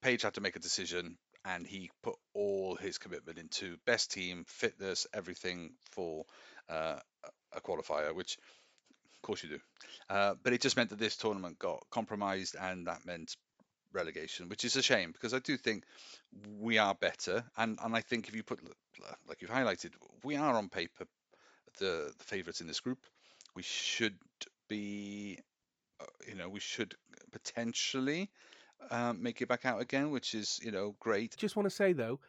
[0.02, 4.44] Page had to make a decision, and he put all his commitment into best team,
[4.46, 6.24] fitness, everything for
[6.68, 6.98] uh,
[7.52, 8.38] a qualifier, which
[9.14, 9.58] of course you do.
[10.08, 13.36] Uh, but it just meant that this tournament got compromised, and that meant
[13.92, 15.84] relegation, which is a shame because I do think
[16.60, 18.60] we are better, and and I think if you put
[19.28, 19.92] like you've highlighted,
[20.22, 21.06] we are on paper
[21.78, 22.98] the, the favourites in this group.
[23.54, 24.16] We should
[24.68, 25.38] be,
[26.00, 26.94] Uh, you know, we should
[27.32, 28.30] potentially
[28.90, 31.36] um, make it back out again, which is you know great.
[31.36, 32.20] Just want to say though,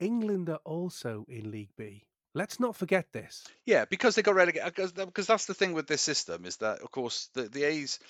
[0.00, 2.04] England are also in League B.
[2.36, 3.46] Let's not forget this.
[3.64, 4.74] Yeah, because they got relegated.
[4.74, 7.62] Because, uh, because that's the thing with this system is that, of course, the the
[7.64, 8.00] A's,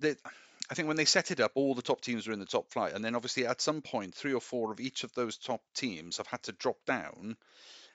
[0.00, 0.16] the
[0.70, 2.70] I think when they set it up, all the top teams were in the top
[2.70, 5.62] flight, and then obviously at some point, three or four of each of those top
[5.74, 7.36] teams have had to drop down,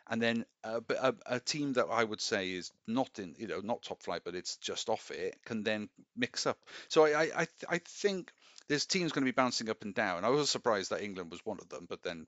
[0.10, 3.62] and then a, a, a, team that I would say is not in, you know,
[3.62, 6.58] not top flight, but it's just off it, can then mix up.
[6.90, 8.32] So I, I, I think
[8.68, 10.26] this teams going to be bouncing up and down.
[10.26, 12.28] I was surprised that England was one of them, but then,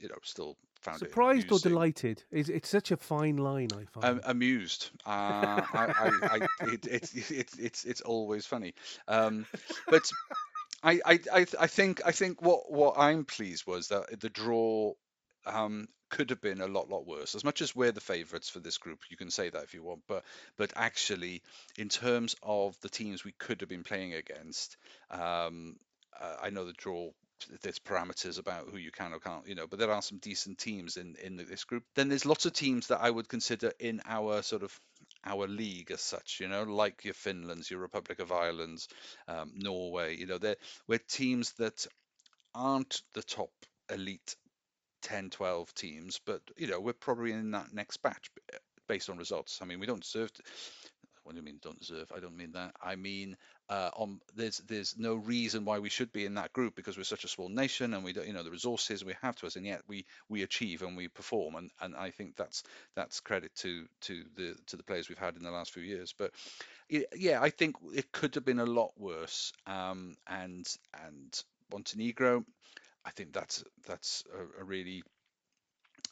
[0.00, 1.06] you know, still found it.
[1.06, 2.22] surprised or delighted.
[2.30, 3.68] It's, it's such a fine line.
[3.72, 4.90] I find um, amused.
[5.06, 8.74] Uh, I, I, I, it, it's it's it's it's always funny,
[9.08, 9.46] um,
[9.88, 10.10] but.
[10.86, 11.00] I,
[11.32, 14.92] I, I think I think what, what I'm pleased was that the draw
[15.46, 17.34] um, could have been a lot lot worse.
[17.34, 19.82] As much as we're the favourites for this group, you can say that if you
[19.82, 20.24] want, but
[20.56, 21.42] but actually,
[21.76, 24.76] in terms of the teams we could have been playing against,
[25.10, 25.76] um,
[26.20, 27.10] uh, I know the draw
[27.62, 30.58] there's parameters about who you can or can't, you know, but there are some decent
[30.58, 31.84] teams in in this group.
[31.94, 34.78] Then there's lots of teams that I would consider in our sort of
[35.24, 38.86] our league as such, you know, like your Finlands, your Republic of Ireland,
[39.26, 40.56] um, Norway, you know, they're
[40.86, 41.86] we're teams that
[42.54, 43.50] aren't the top
[43.90, 44.36] elite
[45.04, 48.30] 10, 12 teams, but you know, we're probably in that next batch
[48.88, 49.60] based on results.
[49.62, 50.42] I mean, we don't deserve to,
[51.24, 52.12] what do you mean don't deserve?
[52.14, 52.74] I don't mean that.
[52.82, 53.36] I mean,
[53.70, 57.04] uh, on there's there's no reason why we should be in that group because we're
[57.04, 59.56] such a small nation and we don't you know the resources we have to us
[59.56, 62.62] and yet we we achieve and we perform and and I think that's
[62.94, 66.14] that's credit to to the to the players we've had in the last few years.
[66.16, 66.32] But
[66.90, 69.52] yeah, I think it could have been a lot worse.
[69.66, 70.66] Um, and
[71.06, 72.44] and Montenegro,
[73.04, 75.02] I think that's that's a, a really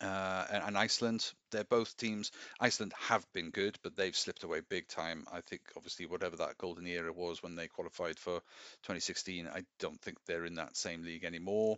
[0.01, 1.33] uh, and, and Iceland.
[1.53, 2.33] They're both teams.
[2.59, 5.25] Iceland have been good, but they've slipped away big time.
[5.31, 8.41] I think, obviously, whatever that golden era was when they qualified for
[8.83, 11.77] 2016, I don't think they're in that same league anymore.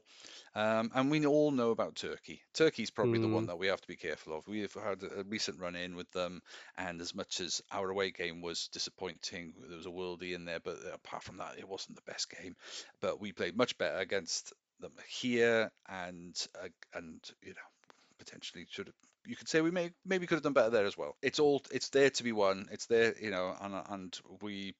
[0.54, 2.42] Um, and we all know about Turkey.
[2.54, 3.48] Turkey's probably the one Mm.
[3.48, 4.46] that we have to be careful of.
[4.48, 6.42] We've had a recent run in with them,
[6.78, 10.60] and as much as our away game was disappointing, there was a worldie in there,
[10.60, 12.56] but apart from that, it wasn't the best game.
[13.00, 17.68] But we played much better against them here, and uh, and you know
[18.18, 18.94] potentially should have
[19.26, 21.16] you could say we may maybe could have done better there as well.
[21.22, 22.66] It's all it's there to be won.
[22.70, 24.74] It's there, you know, and and we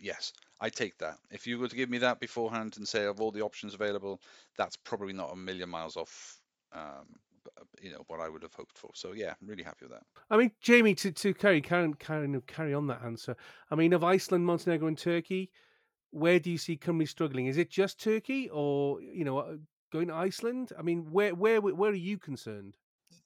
[0.00, 1.18] yes, I take that.
[1.30, 4.20] If you were to give me that beforehand and say of all the options available,
[4.56, 6.38] that's probably not a million miles off
[6.72, 7.06] um
[7.82, 8.90] you know what I would have hoped for.
[8.94, 10.04] So yeah, I'm really happy with that.
[10.30, 13.36] I mean, Jamie, to, to carry, carry, carry, carry on that answer,
[13.70, 15.50] I mean, of Iceland, Montenegro, and Turkey,
[16.12, 17.46] where do you see Cymru struggling?
[17.46, 19.56] Is it just Turkey or, you know, uh,
[19.92, 20.72] going to Iceland?
[20.78, 22.76] I mean, where, where, where are you concerned?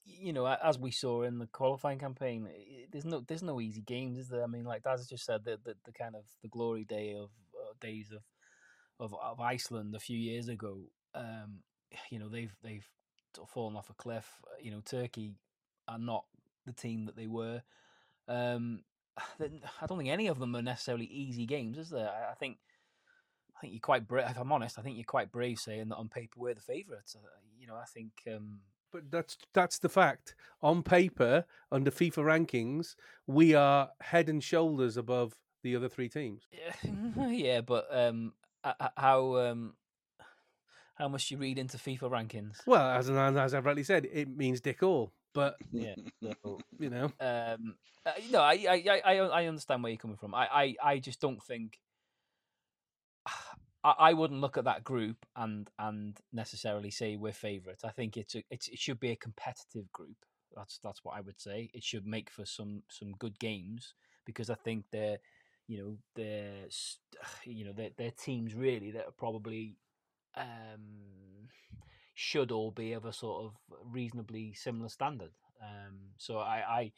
[0.07, 2.49] you know, as we saw in the qualifying campaign,
[2.91, 4.43] there's no there's no easy games, is there?
[4.43, 7.31] I mean, like Daz just said, the the, the kind of the glory day of
[7.55, 8.23] uh, days of,
[8.99, 10.79] of of Iceland a few years ago.
[11.15, 11.61] Um,
[12.11, 12.89] you know, they've they've
[13.49, 14.41] fallen off a cliff.
[14.45, 15.35] Uh, You know, Turkey
[15.89, 16.25] are not
[16.65, 17.63] the team that they were.
[18.29, 18.83] Um,
[19.41, 22.11] I don't think any of them are necessarily easy games, is there?
[22.11, 22.59] I, I think.
[23.57, 24.27] I think you're quite brave.
[24.29, 27.17] If I'm honest, I think you're quite brave saying that on paper we're the favourites.
[27.17, 27.27] Uh,
[27.59, 28.61] you know, I think um,
[28.93, 30.35] But that's that's the fact.
[30.63, 32.97] On paper, under FIFA rankings,
[33.27, 36.47] we are head and shoulders above the other three teams.
[36.53, 38.35] Yeah, yeah, but um,
[38.65, 39.75] h- h- how um,
[40.95, 42.67] how much you read into FIFA rankings?
[42.67, 45.13] Well, as as I've rightly said, it means dick all.
[45.33, 45.95] But Yeah,
[46.43, 50.17] so, you know, um, uh, no, I, I, I, I I understand where you're coming
[50.17, 50.35] from.
[50.35, 51.79] I, I, I just don't think.
[53.87, 57.85] I, I wouldn't look at that group and and necessarily say we're favourites.
[57.85, 60.17] I think it's a, it's it should be a competitive group.
[60.55, 61.71] That's that's what I would say.
[61.73, 63.95] It should make for some some good games
[64.25, 65.19] because I think they're
[65.69, 66.67] you know they're
[67.45, 69.77] you know they're, they're teams really that are probably
[70.37, 71.49] um,
[72.15, 73.53] should all be of a sort of
[73.85, 75.31] reasonably similar standard.
[75.63, 76.93] Um, so I I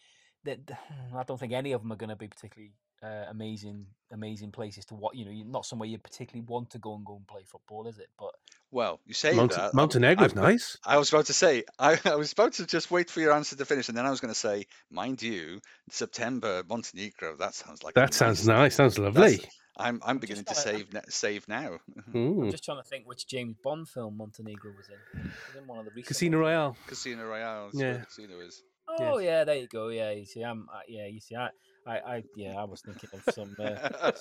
[0.44, 0.70] that
[1.14, 2.72] I don't think any of them are going to be particularly
[3.02, 5.50] uh, amazing amazing places to what you know.
[5.50, 8.08] Not somewhere you particularly want to go and go and play football, is it?
[8.18, 8.30] But
[8.70, 9.74] Well, you say Monte- that.
[9.74, 10.76] Montenegro's I- nice.
[10.84, 13.56] I was about to say, I, I was about to just wait for your answer
[13.56, 15.60] to finish, and then I was going to say, mind you,
[15.90, 17.36] September Montenegro.
[17.36, 18.74] That sounds like That sounds nice- nice.
[18.76, 19.40] Sounds lovely.
[19.80, 21.78] I'm I'm I'm beginning to trying save na- save now.
[22.14, 25.22] I'm just trying to think which James Bond film Montenegro was in.
[25.22, 26.46] Was in one of the recent Casino ones.
[26.46, 26.76] Royale.
[26.88, 27.66] Casino Royale.
[27.66, 27.92] That's Yeah.
[27.92, 28.62] where Casino is.
[29.00, 29.88] Oh yeah, there you go.
[29.88, 31.50] Yeah, you see, I'm uh, yeah, you see, I,
[31.88, 33.56] I, I yeah, I was thinking of some.
[33.58, 34.12] Uh,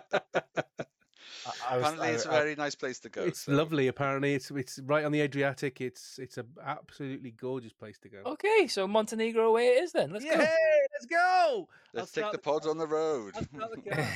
[1.46, 3.22] I, I was, Apparently, I- it's a very nice place to go.
[3.22, 3.88] It's so- lovely.
[3.88, 5.80] Apparently, it's it's right on the Adriatic.
[5.80, 8.18] It's it's a absolutely gorgeous place to go.
[8.26, 10.10] Okay, so Montenegro away it is then.
[10.10, 10.34] Let's Yay!
[10.36, 10.46] go.
[10.92, 11.68] Let's go.
[11.94, 12.70] Let's I'll take the the pods car.
[12.72, 13.34] on the road.
[13.60, 14.06] I'll the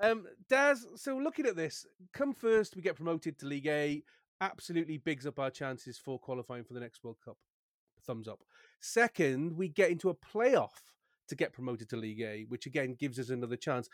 [0.10, 0.86] um, Daz.
[0.96, 4.02] So looking at this, come first, we get promoted to League A.
[4.40, 7.36] Absolutely bigs up our chances for qualifying for the next World Cup.
[8.06, 8.40] Thumbs up.
[8.80, 10.70] Second, we get into a playoff
[11.30, 13.88] to get promoted to League A, which again gives us another chance.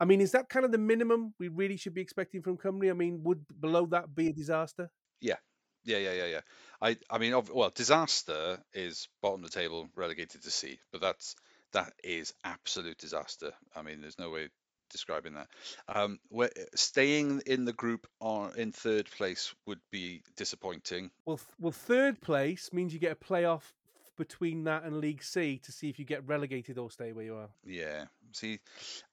[0.00, 2.90] I mean, is that kind of the minimum we really should be expecting from Cymru?
[2.90, 4.90] I mean, would below that be a disaster?
[5.20, 5.36] Yeah,
[5.84, 6.26] yeah, yeah, yeah.
[6.26, 6.40] yeah.
[6.80, 11.36] I, I mean, well, disaster is bottom of the table, relegated to C, but that's
[11.72, 13.52] that is absolute disaster.
[13.74, 14.48] I mean, there's no way
[14.90, 15.48] describing that.
[15.88, 21.10] Um, where, staying in the group on in third place would be disappointing.
[21.24, 23.72] Well, well, third place means you get a playoff
[24.16, 27.36] between that and League C to see if you get relegated or stay where you
[27.36, 27.48] are.
[27.64, 28.04] Yeah.
[28.32, 28.60] See,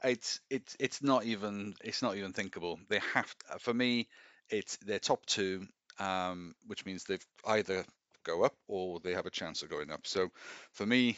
[0.04, 2.80] it's it's it's not even it's not even thinkable.
[2.90, 4.08] They have to, for me,
[4.50, 5.66] it's their top two,
[6.00, 7.86] um, which means they've either
[8.24, 10.06] go up or they have a chance of going up.
[10.06, 10.30] So
[10.72, 11.18] for me,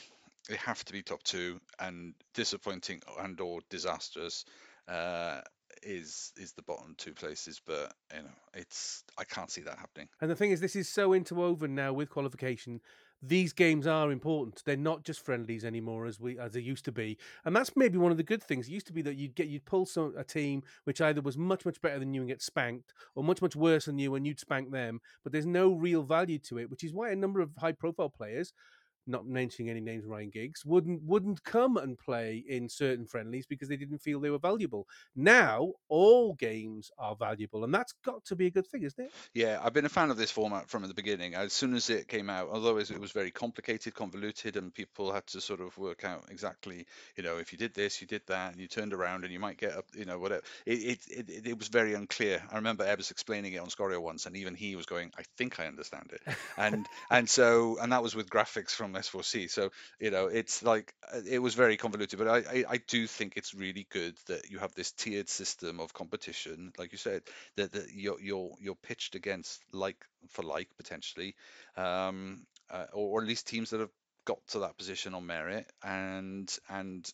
[0.50, 4.46] they have to be top two, and disappointing and or disastrous
[4.88, 5.42] uh,
[5.84, 7.62] is is the bottom two places.
[7.66, 10.10] But you know, it's I can't see that happening.
[10.20, 12.82] And the thing is, this is so interwoven now with qualification.
[13.24, 14.64] These games are important.
[14.66, 17.18] They're not just friendlies anymore, as we as they used to be.
[17.46, 18.68] And that's maybe one of the good things.
[18.68, 21.38] It used to be that you'd get you'd pull some a team which either was
[21.38, 24.26] much much better than you and get spanked, or much much worse than you and
[24.26, 25.02] you'd spank them.
[25.24, 28.10] But there's no real value to it, which is why a number of high profile
[28.10, 28.54] players
[29.08, 33.70] not mentioning any names, Ryan Giggs, wouldn't wouldn't come and play in certain friendlies because
[33.70, 34.88] they didn't feel they were valuable.
[35.16, 39.12] Now all games are valuable, and that's got to be a good thing, isn't it?
[39.34, 41.36] Yeah, I've been a fan of this format from the beginning.
[41.36, 45.26] As soon as it came out, although it was very complicated, convoluted, and people had
[45.28, 48.52] to sort of work out exactly, you know, if you did this, you did that,
[48.52, 50.44] and you turned around, and you might get up, you know, whatever.
[50.66, 52.42] It it, it, it was very unclear.
[52.52, 55.60] I remember Ebbs explaining it on Sgorio once, and even he was going, "I think
[55.60, 59.48] I understand it," and and so and that was with graphics from S4C.
[59.48, 63.08] So you know, it's like uh, it was very convoluted, but I, I, I do
[63.08, 67.24] think it's really good that you have this tiered system of competition, like you said,
[67.58, 69.98] that, that you're you're you're pitched against like
[70.30, 71.36] for like potentially,
[71.78, 73.90] um, uh, or, or at least teams that have
[74.26, 77.12] got to that position on merit, and and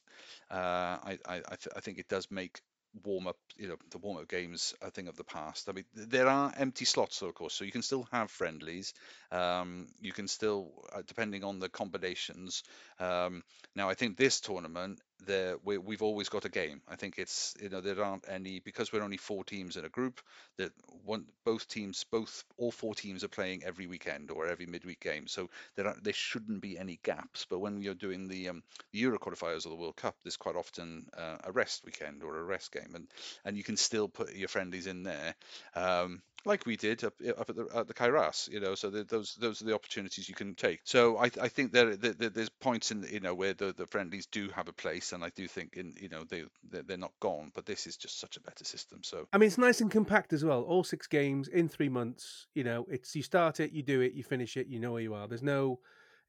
[0.51, 0.55] uh,
[1.03, 2.61] I I, I, th- I think it does make
[3.03, 5.69] warm up, you know, the warm up games, I think, of the past.
[5.69, 8.93] I mean, there are empty slots, though, of course, so you can still have friendlies.
[9.31, 12.63] Um, you can still, uh, depending on the combinations.
[12.99, 13.43] Um,
[13.75, 16.81] now, I think this tournament, there we, we've always got a game.
[16.87, 19.89] I think it's you know there aren't any because we're only four teams in a
[19.89, 20.21] group
[20.57, 20.71] that
[21.03, 25.27] one both teams both all four teams are playing every weekend or every midweek game.
[25.27, 27.45] So there are there shouldn't be any gaps.
[27.49, 31.07] But when you're doing the um, Euro qualifiers or the World Cup, there's quite often
[31.17, 33.07] uh, a rest weekend or a rest game, and
[33.45, 35.35] and you can still put your friendlies in there.
[35.75, 38.75] Um, like we did up, up at the at the Cae Ras, you know.
[38.75, 40.79] So the, those those are the opportunities you can take.
[40.85, 44.27] So I, I think there, there there's points in you know where the, the friendlies
[44.27, 47.51] do have a place, and I do think in you know they they're not gone,
[47.53, 49.01] but this is just such a better system.
[49.03, 50.61] So I mean, it's nice and compact as well.
[50.63, 52.47] All six games in three months.
[52.55, 55.01] You know, it's you start it, you do it, you finish it, you know where
[55.01, 55.27] you are.
[55.27, 55.79] There's no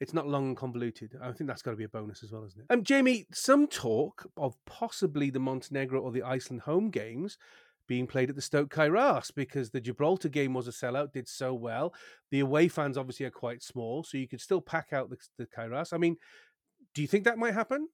[0.01, 1.17] it's not long and convoluted.
[1.21, 2.67] I think that's got to be a bonus as well, isn't it?
[2.73, 7.37] Um, Jamie, some talk of possibly the Montenegro or the Iceland home games
[7.89, 11.27] being played at the Stok Cae Ras because the Gibraltar game was a sellout, did
[11.27, 11.93] so well.
[12.31, 15.47] The away fans obviously are quite small, so you could still pack out the, the
[15.47, 15.93] Cae Ras.
[15.93, 16.17] I mean,
[16.95, 17.89] do you think that might happen?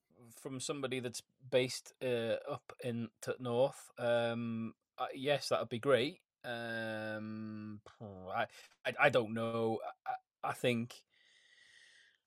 [0.45, 5.79] From somebody that's based uh, up in to north, um, uh, yes, that would be
[5.79, 6.19] great.
[6.45, 7.81] Um,
[8.31, 8.45] I,
[8.85, 9.79] I, I don't know.
[10.07, 10.97] I, I think.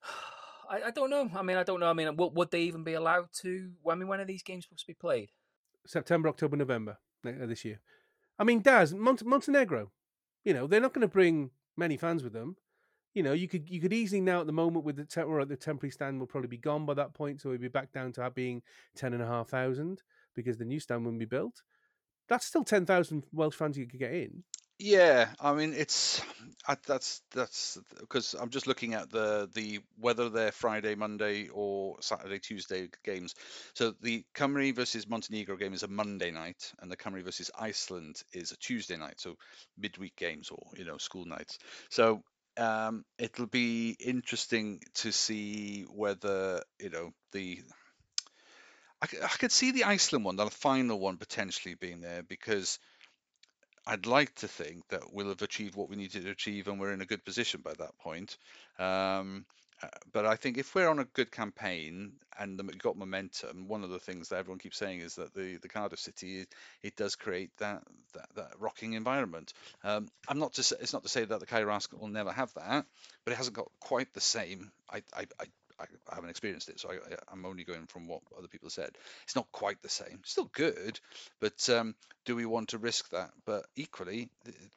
[0.67, 1.29] I, I don't know.
[1.35, 1.91] I mean, I don't know.
[1.91, 3.69] I mean, would, would they even be allowed to?
[3.87, 5.29] I mean, when are these games supposed to be played?
[5.85, 7.79] September, October, November this year.
[8.39, 9.91] I mean, Daz Mont- Montenegro.
[10.43, 12.57] You know, they're not going to bring many fans with them.
[13.13, 15.43] You know, you could you could easily now at the moment with the te- or
[15.45, 18.11] the temporary stand will probably be gone by that point, so we'd be back down
[18.13, 18.61] to being
[18.95, 20.03] ten and a half thousand
[20.35, 21.63] because the new stand wouldn't be built.
[22.29, 24.43] That's still ten thousand Welsh fans you could get in.
[24.79, 26.21] Yeah, I mean it's
[26.85, 32.37] that's that's because I'm just looking at the the whether they're Friday, Monday, or Saturday,
[32.37, 33.33] Tuesday games.
[33.73, 38.21] So the Cymru versus Montenegro game is a Monday night, and the Cymru versus Iceland
[38.33, 39.19] is a Tuesday night.
[39.19, 39.35] So
[39.79, 41.57] midweek games or you know school nights.
[41.89, 42.21] So
[42.57, 47.61] um, it'll be interesting to see whether you know the
[49.01, 52.79] I, I could see the Iceland one, the final one potentially being there because
[53.85, 56.91] I'd like to think that we'll have achieved what we needed to achieve and we're
[56.91, 58.37] in a good position by that point.
[58.79, 59.45] Um,
[59.81, 63.83] uh, but I think if we're on a good campaign and we've got momentum, one
[63.83, 66.45] of the things that everyone keeps saying is that the, the Cardiff City
[66.81, 67.83] it, does create that,
[68.13, 69.53] that that rocking environment.
[69.83, 72.31] Um, I'm not to say, it's not to say that the Cae Ras will never
[72.31, 72.85] have that,
[73.23, 74.71] but it hasn't got quite the same.
[74.91, 75.45] I, I, I
[75.79, 78.97] I, haven't experienced it, so I, am only going from what other people said.
[79.25, 80.21] It's not quite the same.
[80.25, 80.99] Still good,
[81.39, 81.93] but um,
[82.25, 83.29] do we want to risk that?
[83.45, 84.29] But equally,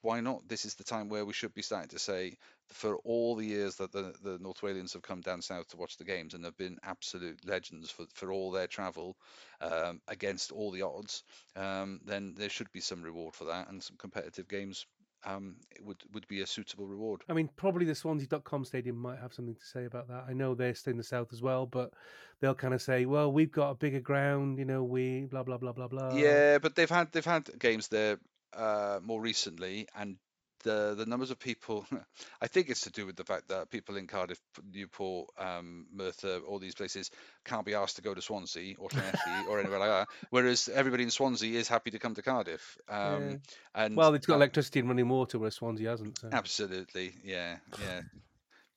[0.03, 0.47] why not?
[0.47, 2.37] This is the time where we should be starting to say,
[2.73, 5.97] for all the years that the, the North Walians have come down south to watch
[5.97, 9.17] the games and have been absolute legends for, for all their travel
[9.61, 11.25] um, against all the odds,
[11.57, 14.87] um, then there should be some reward for that and some competitive games
[15.25, 17.23] um, it would would be a suitable reward.
[17.29, 20.25] I mean, probably the Swansea.com stadium might have something to say about that.
[20.29, 21.93] I know they're still in the south as well, but
[22.41, 25.59] they'll kind of say, "Well, we've got a bigger ground, you know, we blah blah
[25.59, 28.19] blah blah blah." Yeah, but they've had they've had games there
[28.55, 30.17] uh, more recently, and
[30.63, 31.87] the the numbers of people
[32.41, 34.41] i think it's to do with the fact that people in cardiff
[34.73, 37.11] newport um, merthyr all these places
[37.45, 41.03] can't be asked to go to swansea or Llanelli or anywhere like that whereas everybody
[41.03, 43.37] in swansea is happy to come to cardiff um, yeah.
[43.75, 46.29] and well it's got electricity and running water where swansea hasn't so.
[46.33, 48.01] absolutely yeah yeah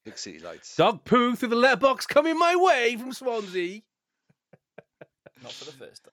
[0.05, 3.81] big city lights dog poo through the letterbox coming my way from swansea
[5.41, 6.07] not for the first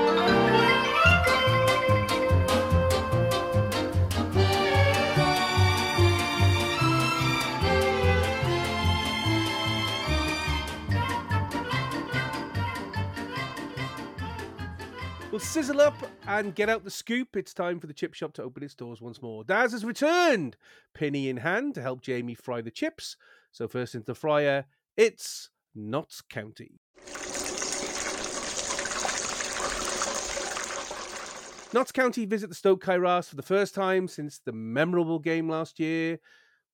[15.38, 15.94] Sizzle up
[16.26, 17.36] and get out the scoop.
[17.36, 19.44] It's time for the chip shop to open its doors once more.
[19.44, 20.56] Daz has returned,
[20.94, 23.16] penny in hand, to help Jamie fry the chips.
[23.50, 24.66] So, first into the fryer,
[24.96, 26.80] it's Notts County.
[31.72, 35.48] Notts County visit the Stok Cae Ras for the first time since the memorable game
[35.48, 36.18] last year,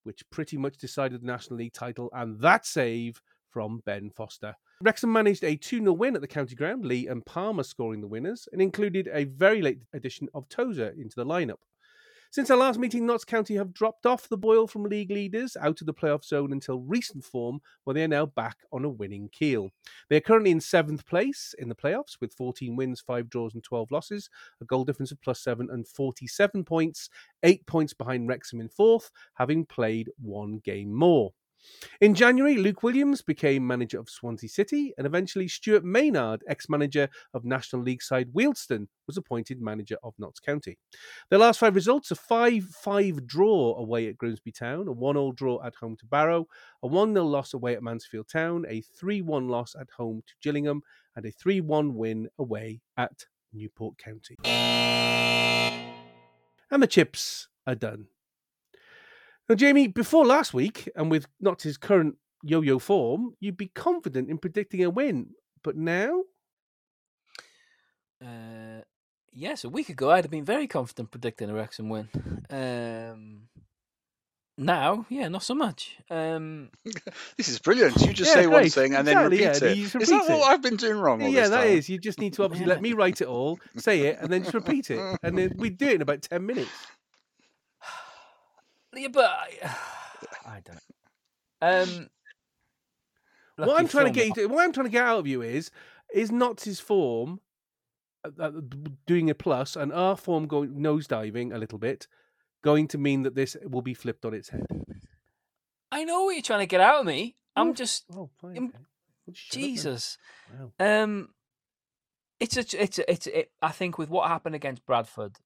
[0.03, 3.21] which pretty much decided the National League title, and that save
[3.55, 4.53] from Ben Foster.
[4.81, 8.07] Wrexham managed a 2 0 win at the county ground, Lee and Palmer scoring the
[8.07, 11.59] winners, and included a very late addition of Tozer into the lineup.
[12.31, 15.79] Since our last meeting, Notts County have dropped off the boil from league leaders out
[15.79, 19.29] of the playoff zone until recent form, where they are now back on a winning
[19.29, 19.69] keel.
[20.09, 23.63] They are currently in seventh place in the playoffs with 14 wins, 5 draws, and
[23.63, 24.29] 12 losses,
[24.59, 27.09] a goal difference of plus 7 and 47 points,
[27.43, 31.31] 8 points behind Wrexham in fourth, having played one game more.
[32.01, 37.09] In January, Luke Williams became manager of Swansea City, and eventually Stuart Maynard, ex manager
[37.33, 40.77] of National League side Wealdstone, was appointed manager of Notts County.
[41.29, 45.31] Their last five results a 5 5 draw away at Grimsby Town, a 1 0
[45.31, 46.47] draw at home to Barrow,
[46.83, 50.33] a 1 0 loss away at Mansfield Town, a 3 1 loss at home to
[50.41, 50.81] Gillingham,
[51.15, 54.35] and a 3 1 win away at Newport County.
[56.71, 58.07] And the chips are done.
[59.47, 63.67] Now, Jamie, before last week, and with not his current yo yo form, you'd be
[63.67, 65.31] confident in predicting a win.
[65.63, 66.21] But now?
[68.23, 68.81] Uh,
[69.31, 72.09] yes, a week ago I'd have been very confident predicting a Wrexham win.
[72.49, 73.41] Um,
[74.57, 75.97] now, yeah, not so much.
[76.09, 76.69] Um,
[77.37, 77.99] This is brilliant.
[78.01, 79.77] You just Yeah, say one thing and then repeat yeah, it.
[79.77, 80.51] you that repeat what.
[80.51, 81.67] I've been doing wrong all yeah, this that time?
[81.77, 81.89] is.
[81.89, 84.53] You just need to obviously let me write it all, say it, and then just
[84.55, 85.19] repeat it.
[85.21, 86.69] And then we do it in about 10 minutes.
[89.11, 89.25] But
[89.63, 89.75] I,
[90.45, 90.81] I don't know.
[91.61, 92.09] Um,
[93.57, 95.41] what I'm trying to get you to, what I'm trying to get out of you
[95.41, 95.71] is
[96.13, 97.39] is not his form
[98.23, 98.51] uh, uh,
[99.07, 102.07] doing a plus and our form going nosediving a little bit
[102.63, 104.65] going to mean that this will be flipped on its head.
[105.91, 107.35] I know what you're trying to get out of me.
[107.55, 108.51] I'm Oh, just Oh, fine.
[108.57, 108.59] Okay.
[109.25, 109.69] Well, shut up then.
[109.75, 110.17] Jesus.
[110.59, 110.71] Wow.
[110.79, 111.29] Um,
[112.39, 115.37] it's a, it's a, it's a, it, I think with what happened against Bradford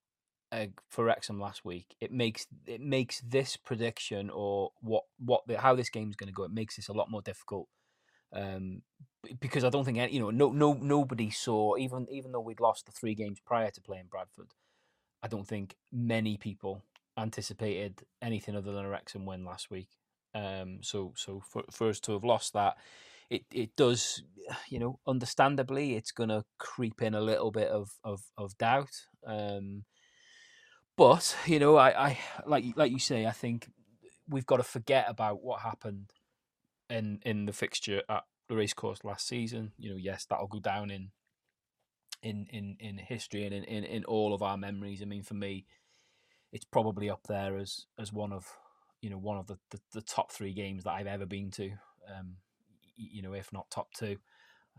[0.52, 5.60] uh, for Wrexham last week, it makes it makes this prediction or what what the,
[5.60, 6.44] how this game's going to go.
[6.44, 7.68] It makes this a lot more difficult.
[8.34, 8.84] Um,
[9.40, 12.60] because I don't think any, you know no no nobody saw even even though we'd
[12.60, 14.52] lost the three games prior to playing Bradford,
[15.22, 16.84] I don't think many people
[17.18, 19.90] anticipated anything other than a Wrexham win last week.
[20.34, 22.78] Um, so so for, for us to have lost that,
[23.30, 24.24] it it does,
[24.70, 29.06] you know, understandably, it's going to creep in a little bit of of, of doubt.
[29.26, 29.86] Um,
[31.00, 33.70] but you know, I, I like like you say, I think
[34.28, 36.12] we've got to forget about what happened
[36.90, 39.72] in in the fixture at the racecourse last season.
[39.78, 41.12] You know, yes, that'll go down in
[42.22, 45.02] in in in history and in, in in all of our memories.
[45.02, 45.66] I mean, for me,
[46.52, 48.58] it's probably up there as as one of
[49.02, 51.72] you know one of the the, the top three games that I've ever been to.
[52.14, 52.36] Um,
[52.98, 54.18] you know, if not top two.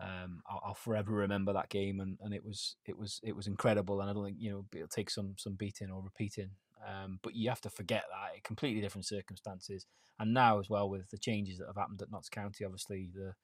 [0.01, 3.47] Um, I'll, I'll forever remember that game, and, and it was it was it was
[3.47, 4.01] incredible.
[4.01, 6.51] And I don't think you know it'll take some some beating or repeating.
[6.87, 9.87] Um, but you have to forget that completely different circumstances.
[10.19, 13.35] And now as well with the changes that have happened at Notts County, obviously the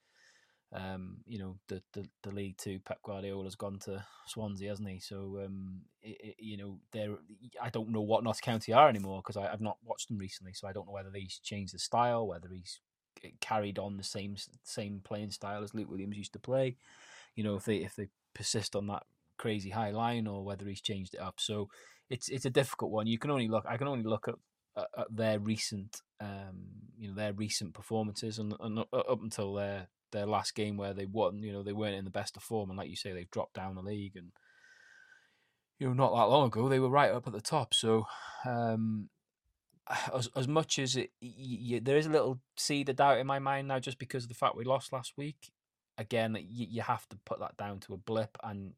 [0.73, 4.99] um, you know the, the the League Two Pep Guardiola's gone to Swansea, hasn't he?
[4.99, 7.17] So um, it, it, you know they're
[7.63, 10.67] I don't know what Notts County are anymore because I've not watched them recently, so
[10.67, 12.81] I don't know whether he's changed the style, whether he's
[13.41, 16.77] carried on the same same playing style as Luke Williams used to play.
[17.35, 19.05] You know if they if they persist on that
[19.39, 21.35] crazy high line or whether he's changed it up.
[21.39, 21.69] So
[22.11, 23.07] it's it's a difficult one.
[23.07, 24.35] You can only look I can only look at
[24.77, 26.67] at, their recent um,
[26.99, 30.95] you know their recent performances and, and up up until their their last game where
[30.95, 31.43] they won.
[31.43, 33.55] You know they weren't in the best of form, and like you say, they've dropped
[33.55, 34.33] down the league and.
[35.79, 37.75] You know, not that long ago, they were right up at the top.
[37.75, 38.07] So,
[38.47, 39.11] um,
[40.15, 43.27] as as much as it, y- y- there is a little seed of doubt in
[43.27, 45.51] my mind now, just because of the fact we lost last week.
[45.99, 48.73] Again, you, you have to put that down to a blip, and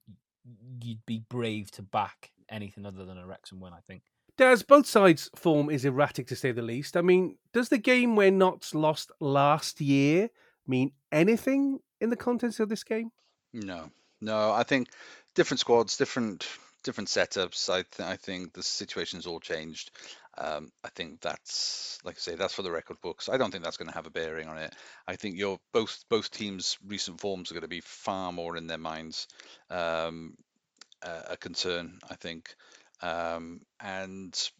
[0.81, 3.73] you'd be brave to back anything other than a Wrexham win.
[3.73, 4.03] I think.
[4.37, 6.97] Daz, both sides' form is erratic to say the least.
[6.97, 10.31] I mean, does the game where Notts lost last year
[10.65, 13.11] mean anything in the contents of this game?
[13.53, 13.91] No,
[14.21, 14.53] no.
[14.53, 14.91] I think
[15.35, 16.47] different squads, different
[16.85, 17.69] different setups.
[17.69, 19.91] I th- I think the situation's all changed.
[20.40, 23.28] Um, I think that's like I say, that's for the record books.
[23.28, 24.74] I don't think that's going to have a bearing on it.
[25.06, 28.66] I think your both both teams' recent forms are going to be far more in
[28.69, 29.27] their minds
[29.70, 30.36] um,
[31.02, 31.98] a, a concern.
[32.09, 32.55] I think,
[33.02, 34.51] um, and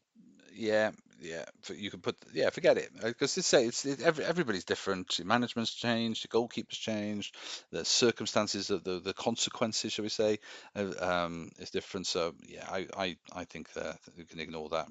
[0.55, 0.91] yeah,
[1.21, 5.17] yeah, you can put yeah, forget it because this say it's it, every, everybody's different.
[5.17, 7.35] The management's changed, the goalkeeper's changed,
[7.71, 10.39] the circumstances of the the consequences, shall we say,
[10.75, 12.07] um, is different.
[12.07, 14.89] So yeah, I I, I think that you can ignore that.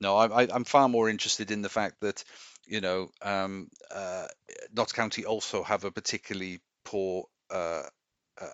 [0.00, 2.24] No, I, I I'm far more interested in the fact that
[2.66, 4.26] you know um, uh,
[4.74, 7.82] Notts County also have a particularly poor uh,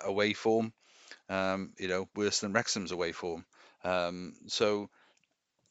[0.04, 0.72] away form.
[1.28, 3.44] Um, you know, worse than Wrexham's away form.
[3.84, 4.90] Um, so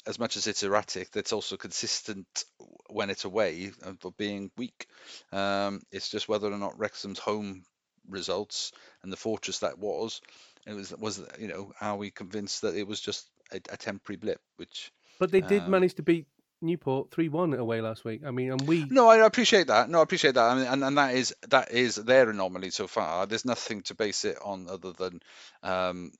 [0.08, 2.46] as much as it's erratic, that's also consistent
[2.90, 4.88] when it's away for being weak.
[5.32, 7.64] Um, it's just whether or not Wrexham's home
[8.08, 8.72] results
[9.04, 10.22] and the fortress that was,
[10.66, 14.18] it was was you know are we convinced that it was just a, a temporary
[14.18, 14.42] blip?
[14.58, 16.28] Which but they did um, manage to beat
[16.62, 18.22] Newport three one away last week.
[18.26, 19.90] I mean, and we no, I appreciate that.
[19.90, 20.50] No, I appreciate that.
[20.50, 23.26] I mean, and, and that is that is their anomaly so far.
[23.26, 25.22] There's nothing to base it on other than
[25.64, 26.12] um,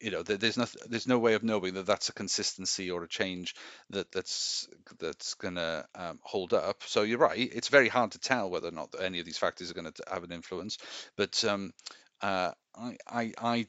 [0.00, 3.08] you know there's no there's no way of knowing that that's a consistency or a
[3.08, 3.54] change
[3.90, 4.68] that that's
[4.98, 6.82] that's going to um, hold up.
[6.86, 9.70] So you're right it's very hard to tell whether or not any of these factors
[9.70, 10.78] are going to have an influence.
[11.16, 11.72] But um,
[12.20, 13.66] uh, I, I i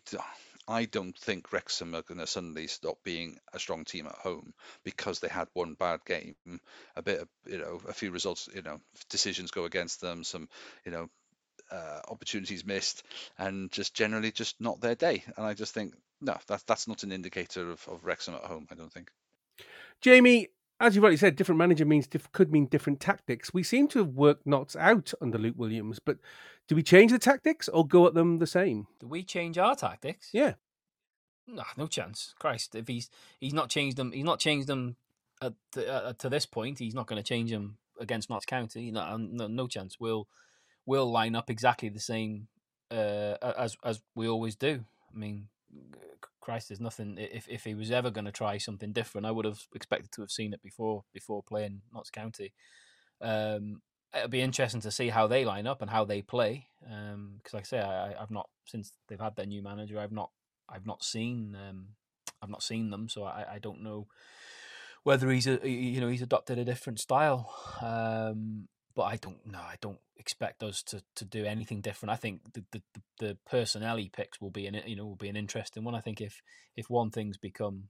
[0.68, 4.54] I don't think Wrexham are going to suddenly stop being a strong team at home
[4.84, 6.36] because they had one bad game,
[6.96, 8.80] a bit of, you know, a few results, you know,
[9.10, 10.50] decisions go against them, some,
[10.84, 11.08] you know,
[11.72, 13.04] uh, opportunities missed,
[13.38, 15.24] and just generally just not their day.
[15.38, 18.68] And I just think no, that's that's not an indicator of, of Wrexham at home.
[18.72, 19.12] I don't think.
[20.02, 23.54] Jamie, as you rightly said, different manager means diff- could mean different tactics.
[23.54, 26.18] We seem to have worked Notts out under Luke Williams, but
[26.68, 28.88] do we change the tactics or go at them the same?
[29.00, 30.30] Do we change our tactics?
[30.34, 30.54] Yeah.
[31.48, 32.34] No, no chance.
[32.40, 33.10] Christ, if he's
[33.40, 34.96] he's not changed them, he's not changed them
[35.42, 36.80] at, uh, to this point.
[36.80, 38.92] He's not going to change them against Notts County.
[38.92, 40.00] No, no, no chance.
[40.00, 40.28] We'll
[40.86, 42.48] we'll line up exactly the same
[42.90, 44.84] uh, as as we always do.
[45.14, 45.48] I mean,
[46.42, 47.18] Christ, there's nothing.
[47.18, 50.22] If if he was ever going to try something different, I would have expected to
[50.22, 52.54] have seen it before before playing Notts County.
[53.22, 53.82] Um,
[54.16, 56.68] it'll be interesting to see how they line up and how they play.
[56.82, 60.00] Because, um, like I say, I, have not since they've had their new manager.
[60.00, 60.32] I've not
[60.70, 61.88] I've not seen um,
[62.42, 64.08] I've not seen them, so I, I don't know
[65.04, 67.54] whether he's a you know he's adopted a different style.
[67.82, 69.60] Um, but I don't know.
[69.60, 72.12] I don't expect us to, to do anything different.
[72.12, 72.82] I think the, the,
[73.20, 75.96] the personnel he picks will be an you know will be an interesting one.
[75.96, 76.42] I think if
[76.76, 77.90] if one thing's become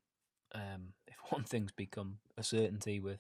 [0.54, 3.20] um, if one thing's become a certainty with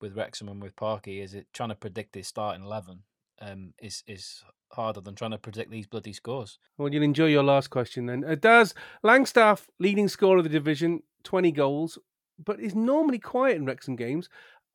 [0.00, 3.02] with Wrexham and with Parky, is it trying to predict his starting eleven
[3.40, 4.42] um, is is
[4.72, 6.58] harder than trying to predict these bloody scores.
[6.78, 8.24] Well, you'll enjoy your last question then.
[8.24, 8.74] Uh, does
[9.04, 11.98] Langstaff, leading scorer of the division, twenty goals,
[12.42, 14.28] but is normally quiet in Wrexham games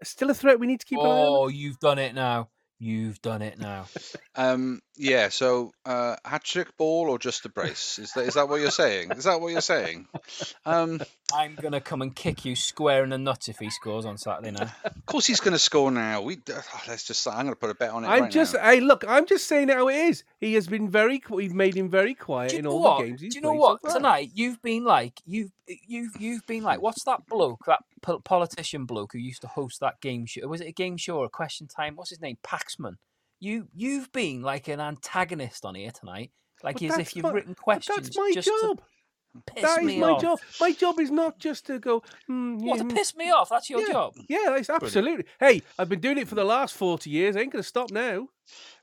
[0.04, 1.28] still a threat we need to keep oh, an eye on?
[1.28, 2.50] Oh, you've done it now.
[2.80, 3.86] You've done it now.
[4.36, 5.30] um, yeah.
[5.30, 8.00] So, uh, hat trick ball or just a brace?
[8.00, 9.12] Is that is that what you're saying?
[9.12, 10.08] Is that what you're saying?
[10.66, 11.00] Um,
[11.36, 14.52] I'm gonna come and kick you square in the nuts if he scores on Saturday
[14.52, 14.70] night.
[14.86, 16.22] Of course, he's gonna score now.
[16.22, 17.28] We uh, let's just.
[17.28, 18.07] I'm gonna put a bet on it.
[18.07, 18.56] I'm right just.
[18.56, 18.64] Now.
[18.64, 19.06] Hey, look.
[19.07, 20.24] I'm just saying how it is.
[20.40, 21.22] He has been very.
[21.30, 22.99] We've made him very quiet in all what?
[22.99, 23.22] the games.
[23.22, 23.82] Do you know what?
[23.86, 27.84] So Tonight, you've been like you've you've you've been like what's that bloke that
[28.24, 30.48] politician bloke who used to host that game show?
[30.48, 31.95] Was it a game show or a question time?
[31.95, 32.38] What's his name?
[32.44, 32.95] Paxman
[33.40, 36.32] you you've been like an antagonist on here tonight,
[36.64, 38.10] like as if you've my, written questions.
[38.10, 38.82] That's my job.
[39.62, 40.22] That is my off.
[40.22, 40.40] job.
[40.60, 42.03] My job is not just to go.
[42.30, 43.49] Mm, what to piss me off?
[43.49, 44.14] That's your yeah, job.
[44.28, 45.24] Yeah, it's absolutely.
[45.24, 45.28] Brilliant.
[45.40, 47.36] Hey, I've been doing it for the last forty years.
[47.36, 48.28] I ain't going to stop now.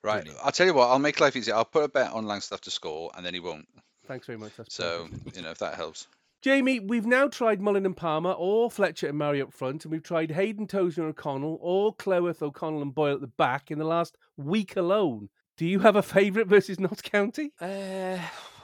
[0.03, 0.25] Right.
[0.25, 0.45] Brilliant.
[0.45, 0.89] I'll tell you what.
[0.89, 1.53] I'll make life easy.
[1.53, 3.67] I'll put a bet on Langstaff to score, and then he won't.
[4.07, 4.57] Thanks very much.
[4.57, 6.07] That's so you know if that helps.
[6.43, 10.03] Jamie, we've now tried Mullin and Palmer or Fletcher and Marriott up front, and we've
[10.03, 13.85] tried Hayden Tozer and O'Connell or Cleworth, O'Connell and Boyle at the back in the
[13.85, 15.29] last week alone.
[15.57, 17.53] Do you have a favourite versus Notts County?
[17.61, 18.19] Uh,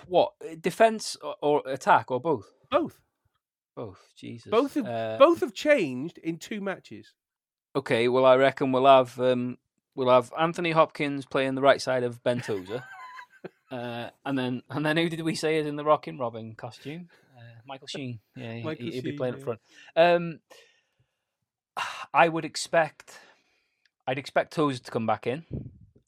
[0.08, 2.50] what defence or, or, attack or both?
[2.70, 2.98] Both.
[3.76, 4.00] Both.
[4.16, 4.50] Jesus.
[4.50, 7.14] Both have uh, both have changed in two matches.
[7.76, 9.58] Okay, well I reckon we'll have um,
[9.94, 12.84] we'll have Anthony Hopkins playing the right side of Ben Tozer.
[13.70, 17.08] uh, and then and then who did we say is in the Rockin' Robin costume?
[17.68, 18.18] Michael Sheen.
[18.34, 19.38] Yeah, Michael he, would be playing yeah.
[19.38, 19.60] up front.
[19.94, 20.40] Um,
[22.14, 23.18] I would expect,
[24.06, 25.44] I'd expect Tozer to come back in.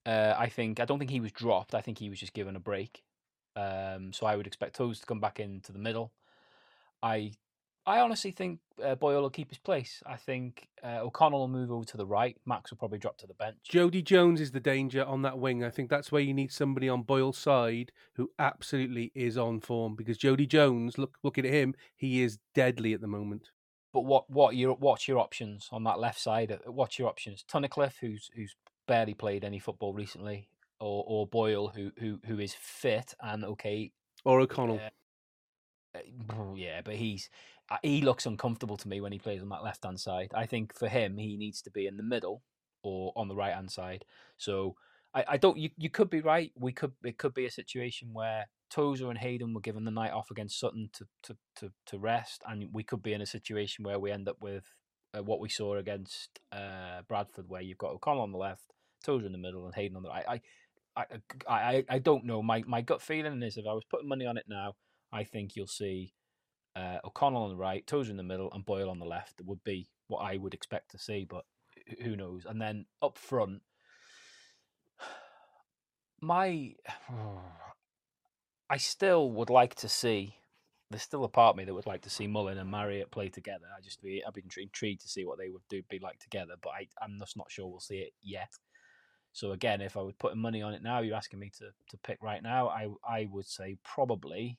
[0.06, 1.74] Uh, I think I don't think he was dropped.
[1.74, 3.02] I think he was just given a break.
[3.56, 6.12] Um, so I would expect Tozer to come back into the middle.
[7.02, 7.32] I
[7.86, 10.02] I honestly think uh, Boyle will keep his place.
[10.06, 12.36] I think uh, O'Connell will move over to the right.
[12.44, 13.56] Max will probably drop to the bench.
[13.64, 15.64] Jodi Jones is the danger on that wing.
[15.64, 19.96] I think that's where you need somebody on Boyle's side who absolutely is on form
[19.96, 23.50] because Jodi Jones, look looking at him, he is deadly at the moment.
[23.92, 26.56] But what what your what's your options on that left side?
[26.66, 27.44] What's your options?
[27.50, 28.54] Tunnicliffe, who's who's
[28.86, 30.48] barely played any football recently,
[30.80, 33.92] or or Boyle, who who who is fit and okay,
[34.24, 34.76] or O'Connell.
[34.76, 34.90] Uh,
[35.92, 37.28] Uh, yeah, but he's
[37.70, 40.30] uh, he looks uncomfortable to me when he plays on that left hand side.
[40.34, 42.42] I think for him, he needs to be in the middle
[42.82, 44.04] or on the right hand side.
[44.38, 44.76] So
[45.14, 45.58] I, I don't.
[45.58, 46.52] You, you could be right.
[46.56, 46.92] We could.
[47.04, 50.60] It could be a situation where Tozer and Hayden were given the night off against
[50.60, 54.12] Sutton to to to, to rest, and we could be in a situation where we
[54.12, 54.64] end up with
[55.16, 58.72] uh, what we saw against uh, Bradford, where you've got O'Connell on the left,
[59.04, 60.24] Tozer in the middle, and Hayden on the right.
[60.28, 60.40] I,
[61.48, 62.42] I, I, I don't know.
[62.42, 64.74] My my gut feeling is if I was putting money on it now,
[65.12, 66.14] I think you'll see
[66.76, 69.40] uh, O'Connell on the right, Tozer in the middle, and Boyle on the left.
[69.44, 71.44] Would be what I would expect to see, but
[72.02, 72.44] who knows?
[72.48, 73.62] And then up front,
[76.20, 76.74] my
[78.70, 80.36] I still would like to see.
[80.90, 83.28] There's still a part of me that would like to see Mullin and Marriott play
[83.28, 83.66] together.
[83.76, 86.54] I just be I've been intrigued to see what they would do be like together,
[86.60, 88.50] but I, I'm just not sure we'll see it yet.
[89.32, 91.96] So again, if I was putting money on it now, you're asking me to, to
[91.98, 92.68] pick right now.
[92.68, 94.58] I I would say probably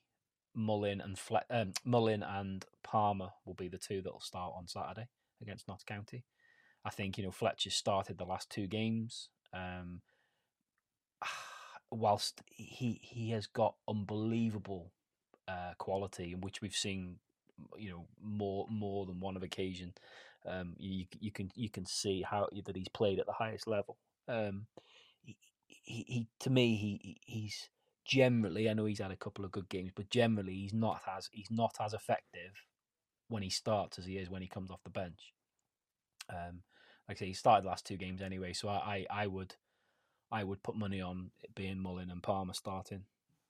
[0.55, 4.67] Mullin and Fle- um, Mullin and Palmer will be the two that will start on
[4.67, 5.07] Saturday
[5.41, 6.23] against Notts County.
[6.85, 9.29] I think you know Fletcher started the last two games.
[9.53, 10.01] Um,
[11.91, 14.91] whilst he he has got unbelievable
[15.47, 17.17] uh, quality, in which we've seen,
[17.77, 19.93] you know, more more than one of occasion.
[20.45, 23.97] Um, you you can you can see how that he's played at the highest level.
[24.27, 24.67] Um,
[25.23, 27.69] he, he, he to me he he's
[28.05, 31.29] generally I know he's had a couple of good games, but generally he's not as
[31.31, 32.65] he's not as effective
[33.27, 35.33] when he starts as he is when he comes off the bench.
[36.29, 36.63] Um,
[37.07, 39.55] like I say, he started last two games anyway, so I, I, I would
[40.31, 43.03] I would put money on it being Mullin and Palmer starting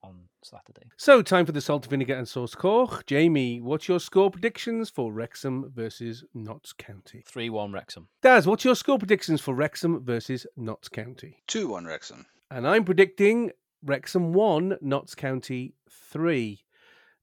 [0.03, 0.89] on Saturday.
[0.97, 3.05] So, time for the salt, vinegar, and sauce Koch.
[3.05, 7.23] Jamie, what's your score predictions for Wrexham versus Notts County?
[7.27, 8.07] 3 1 Wrexham.
[8.21, 11.37] Daz, what's your score predictions for Wrexham versus Notts County?
[11.47, 12.25] 2 1 Wrexham.
[12.49, 13.51] And I'm predicting
[13.83, 16.63] Wrexham 1, Notts County 3.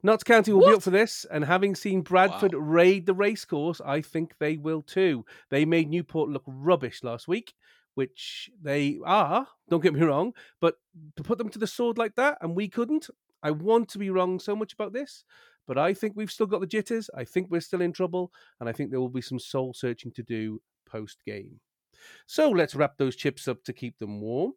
[0.03, 0.69] Notts County will what?
[0.71, 2.61] be up for this, and having seen Bradford wow.
[2.61, 5.25] raid the racecourse, I think they will too.
[5.51, 7.55] They made Newport look rubbish last week,
[7.99, 10.77] which they are, don't get me wrong, but
[11.17, 13.11] to put them to the sword like that, and we couldn't,
[13.43, 15.25] I want to be wrong so much about this,
[15.67, 17.11] but I think we've still got the jitters.
[17.17, 18.31] I think we're still in trouble,
[18.61, 21.59] and I think there will be some soul searching to do post game.
[22.25, 24.53] So let's wrap those chips up to keep them warm.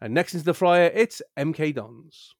[0.00, 2.34] And next into the fryer, it's MK Dons.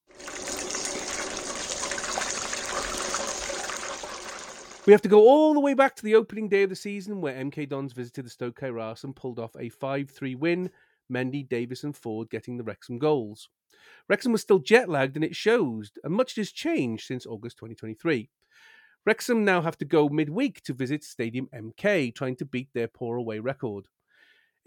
[4.88, 7.20] We have to go all the way back to the opening day of the season
[7.20, 10.70] where MK Dons visited the Stok Cae Ras and pulled off a 5 3 win,
[11.12, 13.50] Mendy, Davies, and Forde getting the Wrexham goals.
[14.08, 18.30] Wrexham was still jet lagged and it shows, and much has changed since August 2023.
[19.04, 23.18] Wrexham now have to go midweek to visit Stadium MK, trying to beat their poor
[23.18, 23.88] away record.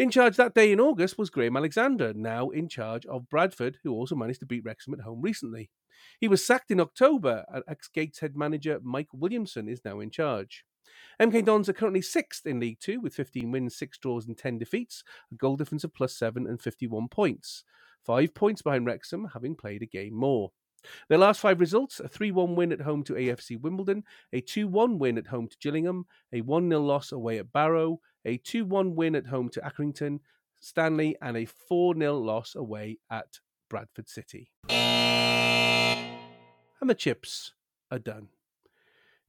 [0.01, 3.93] In charge that day in August was Graham Alexander, now in charge of Bradford, who
[3.93, 5.69] also managed to beat Wrexham at home recently.
[6.19, 10.65] He was sacked in October, and ex Gateshead manager Mike Williamson is now in charge.
[11.21, 14.57] MK Dons are currently sixth in League Two with 15 wins, 6 draws, and 10
[14.57, 17.63] defeats, a goal difference of plus 7 and 51 points.
[18.03, 20.49] Five points behind Wrexham, having played a game more.
[21.09, 24.03] Their last five results a 3 1 win at home to AFC Wimbledon,
[24.33, 27.99] a 2 1 win at home to Gillingham, a 1 0 loss away at Barrow,
[28.25, 30.19] a 2 1 win at home to Accrington,
[30.59, 33.39] Stanley, and a 4 0 loss away at
[33.69, 34.49] Bradford City
[36.81, 37.53] and the chips
[37.89, 38.29] are done.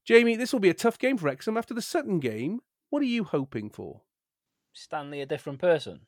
[0.05, 1.57] Jamie, this will be a tough game for Wrexham.
[1.57, 2.61] After the Sutton game,
[2.91, 4.01] what are you hoping for?
[4.73, 6.01] Stanley, a different person.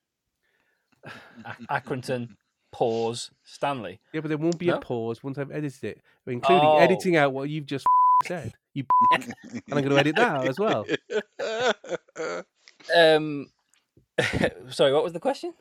[1.71, 2.31] Accrington,
[2.73, 4.01] pause, Stanley.
[4.13, 4.77] Yeah, but there won't be no?
[4.77, 6.79] a pause once I've edited it, including oh.
[6.79, 7.87] editing out what you've just
[8.25, 8.53] said.
[8.73, 9.35] You and
[9.71, 10.85] I'm going to edit that out as well.
[12.95, 13.49] Um,
[14.71, 15.55] sorry, what was the question?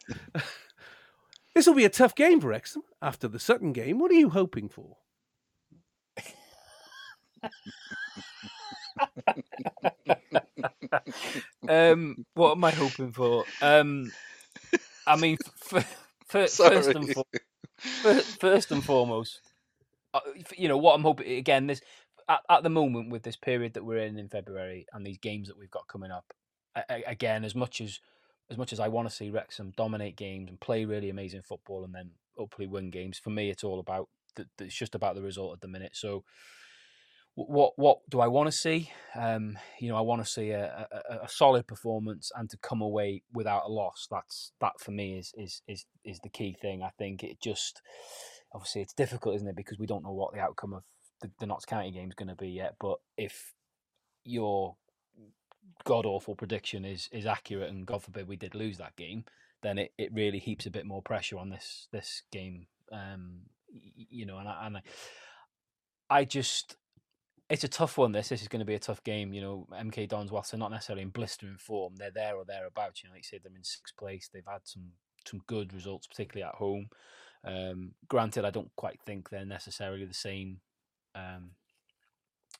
[1.56, 4.00] this will be a tough game for Wrexham after the Sutton game.
[4.00, 4.98] What are you hoping for?
[11.68, 13.44] um, what am I hoping for?
[13.62, 14.12] Um,
[15.08, 15.38] I mean,
[16.28, 19.42] first, and for- first and foremost,
[20.14, 20.20] uh,
[20.56, 21.38] you know what I'm hoping.
[21.38, 21.82] Again, this
[22.30, 25.48] at, at, the moment with this period that we're in in February and these games
[25.48, 26.34] that we've got coming up.
[26.90, 28.00] Again, as much as
[28.50, 31.84] as much as I want to see Wrexham dominate games and play really amazing football
[31.86, 35.22] and then hopefully win games, for me, it's all about the, it's just about the
[35.22, 35.96] result at the minute.
[35.96, 36.24] So
[37.36, 38.92] what what do I want to see?
[39.16, 42.82] Um, you know, I want to see a, a, a, solid performance and to come
[42.82, 44.08] away without a loss.
[44.10, 46.84] That's that for me is is is is the key thing.
[46.84, 47.82] I think it just
[48.54, 49.56] obviously it's difficult, isn't it?
[49.56, 50.84] Because we don't know what the outcome of
[51.22, 52.76] the, the Notts County game is going to be yet.
[52.80, 53.54] But if
[54.24, 54.76] your
[55.86, 59.26] god awful prediction is is accurate, and God forbid we did lose that game,
[59.62, 62.68] then it, it really heaps a bit more pressure on this this game.
[62.92, 64.82] Um, you know, and I, and I,
[66.10, 66.78] I just
[67.50, 68.12] it's a tough one.
[68.12, 69.34] This this is going to be a tough game.
[69.34, 73.04] You know, MK Dons, whilst they're not necessarily in blistering form, they're there or thereabouts.
[73.04, 74.30] You know, like you said, they're in sixth place.
[74.32, 74.92] They've had some
[75.26, 76.90] some good results, particularly at home.
[77.46, 80.60] Um, granted, I don't quite think they're necessarily the same.
[81.16, 81.52] Um,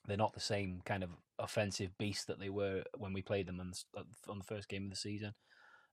[0.06, 3.60] they're not the same kind of offensive beast that they were when we played them
[3.60, 5.34] on the, on the first game of the season.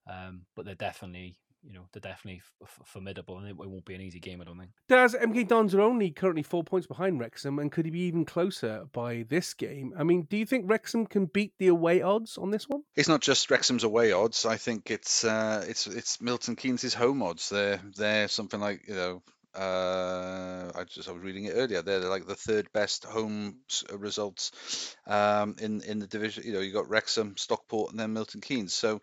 [0.09, 3.93] Um, but they're definitely you know, they're definitely f- formidable, and it, it, won't be
[3.93, 4.71] an easy game, I don't think.
[4.88, 8.25] Daz, MK Dons are only currently four points behind Wrexham, and could he be even
[8.25, 9.93] closer by this game?
[9.97, 12.81] I mean, do you think Wrexham can beat the away odds on this one?
[12.95, 14.45] It's not just Wrexham's away odds.
[14.45, 17.49] I think it's uh, it's it's Milton Keynes' home odds.
[17.49, 19.21] They're they're something like you know
[19.55, 21.81] uh, I just I was reading it earlier.
[21.81, 23.57] They're like the third best home
[23.93, 26.43] results um, in in the division.
[26.45, 28.73] You know, you got Wrexham, Stockport, and then Milton Keynes.
[28.73, 29.01] So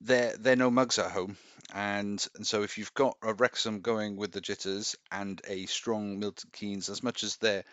[0.00, 1.36] they're they're no mugs at home.
[1.74, 6.18] And, and so if you've got a Wrexham going with the jitters and a strong
[6.18, 7.64] Milton Keynes, as much as their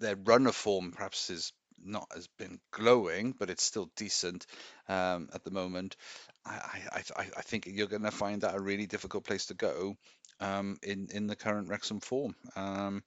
[0.00, 1.52] their run of form perhaps is
[1.84, 4.46] not has been glowing, but it's still decent
[4.88, 5.96] um, at the moment.
[6.44, 6.80] I,
[7.16, 9.96] I, I think you're going to find that a really difficult place to go
[10.42, 12.34] um, in in the current Wrexham form.
[12.56, 13.02] Um,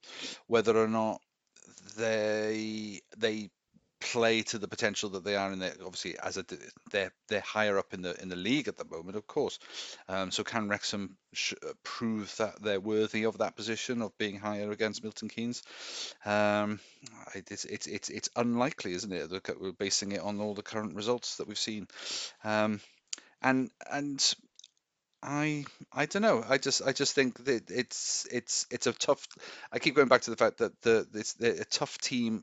[0.46, 1.20] whether or not
[1.96, 3.50] they they
[4.00, 5.72] play to the potential that they are in there.
[5.84, 6.44] Obviously, as a
[6.90, 9.58] they're they're higher up in the in the league at the moment, of course.
[10.08, 14.38] Um, so can Wrexham sh- uh, prove that they're worthy of that position of being
[14.38, 15.62] higher against Milton Keynes?
[16.24, 16.80] Um,
[17.34, 19.30] it's it's it's it's unlikely, isn't it?
[19.60, 21.88] We're basing it on all the current results that we've seen,
[22.44, 22.80] um,
[23.42, 24.34] and and
[25.22, 26.44] I I don't know.
[26.48, 29.26] I just I just think that it's it's it's a tough.
[29.72, 32.42] I keep going back to the fact that the it's a tough team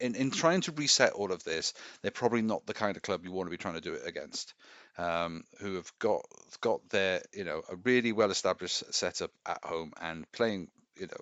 [0.00, 3.24] in, in trying to reset all of this, they're probably not the kind of club
[3.24, 4.54] you want to be trying to do it against.
[4.98, 6.22] Um, who have got
[6.60, 11.18] got their you know a really well established setup at home and playing you know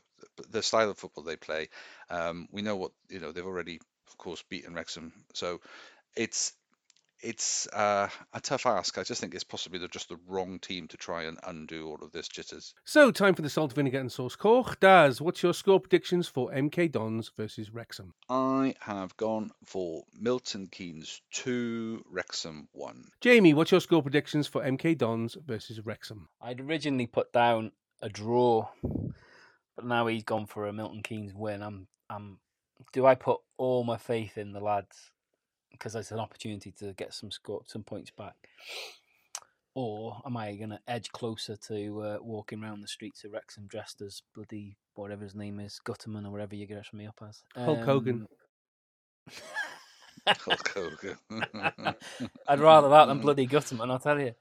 [0.51, 1.69] the style of football they play.
[2.11, 5.61] Um, we know what you know they've already of course beaten Wrexham, so
[6.17, 6.53] it's
[7.21, 8.99] it's uh, a tough ask.
[8.99, 11.99] I just think it's possibly the, just the wrong team to try and undo all
[12.03, 12.75] of this jitters.
[12.85, 14.79] So, time for the salt, vinegar, and sauce Koch.
[14.81, 18.15] Daz, what's your score predictions for MK Dons versus Wrexham?
[18.29, 23.05] I have gone for Milton Keynes 2, Wrexham 1.
[23.21, 26.29] Jamie, what's your score predictions for MK Dons versus Wrexham?
[26.41, 27.73] I'd originally put down
[28.03, 28.69] a draw,
[29.77, 31.63] but now he's gone for a Milton Keynes win.
[31.63, 32.39] I'm, I'm,
[32.93, 35.11] do I put all my faith in the lads?
[35.79, 38.35] Because it's an opportunity to get some score, some points back.
[39.75, 43.67] Or am I going to edge closer to uh, walking around the streets of Wrexham
[43.67, 47.43] dressed as bloody whatever his name is, Gutterman or whatever you get me up as?
[47.57, 48.29] Hulk um, Hogan.
[50.27, 51.19] Hulk Hogan.
[52.47, 54.35] I'd rather that than bloody Gutterman, I'll tell you.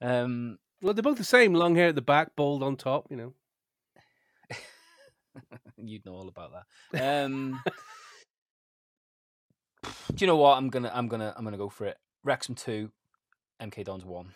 [0.00, 3.16] Um, well, they're both the same long hair at the back, bald on top, you
[3.16, 3.32] know.
[5.76, 6.52] You'd know all about
[6.92, 7.24] that.
[7.24, 7.62] Um,
[10.14, 10.56] do you know what?
[10.56, 11.98] I'm gonna I'm gonna I'm gonna go for it.
[12.22, 12.90] Wrexham two,
[13.60, 14.32] MK Dons one.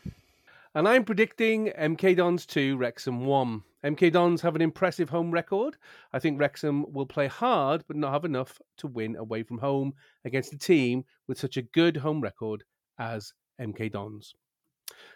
[0.74, 3.62] And I'm predicting MK Dons 2, Wrexham 1.
[3.84, 5.76] MK Dons have an impressive home record.
[6.12, 9.94] I think Wrexham will play hard, but not have enough to win away from home
[10.24, 12.64] against a team with such a good home record
[12.98, 14.34] as MK Dons.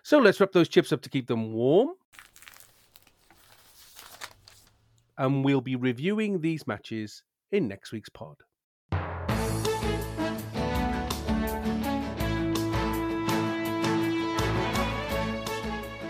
[0.03, 1.91] So let's wrap those chips up to keep them warm.
[5.19, 8.37] And we'll be reviewing these matches in next week's pod.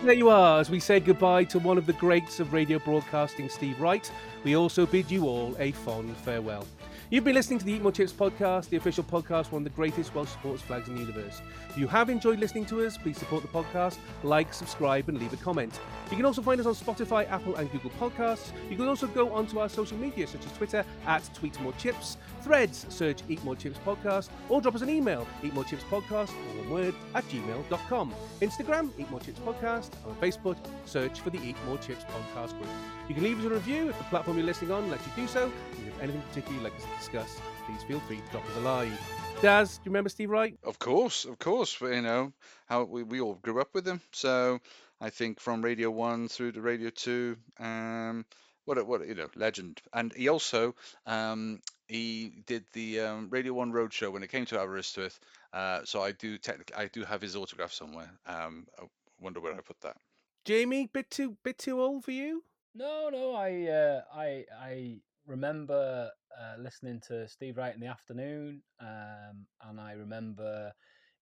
[0.03, 0.59] There you are.
[0.59, 4.11] As we say goodbye to one of the greats of radio broadcasting, Steve Wright,
[4.43, 6.67] we also bid you all a fond farewell.
[7.13, 9.77] You've been listening to the Eat More Chips podcast, the official podcast, one of the
[9.77, 11.43] greatest Welsh sports flags in the universe.
[11.69, 15.31] If you have enjoyed listening to us, please support the podcast, like, subscribe, and leave
[15.35, 15.79] a comment.
[16.11, 18.53] You can also find us on Spotify, Apple, and Google Podcasts.
[18.71, 22.17] You can also go onto our social media, such as Twitter at Tweet More Chips,
[22.41, 26.31] Threads, search Eat More Chips Podcast, or drop us an email, Eat More Chips Podcast,
[26.31, 28.15] or one word, at gmail.com.
[28.41, 30.57] Instagram, Eat More Chips Podcast, and on Facebook,
[30.87, 32.71] search for the Eat More Chips Podcast group.
[33.07, 35.27] You can leave us a review if the platform you're listening on lets you do
[35.27, 35.53] so.
[35.87, 36.73] If anything particularly like
[37.03, 38.93] discuss, please feel free to drop us a line.
[39.41, 40.57] Daz, do you remember Steve Wright?
[40.63, 41.81] Of course, of course.
[41.81, 42.33] You know
[42.67, 44.01] how we, we all grew up with him.
[44.13, 44.61] So
[45.01, 48.25] I think from Radio One through to Radio Two, um,
[48.67, 49.83] what a, what a, you know legend.
[49.93, 54.61] And he also um, he did the um, Radio One Roadshow when it came to
[54.61, 55.19] Aberystwyth.
[55.53, 58.13] Uh, so I do technically I do have his autograph somewhere.
[58.27, 58.85] Um, I
[59.21, 59.97] wonder where I put that.
[60.45, 62.45] Jamie, bit too bit too old for you?
[62.77, 63.35] No, no.
[63.35, 69.81] I uh, I I remember uh, listening to Steve Wright in the afternoon, um, and
[69.81, 70.73] I remember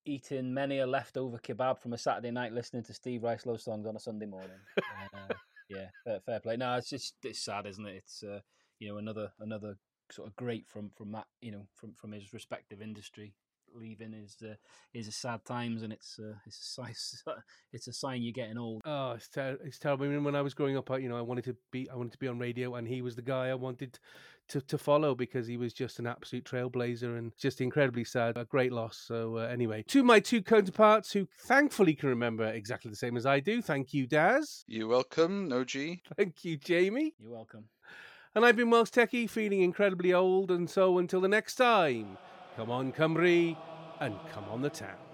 [0.06, 3.86] eating many a leftover kebab from a Saturday night listening to Steve Wright slow songs
[3.86, 4.58] on a Sunday morning.
[4.78, 5.34] Uh,
[5.68, 6.56] yeah, fair, fair play.
[6.56, 7.96] No, it's just it's sad, isn't it?
[7.96, 8.40] It's uh,
[8.78, 9.76] you know another another
[10.10, 13.34] sort of great from from that you know from from his respective industry
[13.74, 14.54] leaving is uh,
[14.94, 16.94] is a sad times, and it's uh, it's a sign
[17.72, 18.82] it's a sign you're getting old.
[18.84, 20.06] Oh, it's, ter- it's terrible.
[20.06, 21.96] I mean, when I was growing up, I, you know, I wanted to be I
[21.96, 23.98] wanted to be on radio, and he was the guy I wanted
[24.48, 28.36] to, to follow because he was just an absolute trailblazer and just incredibly sad.
[28.36, 28.96] A great loss.
[28.96, 33.26] So uh, anyway, to my two counterparts who thankfully can remember exactly the same as
[33.26, 33.62] I do.
[33.62, 34.64] Thank you, Daz.
[34.66, 36.02] You're welcome, No G.
[36.16, 37.14] Thank you, Jamie.
[37.18, 37.66] You're welcome.
[38.34, 40.52] And I've been Welsh Techie, feeling incredibly old.
[40.52, 42.16] And so until the next time,
[42.56, 43.56] come on, Cymru,
[44.00, 45.09] and come on the town.